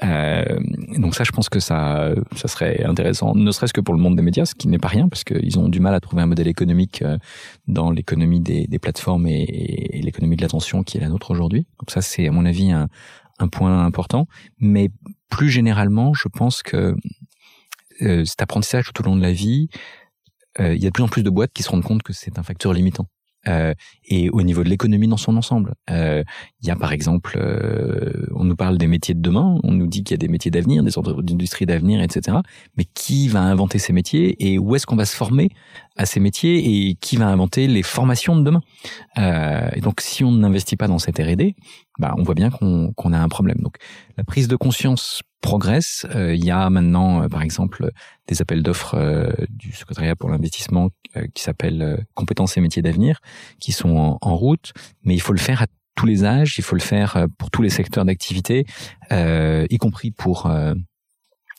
euh, 0.03 0.59
donc 0.97 1.13
ça, 1.13 1.23
je 1.23 1.31
pense 1.31 1.49
que 1.49 1.59
ça 1.59 2.11
ça 2.35 2.47
serait 2.47 2.83
intéressant, 2.83 3.35
ne 3.35 3.51
serait-ce 3.51 3.73
que 3.73 3.81
pour 3.81 3.93
le 3.93 4.01
monde 4.01 4.15
des 4.15 4.23
médias, 4.23 4.45
ce 4.45 4.55
qui 4.55 4.67
n'est 4.67 4.79
pas 4.79 4.87
rien 4.87 5.07
parce 5.07 5.23
qu'ils 5.23 5.59
ont 5.59 5.69
du 5.69 5.79
mal 5.79 5.93
à 5.93 5.99
trouver 5.99 6.23
un 6.23 6.27
modèle 6.27 6.47
économique 6.47 7.03
dans 7.67 7.91
l'économie 7.91 8.39
des, 8.39 8.65
des, 8.65 8.79
plateformes 8.79 9.27
et, 9.27 9.43
et 9.43 10.01
l'économie 10.01 10.35
de 10.35 10.41
l'attention 10.41 10.81
qui 10.81 10.97
est 10.97 11.01
la 11.01 11.09
nôtre 11.09 11.29
aujourd'hui. 11.29 11.67
Donc 11.79 11.91
ça, 11.91 12.01
c'est 12.01 12.27
à 12.27 12.31
mon 12.31 12.45
avis 12.45 12.71
un, 12.71 12.87
un 13.41 13.47
point 13.47 13.85
important. 13.85 14.27
Mais 14.59 14.89
plus 15.29 15.49
généralement, 15.49 16.13
je 16.13 16.27
pense 16.27 16.63
que 16.63 16.95
euh, 18.01 18.25
cet 18.25 18.41
apprentissage 18.41 18.91
tout 18.93 19.01
au 19.01 19.05
long 19.05 19.15
de 19.15 19.21
la 19.21 19.31
vie, 19.31 19.69
euh, 20.59 20.75
il 20.75 20.81
y 20.81 20.85
a 20.85 20.89
de 20.89 20.93
plus 20.93 21.03
en 21.03 21.07
plus 21.07 21.23
de 21.23 21.29
boîtes 21.29 21.51
qui 21.53 21.63
se 21.63 21.69
rendent 21.69 21.83
compte 21.83 22.03
que 22.03 22.13
c'est 22.13 22.37
un 22.39 22.43
facteur 22.43 22.73
limitant. 22.73 23.07
Euh, 23.47 23.73
et 24.05 24.29
au 24.29 24.43
niveau 24.43 24.63
de 24.63 24.69
l'économie 24.69 25.07
dans 25.07 25.17
son 25.17 25.35
ensemble. 25.35 25.73
Il 25.89 26.23
y 26.61 26.69
a 26.69 26.75
par 26.75 26.93
exemple, 26.93 27.39
on 28.35 28.43
nous 28.43 28.55
parle 28.55 28.77
des 28.77 28.85
métiers 28.85 29.15
de 29.15 29.19
demain, 29.19 29.57
on 29.63 29.71
nous 29.71 29.87
dit 29.87 30.03
qu'il 30.03 30.13
y 30.13 30.19
a 30.19 30.19
des 30.19 30.27
métiers 30.27 30.51
d'avenir, 30.51 30.83
des 30.83 30.95
industries 30.97 31.65
d'avenir, 31.65 32.03
etc. 32.03 32.37
Mais 32.77 32.85
qui 32.93 33.29
va 33.29 33.41
inventer 33.41 33.79
ces 33.79 33.93
métiers 33.93 34.35
et 34.47 34.59
où 34.59 34.75
est-ce 34.75 34.85
qu'on 34.85 34.95
va 34.95 35.05
se 35.05 35.15
former 35.15 35.49
à 36.01 36.05
ces 36.05 36.19
métiers 36.19 36.89
et 36.89 36.95
qui 36.95 37.17
va 37.17 37.27
inventer 37.27 37.67
les 37.67 37.83
formations 37.83 38.35
de 38.35 38.43
demain 38.43 38.61
Et 39.75 39.81
donc 39.81 40.01
si 40.01 40.23
on 40.23 40.31
n'investit 40.31 40.75
pas 40.75 40.87
dans 40.87 40.99
cette 40.99 41.17
R&D, 41.17 41.55
bah, 41.99 42.13
on 42.17 42.23
voit 42.23 42.35
bien 42.35 42.49
qu'on 42.49 42.93
qu'on 42.93 43.13
a 43.13 43.19
un 43.19 43.29
problème. 43.29 43.57
Donc 43.59 43.75
la 44.17 44.23
prise 44.23 44.47
de 44.47 44.55
conscience 44.55 45.21
progresse. 45.41 46.05
Euh, 46.15 46.33
il 46.33 46.45
y 46.45 46.51
a 46.51 46.69
maintenant, 46.69 47.23
euh, 47.23 47.27
par 47.27 47.41
exemple, 47.41 47.91
des 48.27 48.41
appels 48.41 48.63
d'offres 48.63 48.95
euh, 48.95 49.31
du 49.49 49.73
secrétariat 49.73 50.15
pour 50.15 50.29
l'investissement 50.29 50.89
qui 51.33 51.43
s'appellent 51.43 52.05
compétences 52.13 52.55
et 52.55 52.61
métiers 52.61 52.81
d'avenir, 52.81 53.19
qui 53.59 53.73
sont 53.73 53.97
en, 53.97 54.17
en, 54.21 54.35
route. 54.37 54.71
Mais 55.03 55.13
il 55.13 55.19
faut 55.19 55.33
le 55.33 55.39
faire 55.39 55.61
à 55.61 55.65
tous 55.95 56.05
les 56.05 56.23
âges, 56.23 56.55
il 56.57 56.63
faut 56.63 56.77
le 56.77 56.81
faire 56.81 57.25
pour 57.37 57.51
tous 57.51 57.61
les 57.61 57.69
secteurs 57.69 58.05
d'activité, 58.05 58.65
y 59.11 59.77
compris 59.77 60.11
pour 60.11 60.49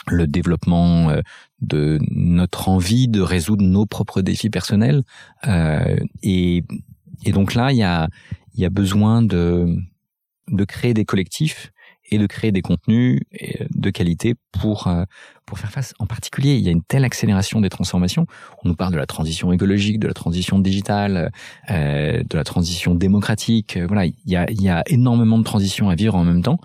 le 0.08 0.26
développement 0.26 1.12
de 1.60 1.98
notre 2.10 2.68
envie 2.68 3.08
de 3.08 3.20
résoudre 3.20 3.64
nos 3.64 3.86
propres 3.86 4.20
défis 4.20 4.50
personnels. 4.50 5.02
et, 6.22 6.64
et 7.24 7.32
donc 7.32 7.54
là, 7.54 7.72
il 7.72 7.78
y 7.78 7.82
a, 7.82 8.08
y 8.56 8.64
a 8.64 8.70
besoin 8.70 9.22
de, 9.22 9.76
de 10.48 10.64
créer 10.64 10.94
des 10.94 11.04
collectifs 11.04 11.72
et 12.10 12.18
de 12.18 12.26
créer 12.26 12.52
des 12.52 12.62
contenus 12.62 13.20
euh, 13.42 13.64
de 13.70 13.90
qualité 13.90 14.34
pour 14.52 14.86
euh, 14.86 15.04
pour 15.46 15.58
faire 15.58 15.70
face. 15.70 15.94
En 15.98 16.06
particulier, 16.06 16.56
il 16.56 16.64
y 16.64 16.68
a 16.68 16.70
une 16.70 16.82
telle 16.82 17.04
accélération 17.04 17.60
des 17.60 17.68
transformations. 17.68 18.26
On 18.64 18.68
nous 18.68 18.74
parle 18.74 18.92
de 18.92 18.98
la 18.98 19.06
transition 19.06 19.52
écologique, 19.52 19.98
de 19.98 20.08
la 20.08 20.14
transition 20.14 20.58
digitale, 20.58 21.32
euh, 21.70 22.22
de 22.22 22.36
la 22.36 22.44
transition 22.44 22.94
démocratique. 22.94 23.78
Voilà, 23.86 24.06
il 24.06 24.14
y 24.26 24.36
a 24.36 24.50
il 24.50 24.62
y 24.62 24.68
a 24.68 24.82
énormément 24.86 25.38
de 25.38 25.44
transitions 25.44 25.88
à 25.88 25.94
vivre 25.94 26.14
en 26.14 26.24
même 26.24 26.42
temps. 26.42 26.58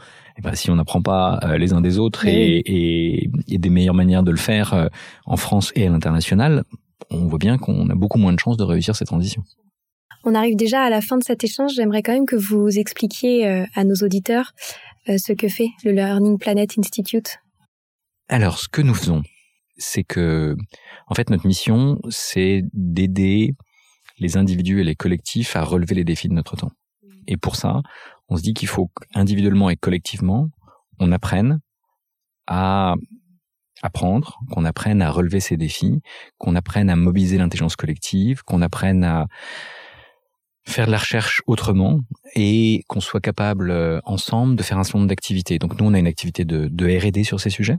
Ben, 0.44 0.54
si 0.54 0.70
on 0.70 0.76
n'apprend 0.76 1.02
pas 1.02 1.40
les 1.58 1.74
uns 1.74 1.82
des 1.82 1.98
autres 1.98 2.28
et, 2.28 2.58
et, 2.60 3.30
et, 3.48 3.58
des 3.58 3.70
meilleures 3.70 3.96
manières 3.96 4.24
de 4.24 4.32
le 4.32 4.38
faire 4.38 4.90
en 5.26 5.38
France 5.38 5.72
et 5.76 5.88
à 5.88 5.90
l'international, 5.90 6.64
on 7.10 7.28
voit 7.28 7.40
bien 7.40 7.58
qu'on 7.58 7.90
a 7.90 7.96
beaucoup 7.96 8.20
moins 8.20 8.34
de 8.34 8.40
chances 8.40 8.58
de 8.58 8.64
réussir 8.64 8.96
cette 8.96 9.08
transition. 9.08 9.44
On 10.24 10.36
arrive 10.36 10.56
déjà 10.56 10.84
à 10.84 10.90
la 10.90 11.02
fin 11.02 11.18
de 11.18 11.24
cet 11.24 11.44
échange. 11.44 11.72
J'aimerais 11.76 12.04
quand 12.04 12.14
même 12.14 12.26
que 12.26 12.36
vous 12.36 12.78
expliquiez 12.78 13.66
à 13.74 13.84
nos 13.84 13.96
auditeurs 13.96 14.54
euh, 15.10 15.18
ce 15.18 15.32
que 15.32 15.48
fait 15.48 15.70
le 15.84 15.92
Learning 15.92 16.38
Planet 16.38 16.78
Institute 16.78 17.40
Alors, 18.28 18.60
ce 18.60 18.68
que 18.68 18.82
nous 18.82 18.94
faisons, 18.94 19.24
c'est 19.78 20.04
que, 20.04 20.58
en 21.08 21.16
fait, 21.16 21.30
notre 21.30 21.48
mission, 21.48 22.00
c'est 22.10 22.64
d'aider 22.74 23.56
les 24.20 24.36
individus 24.36 24.82
et 24.82 24.84
les 24.84 24.96
collectifs 24.96 25.56
à 25.56 25.64
relever 25.64 25.96
les 25.96 26.04
défis 26.04 26.28
de 26.28 26.34
notre 26.34 26.58
temps. 26.58 26.72
Et 27.28 27.38
pour 27.38 27.56
ça, 27.56 27.82
on 28.30 28.38
se 28.38 28.42
dit 28.42 28.54
qu'il 28.54 28.68
faut 28.68 28.90
individuellement 29.14 29.70
et 29.70 29.76
collectivement, 29.76 30.50
on 31.00 31.12
apprenne 31.12 31.60
à 32.48 32.96
apprendre, 33.84 34.40
qu'on 34.52 34.66
apprenne 34.66 35.02
à 35.02 35.12
relever 35.12 35.40
ces 35.40 35.58
défis, 35.58 36.02
qu'on 36.38 36.56
apprenne 36.56 36.90
à 36.90 36.96
mobiliser 36.96 37.38
l'intelligence 37.38 37.76
collective, 37.76 38.44
qu'on 38.44 38.62
apprenne 38.62 39.04
à 39.04 39.28
faire 40.66 40.88
de 40.88 40.92
la 40.92 40.98
recherche 40.98 41.42
autrement 41.48 42.00
et 42.36 42.84
qu'on 42.88 43.00
soit 43.00 43.22
capable 43.22 43.72
euh, 43.72 44.00
ensemble 44.04 44.56
de 44.56 44.64
faire 44.64 44.78
un 44.78 44.84
certain 44.84 45.00
nombre 45.00 45.10
d'activités. 45.10 45.60
Donc 45.60 45.80
nous, 45.80 45.86
on 45.86 45.94
a 45.94 46.00
une 46.00 46.08
activité 46.08 46.44
de, 46.44 46.68
de 46.70 46.86
R&D 46.86 47.24
sur 47.24 47.40
ces 47.40 47.50
sujets. 47.50 47.78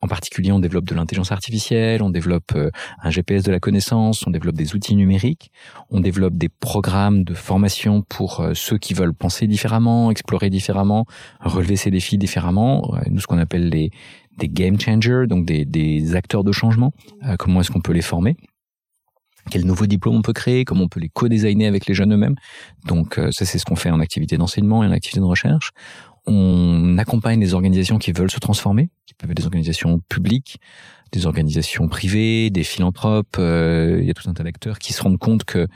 En 0.00 0.08
particulier, 0.08 0.52
on 0.52 0.58
développe 0.58 0.84
de 0.84 0.94
l'intelligence 0.94 1.32
artificielle, 1.32 2.02
on 2.02 2.10
développe 2.10 2.52
euh, 2.54 2.70
un 3.02 3.10
GPS 3.10 3.42
de 3.42 3.50
la 3.50 3.60
connaissance, 3.60 4.26
on 4.26 4.30
développe 4.30 4.56
des 4.56 4.74
outils 4.74 4.94
numériques, 4.94 5.50
on 5.90 6.00
développe 6.00 6.34
des 6.34 6.48
programmes 6.48 7.24
de 7.24 7.34
formation 7.34 8.02
pour 8.02 8.40
euh, 8.40 8.54
ceux 8.54 8.78
qui 8.78 8.94
veulent 8.94 9.14
penser 9.14 9.46
différemment, 9.46 10.10
explorer 10.10 10.50
différemment, 10.50 11.06
relever 11.40 11.76
ces 11.76 11.90
défis 11.90 12.18
différemment. 12.18 12.94
Nous, 13.10 13.20
ce 13.20 13.26
qu'on 13.26 13.38
appelle 13.38 13.68
les 13.68 13.90
des 14.36 14.48
game 14.48 14.78
changers, 14.78 15.24
donc 15.28 15.46
des, 15.46 16.14
acteurs 16.14 16.44
de 16.44 16.52
changement. 16.52 16.92
comment 17.40 17.60
est-ce 17.60 17.72
qu'on 17.72 17.80
peut 17.80 17.92
les 17.92 18.02
former? 18.02 18.36
Quel 19.50 19.64
nouveau 19.64 19.86
diplôme 19.86 20.16
on 20.16 20.22
peut 20.22 20.32
créer, 20.32 20.64
comment 20.64 20.84
on 20.84 20.88
peut 20.88 21.00
les 21.00 21.08
co-designer 21.08 21.66
avec 21.66 21.86
les 21.86 21.94
jeunes 21.94 22.12
eux-mêmes? 22.12 22.34
Donc 22.86 23.18
euh, 23.18 23.30
ça 23.32 23.44
c'est 23.44 23.58
ce 23.58 23.64
qu'on 23.64 23.76
fait 23.76 23.90
en 23.90 24.00
activité 24.00 24.36
d'enseignement 24.36 24.84
et 24.84 24.86
en 24.86 24.90
activité 24.90 25.20
de 25.20 25.24
recherche. 25.24 25.70
On 26.28 26.98
accompagne 26.98 27.40
des 27.40 27.54
organisations 27.54 27.98
qui 27.98 28.12
veulent 28.12 28.30
se 28.30 28.38
transformer, 28.38 28.90
qui 29.06 29.14
peuvent 29.14 29.30
être 29.30 29.38
des 29.38 29.46
organisations 29.46 30.00
publiques, 30.08 30.60
des 31.10 31.26
organisations 31.26 31.88
privées, 31.88 32.50
des 32.50 32.64
philanthropes. 32.64 33.36
Euh, 33.38 33.98
il 34.00 34.06
y 34.06 34.10
a 34.10 34.14
tout 34.14 34.28
un 34.28 34.34
tas 34.34 34.44
d'acteurs 34.44 34.78
qui 34.78 34.92
se 34.92 35.02
rendent 35.02 35.18
compte 35.18 35.44
que 35.44 35.66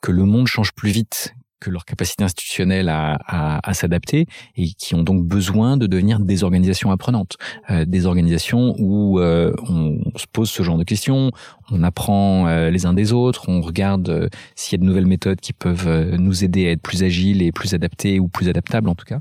que 0.00 0.10
le 0.10 0.24
monde 0.24 0.48
change 0.48 0.72
plus 0.72 0.90
vite 0.90 1.34
que 1.62 1.70
leur 1.70 1.84
capacité 1.84 2.24
institutionnelle 2.24 2.88
à, 2.88 3.18
à, 3.26 3.68
à 3.68 3.74
s'adapter 3.74 4.26
et 4.56 4.66
qui 4.72 4.94
ont 4.94 5.02
donc 5.02 5.24
besoin 5.24 5.76
de 5.76 5.86
devenir 5.86 6.18
des 6.18 6.42
organisations 6.42 6.90
apprenantes, 6.90 7.36
euh, 7.70 7.84
des 7.84 8.06
organisations 8.06 8.74
où 8.78 9.20
euh, 9.20 9.52
on, 9.68 10.00
se 10.16 10.26
pose 10.30 10.50
ce 10.50 10.62
genre 10.62 10.76
de 10.76 10.84
questions, 10.84 11.30
on 11.70 11.82
apprend 11.82 12.48
euh, 12.48 12.70
les 12.70 12.84
uns 12.84 12.94
des 12.94 13.12
autres, 13.12 13.48
on 13.48 13.60
regarde 13.60 14.08
euh, 14.08 14.28
s'il 14.56 14.78
y 14.78 14.80
a 14.80 14.82
de 14.82 14.88
nouvelles 14.88 15.06
méthodes 15.06 15.40
qui 15.40 15.52
peuvent 15.52 16.16
nous 16.16 16.44
aider 16.44 16.66
à 16.66 16.72
être 16.72 16.82
plus 16.82 17.04
agiles 17.04 17.42
et 17.42 17.52
plus 17.52 17.74
adaptés 17.74 18.18
ou 18.18 18.28
plus 18.28 18.48
adaptables 18.48 18.88
en 18.88 18.94
tout 18.94 19.06
cas. 19.06 19.20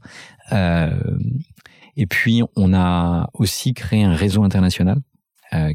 et 1.98 2.06
puis 2.08 2.42
on 2.56 2.74
a 2.74 3.30
aussi 3.34 3.74
créé 3.74 4.04
un 4.04 4.16
réseau 4.16 4.44
international 4.44 4.98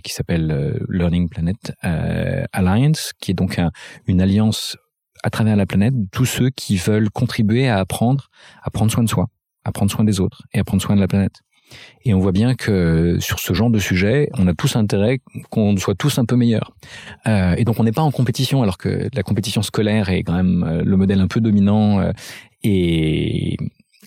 qui 0.03 0.13
s'appelle 0.13 0.81
Learning 0.89 1.29
Planet 1.29 1.73
Alliance, 1.83 3.13
qui 3.21 3.31
est 3.31 3.35
donc 3.35 3.61
une 4.07 4.21
alliance 4.21 4.77
à 5.23 5.31
travers 5.31 5.57
la 5.57 5.67
planète 5.67 5.95
tous 6.13 6.27
ceux 6.27 6.51
qui 6.51 6.77
veulent 6.77 7.11
contribuer 7.11 7.69
à 7.69 7.79
apprendre 7.79 8.31
à 8.63 8.71
prendre 8.71 8.91
soin 8.91 9.05
de 9.05 9.09
soi, 9.09 9.27
à 9.65 9.73
prendre 9.73 9.91
soin 9.91 10.05
des 10.05 10.21
autres 10.21 10.43
et 10.53 10.59
à 10.59 10.65
prendre 10.65 10.83
soin 10.83 10.97
de 10.97 11.01
la 11.01 11.09
planète. 11.09 11.43
Et 12.05 12.15
on 12.15 12.21
voit 12.21 12.33
bien 12.33 12.55
que 12.55 13.17
sur 13.21 13.41
ce 13.41 13.53
genre 13.53 13.71
de 13.71 13.79
sujet, 13.79 14.29
on 14.35 14.47
a 14.47 14.55
tous 14.55 14.77
intérêt 14.77 15.21
qu'on 15.51 15.77
soit 15.77 15.95
tous 15.95 16.19
un 16.19 16.25
peu 16.25 16.37
meilleurs. 16.37 16.73
Euh, 17.27 17.55
et 17.57 17.65
donc 17.65 17.81
on 17.81 17.85
n'est 17.85 17.93
pas 17.93 18.03
en 18.03 18.11
compétition, 18.11 18.63
alors 18.63 18.79
que 18.79 19.09
la 19.13 19.23
compétition 19.23 19.63
scolaire 19.63 20.09
est 20.09 20.23
quand 20.23 20.35
même 20.35 20.65
euh, 20.65 20.83
le 20.85 20.97
modèle 20.97 21.21
un 21.21 21.27
peu 21.27 21.41
dominant. 21.41 22.01
Euh, 22.01 22.13
et 22.63 23.57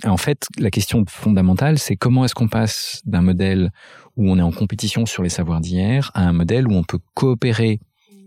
en 0.06 0.18
fait, 0.18 0.48
la 0.58 0.72
question 0.72 1.04
fondamentale, 1.08 1.78
c'est 1.78 1.98
comment 1.98 2.24
est-ce 2.24 2.36
qu'on 2.36 2.48
passe 2.48 3.02
d'un 3.06 3.22
modèle 3.22 3.72
où 4.16 4.30
on 4.30 4.38
est 4.38 4.42
en 4.42 4.52
compétition 4.52 5.06
sur 5.06 5.24
les 5.24 5.30
savoirs 5.30 5.60
d'hier 5.60 6.12
à 6.14 6.28
un 6.28 6.34
modèle 6.34 6.68
où 6.68 6.74
on 6.74 6.84
peut 6.84 7.00
coopérer 7.14 7.80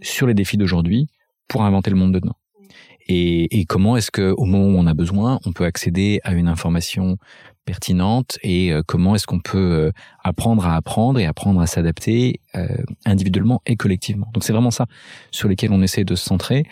sur 0.03 0.26
les 0.26 0.35
défis 0.35 0.57
d'aujourd'hui 0.57 1.07
pour 1.49 1.64
inventer 1.64 1.91
le 1.91 1.97
monde 1.97 2.12
de 2.12 2.18
demain 2.18 2.35
et, 3.12 3.60
et 3.60 3.64
comment 3.66 3.96
est-ce 3.96 4.10
que 4.10 4.32
au 4.36 4.44
moment 4.46 4.64
où 4.64 4.78
on 4.78 4.86
a 4.86 4.94
besoin, 4.94 5.38
on 5.44 5.52
peut 5.52 5.64
accéder 5.64 6.20
à 6.24 6.32
une 6.32 6.48
information 6.48 7.18
pertinente 7.66 8.38
et 8.42 8.72
euh, 8.72 8.82
comment 8.86 9.14
est-ce 9.14 9.26
qu'on 9.26 9.38
peut 9.38 9.58
euh, 9.58 9.90
apprendre 10.24 10.66
à 10.66 10.76
apprendre 10.76 11.20
et 11.20 11.26
apprendre 11.26 11.60
à 11.60 11.66
s'adapter 11.66 12.40
euh, 12.56 12.66
individuellement 13.04 13.60
et 13.66 13.76
collectivement. 13.76 14.28
Donc 14.32 14.44
c'est 14.44 14.52
vraiment 14.52 14.70
ça 14.70 14.86
sur 15.30 15.48
lesquels 15.48 15.72
on 15.72 15.82
essaie 15.82 16.04
de 16.04 16.14
se 16.14 16.24
centrer 16.24 16.64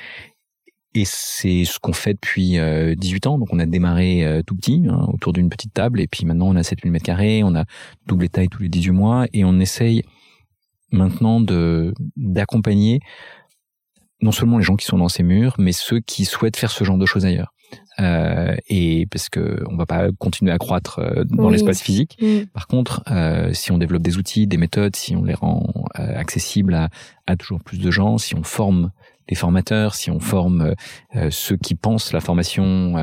et 0.94 1.04
c'est 1.04 1.64
ce 1.66 1.78
qu'on 1.78 1.92
fait 1.92 2.14
depuis 2.14 2.58
18 2.96 3.28
ans. 3.28 3.38
Donc 3.38 3.50
on 3.52 3.60
a 3.60 3.66
démarré 3.66 4.42
tout 4.44 4.56
petit, 4.56 4.82
hein, 4.90 5.06
autour 5.12 5.32
d'une 5.32 5.48
petite 5.48 5.72
table, 5.72 6.00
et 6.00 6.08
puis 6.08 6.26
maintenant 6.26 6.48
on 6.48 6.56
a 6.56 6.64
7000 6.64 6.90
mètres 6.90 7.04
carrés, 7.04 7.44
on 7.44 7.54
a 7.54 7.64
doublé 8.06 8.28
taille 8.28 8.48
tous 8.48 8.64
les 8.64 8.68
18 8.68 8.90
mois, 8.90 9.26
et 9.32 9.44
on 9.44 9.60
essaye 9.60 10.02
maintenant 10.90 11.40
de 11.40 11.94
d'accompagner 12.16 12.98
non 14.22 14.32
seulement 14.32 14.58
les 14.58 14.64
gens 14.64 14.76
qui 14.76 14.86
sont 14.86 14.98
dans 14.98 15.08
ces 15.08 15.22
murs, 15.22 15.54
mais 15.58 15.72
ceux 15.72 16.00
qui 16.00 16.24
souhaitent 16.24 16.56
faire 16.56 16.70
ce 16.70 16.84
genre 16.84 16.98
de 16.98 17.06
choses 17.06 17.26
ailleurs. 17.26 17.52
Euh, 17.98 18.56
et 18.68 19.06
parce 19.10 19.28
que 19.28 19.62
on 19.68 19.76
va 19.76 19.84
pas 19.84 20.08
continuer 20.18 20.52
à 20.52 20.58
croître 20.58 21.00
euh, 21.00 21.24
dans 21.24 21.50
l'espace 21.50 21.82
physique. 21.82 22.16
Mm. 22.20 22.46
Par 22.52 22.66
contre, 22.66 23.02
euh, 23.10 23.52
si 23.52 23.72
on 23.72 23.78
développe 23.78 24.02
des 24.02 24.16
outils, 24.16 24.46
des 24.46 24.56
méthodes, 24.56 24.96
si 24.96 25.16
on 25.16 25.24
les 25.24 25.34
rend 25.34 25.66
euh, 25.98 26.18
accessibles 26.18 26.74
à, 26.74 26.88
à, 27.26 27.36
toujours 27.36 27.60
plus 27.60 27.78
de 27.78 27.90
gens, 27.90 28.16
si 28.16 28.34
on 28.34 28.42
forme 28.42 28.90
les 29.28 29.36
formateurs, 29.36 29.94
si 29.94 30.10
on 30.10 30.18
forme 30.18 30.74
ceux 31.30 31.56
qui 31.56 31.76
pensent 31.76 32.12
la 32.12 32.18
formation 32.18 32.98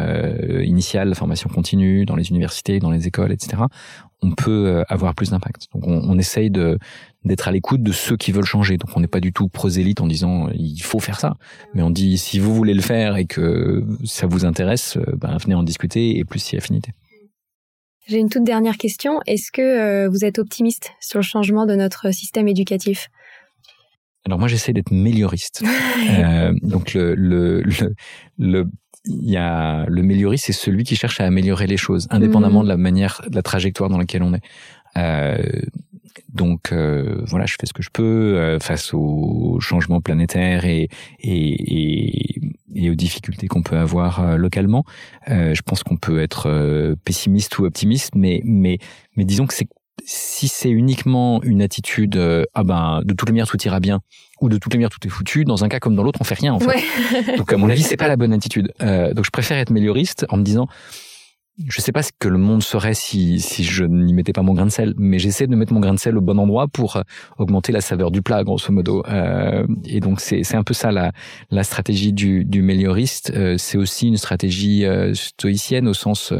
initiale, 0.61 1.07
la 1.07 1.15
formation 1.15 1.49
continue 1.49 2.05
dans 2.05 2.18
les 2.18 2.32
universités, 2.32 2.80
dans 2.80 2.91
les 2.91 3.07
écoles, 3.07 3.32
etc., 3.32 3.63
on 4.22 4.32
peut 4.32 4.84
avoir 4.88 5.13
plus 5.13 5.30
d'impact. 5.30 5.68
Donc 5.74 5.88
on, 5.88 6.01
on 6.09 6.18
essaye 6.18 6.49
de 6.49 6.78
d'être 7.28 7.47
à 7.47 7.51
l'écoute 7.51 7.84
de 7.84 7.91
ceux 7.91 8.18
qui 8.18 8.32
veulent 8.32 8.45
changer. 8.45 8.78
Donc 8.78 8.89
on 8.95 8.99
n'est 8.99 9.07
pas 9.07 9.20
du 9.20 9.32
tout 9.32 9.47
prosélite 9.47 10.01
en 10.01 10.07
disant 10.07 10.49
il 10.53 10.82
faut 10.82 10.99
faire 10.99 11.20
ça, 11.20 11.36
mais 11.74 11.84
on 11.84 11.91
dit 11.91 12.18
si 12.18 12.39
vous 12.39 12.55
voulez 12.55 12.74
le 12.74 12.82
faire 12.82 13.18
et 13.18 13.26
que 13.26 13.86
ça 14.05 14.26
vous 14.26 14.45
intéresse, 14.45 14.97
euh, 14.97 15.15
ben, 15.18 15.38
venez 15.38 15.55
en 15.55 15.63
discuter 15.63 16.18
et 16.18 16.24
plus 16.24 16.39
si 16.39 16.57
affinité. 16.57 16.91
J'ai 18.07 18.20
une 18.20 18.30
toute 18.30 18.45
dernière 18.45 18.78
question. 18.78 19.20
Est-ce 19.28 19.51
que 19.51 19.61
euh, 19.61 20.09
vous 20.09 20.24
êtes 20.24 20.39
optimiste 20.39 20.91
sur 21.01 21.20
le 21.20 21.24
changement 21.24 21.65
de 21.65 21.76
notre 21.76 22.11
système 22.11 22.47
éducatif? 22.47 23.09
Alors 24.26 24.39
moi 24.39 24.47
j'essaie 24.47 24.74
d'être 24.74 24.91
mélioriste. 24.91 25.63
euh, 26.20 26.53
donc 26.61 26.93
le, 26.93 27.15
le, 27.15 27.63
le, 28.38 28.65
il 29.08 29.30
y 29.30 29.38
a 29.38 29.86
le 29.88 30.03
mélioriste, 30.03 30.45
c'est 30.45 30.53
celui 30.53 30.84
qui 30.84 30.95
cherche 30.95 31.20
à 31.22 31.26
améliorer 31.26 31.68
les 31.68 31.78
choses, 31.78 32.08
indépendamment 32.12 32.62
mmh. 32.62 32.66
de 32.66 32.70
la 32.70 32.78
manière, 32.78 33.22
de 33.28 33.36
la 33.36 33.41
trajectoire 33.41 33.89
dans 33.89 33.97
laquelle 33.97 34.24
on 34.24 34.34
est. 34.34 34.41
Euh, 34.97 35.38
donc 36.30 36.72
euh, 36.72 37.24
voilà, 37.26 37.45
je 37.45 37.55
fais 37.60 37.66
ce 37.66 37.74
que 37.74 37.84
je 37.84 37.89
peux 37.91 38.38
euh, 38.38 38.60
face 38.60 38.93
aux 38.93 39.58
changements 39.60 40.01
planétaires 40.01 40.66
et, 40.66 40.89
et, 41.20 42.39
et, 42.76 42.89
aux 42.89 42.95
difficultés 42.95 43.47
qu'on 43.47 43.64
peut 43.64 43.78
avoir 43.78 44.22
euh, 44.22 44.36
localement. 44.38 44.86
je 45.28 45.62
pense 45.62 45.84
qu'on 45.84 45.97
peut 45.97 46.22
être 46.22 46.95
pessimiste 47.03 47.58
ou 47.60 47.66
optimiste, 47.66 48.14
mais 48.16 48.41
mais 48.45 48.78
mais 49.16 49.26
disons 49.26 49.47
que 49.47 49.53
c'est 49.53 49.68
si 50.05 50.47
c'est 50.47 50.69
uniquement 50.69 51.41
une 51.43 51.61
attitude 51.61 52.17
ah 52.53 52.63
ben 52.63 53.01
de 53.03 53.13
toutes 53.13 53.29
les 53.29 53.33
manières 53.33 53.47
tout 53.47 53.61
ira 53.63 53.79
bien 53.79 54.01
ou 54.41 54.49
de 54.49 54.57
toutes 54.57 54.73
les 54.73 54.77
manières 54.77 54.89
tout 54.89 55.05
est 55.05 55.09
foutu, 55.09 55.43
dans 55.43 55.63
un 55.63 55.69
cas 55.69 55.79
comme 55.79 55.95
dans 55.95 56.03
l'autre 56.03 56.19
on 56.21 56.23
fait 56.23 56.35
rien 56.35 56.53
en 56.53 56.59
fait. 56.59 57.37
donc 57.37 57.51
à 57.51 57.57
mon 57.57 57.69
avis 57.69 57.83
c'est 57.83 57.97
pas 57.97 58.07
la 58.07 58.17
bonne 58.17 58.33
attitude. 58.33 58.71
donc 58.79 59.25
je 59.25 59.31
préfère 59.31 59.57
être 59.57 59.71
mélioriste 59.71 60.25
en 60.29 60.37
me 60.37 60.43
disant 60.43 60.67
je 61.65 61.81
sais 61.81 61.91
pas 61.91 62.03
ce 62.03 62.11
que 62.17 62.27
le 62.27 62.37
monde 62.37 62.61
serait 62.61 62.93
si, 62.93 63.39
si 63.39 63.63
je 63.63 63.83
n'y 63.83 64.13
mettais 64.13 64.33
pas 64.33 64.43
mon 64.43 64.53
grain 64.53 64.65
de 64.65 64.71
sel, 64.71 64.93
mais 64.97 65.17
j'essaie 65.17 65.47
de 65.47 65.55
mettre 65.55 65.73
mon 65.73 65.79
grain 65.79 65.93
de 65.93 65.99
sel 65.99 66.17
au 66.17 66.21
bon 66.21 66.37
endroit 66.37 66.67
pour 66.67 66.97
euh, 66.97 67.01
augmenter 67.37 67.71
la 67.71 67.81
saveur 67.81 68.11
du 68.11 68.21
plat, 68.21 68.43
grosso 68.43 68.71
modo. 68.71 69.03
Euh, 69.07 69.65
et 69.85 69.99
donc 69.99 70.19
c'est 70.19 70.55
un 70.55 70.63
peu 70.63 70.73
ça 70.73 70.91
la, 70.91 71.11
la 71.49 71.63
stratégie 71.63 72.13
du, 72.13 72.45
du 72.45 72.61
mélioriste. 72.61 73.31
Euh, 73.35 73.55
c'est 73.57 73.77
aussi 73.77 74.07
une 74.07 74.17
stratégie 74.17 74.85
euh, 74.85 75.13
stoïcienne 75.15 75.87
au 75.87 75.93
sens 75.93 76.31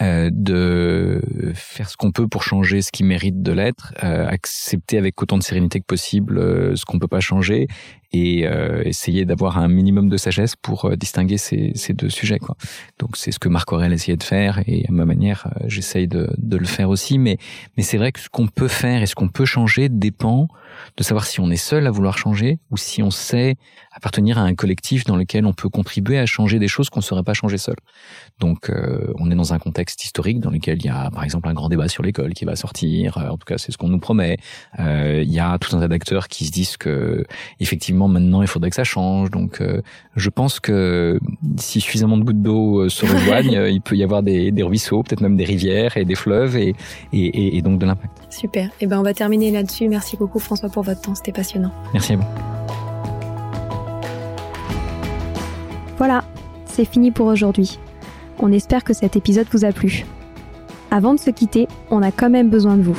euh, 0.00 0.28
de 0.32 1.20
faire 1.54 1.88
ce 1.88 1.96
qu'on 1.96 2.10
peut 2.10 2.26
pour 2.26 2.42
changer 2.42 2.82
ce 2.82 2.90
qui 2.90 3.04
mérite 3.04 3.42
de 3.42 3.52
l'être, 3.52 3.94
euh, 4.02 4.26
accepter 4.26 4.98
avec 4.98 5.22
autant 5.22 5.38
de 5.38 5.42
sérénité 5.42 5.78
que 5.78 5.84
possible 5.86 6.38
euh, 6.38 6.74
ce 6.74 6.84
qu'on 6.84 6.98
peut 6.98 7.06
pas 7.06 7.20
changer 7.20 7.68
et 8.14 8.48
essayer 8.84 9.24
d'avoir 9.24 9.58
un 9.58 9.68
minimum 9.68 10.08
de 10.08 10.16
sagesse 10.16 10.56
pour 10.56 10.96
distinguer 10.96 11.38
ces, 11.38 11.72
deux 11.94 12.10
sujets. 12.10 12.38
Quoi. 12.38 12.56
Donc 12.98 13.16
c'est 13.16 13.32
ce 13.32 13.38
que 13.38 13.48
Marc 13.48 13.72
Aurel 13.72 13.92
essayait 13.92 14.16
de 14.16 14.22
faire 14.22 14.60
et 14.66 14.84
à 14.88 14.92
ma 14.92 15.04
manière, 15.04 15.48
j'essaye 15.66 16.08
de, 16.08 16.28
de, 16.38 16.56
le 16.56 16.66
faire 16.66 16.90
aussi. 16.90 17.18
Mais, 17.18 17.38
mais 17.76 17.82
c'est 17.82 17.98
vrai 17.98 18.12
que 18.12 18.20
ce 18.20 18.28
qu'on 18.28 18.46
peut 18.46 18.68
faire 18.68 19.02
et 19.02 19.06
ce 19.06 19.14
qu'on 19.14 19.28
peut 19.28 19.44
changer 19.44 19.88
dépend 19.88 20.48
de 20.96 21.02
savoir 21.02 21.26
si 21.26 21.40
on 21.40 21.50
est 21.50 21.56
seul 21.56 21.86
à 21.86 21.90
vouloir 21.90 22.18
changer 22.18 22.58
ou 22.70 22.76
si 22.76 23.02
on 23.02 23.10
sait 23.10 23.56
appartenir 23.92 24.38
à 24.38 24.42
un 24.42 24.54
collectif 24.54 25.04
dans 25.04 25.16
lequel 25.16 25.46
on 25.46 25.52
peut 25.52 25.68
contribuer 25.68 26.18
à 26.18 26.26
changer 26.26 26.58
des 26.58 26.68
choses 26.68 26.90
qu'on 26.90 27.00
ne 27.00 27.04
saurait 27.04 27.22
pas 27.22 27.34
changer 27.34 27.58
seul. 27.58 27.76
Donc 28.40 28.68
euh, 28.68 29.12
on 29.18 29.30
est 29.30 29.34
dans 29.34 29.54
un 29.54 29.58
contexte 29.58 30.04
historique 30.04 30.40
dans 30.40 30.50
lequel 30.50 30.78
il 30.78 30.86
y 30.86 30.88
a 30.88 31.10
par 31.10 31.24
exemple 31.24 31.48
un 31.48 31.54
grand 31.54 31.68
débat 31.68 31.88
sur 31.88 32.02
l'école 32.02 32.34
qui 32.34 32.44
va 32.44 32.56
sortir, 32.56 33.18
euh, 33.18 33.28
en 33.28 33.36
tout 33.36 33.44
cas 33.46 33.58
c'est 33.58 33.72
ce 33.72 33.78
qu'on 33.78 33.88
nous 33.88 34.00
promet. 34.00 34.36
Euh, 34.80 35.22
il 35.24 35.32
y 35.32 35.38
a 35.38 35.58
tout 35.58 35.74
un 35.76 35.80
tas 35.80 35.88
d'acteurs 35.88 36.28
qui 36.28 36.46
se 36.46 36.50
disent 36.50 36.76
que 36.76 37.24
effectivement 37.60 38.03
maintenant 38.08 38.42
il 38.42 38.48
faudrait 38.48 38.70
que 38.70 38.76
ça 38.76 38.84
change. 38.84 39.30
Donc 39.30 39.60
euh, 39.60 39.82
je 40.16 40.30
pense 40.30 40.60
que 40.60 41.18
si 41.56 41.80
suffisamment 41.80 42.16
de 42.16 42.24
gouttes 42.24 42.42
d'eau 42.42 42.80
euh, 42.80 42.88
se 42.88 43.04
rejoignent, 43.06 43.66
il 43.66 43.80
peut 43.80 43.96
y 43.96 44.02
avoir 44.02 44.22
des, 44.22 44.50
des 44.50 44.62
ruisseaux, 44.62 45.02
peut-être 45.02 45.20
même 45.20 45.36
des 45.36 45.44
rivières 45.44 45.96
et 45.96 46.04
des 46.04 46.14
fleuves 46.14 46.56
et, 46.56 46.74
et, 47.12 47.56
et 47.56 47.62
donc 47.62 47.78
de 47.78 47.86
l'impact. 47.86 48.12
Super. 48.30 48.66
Et 48.66 48.70
eh 48.82 48.86
ben 48.86 48.98
on 48.98 49.02
va 49.02 49.14
terminer 49.14 49.50
là-dessus. 49.50 49.88
Merci 49.88 50.16
beaucoup 50.16 50.38
François 50.38 50.68
pour 50.68 50.82
votre 50.82 51.00
temps, 51.00 51.14
c'était 51.14 51.32
passionnant. 51.32 51.72
Merci 51.92 52.14
à 52.14 52.16
vous. 52.16 52.24
Voilà, 55.98 56.24
c'est 56.66 56.84
fini 56.84 57.10
pour 57.12 57.26
aujourd'hui. 57.26 57.78
On 58.40 58.50
espère 58.50 58.82
que 58.82 58.92
cet 58.92 59.16
épisode 59.16 59.46
vous 59.52 59.64
a 59.64 59.72
plu. 59.72 60.04
Avant 60.90 61.14
de 61.14 61.20
se 61.20 61.30
quitter, 61.30 61.68
on 61.90 62.02
a 62.02 62.10
quand 62.10 62.30
même 62.30 62.50
besoin 62.50 62.76
de 62.76 62.82
vous. 62.82 62.98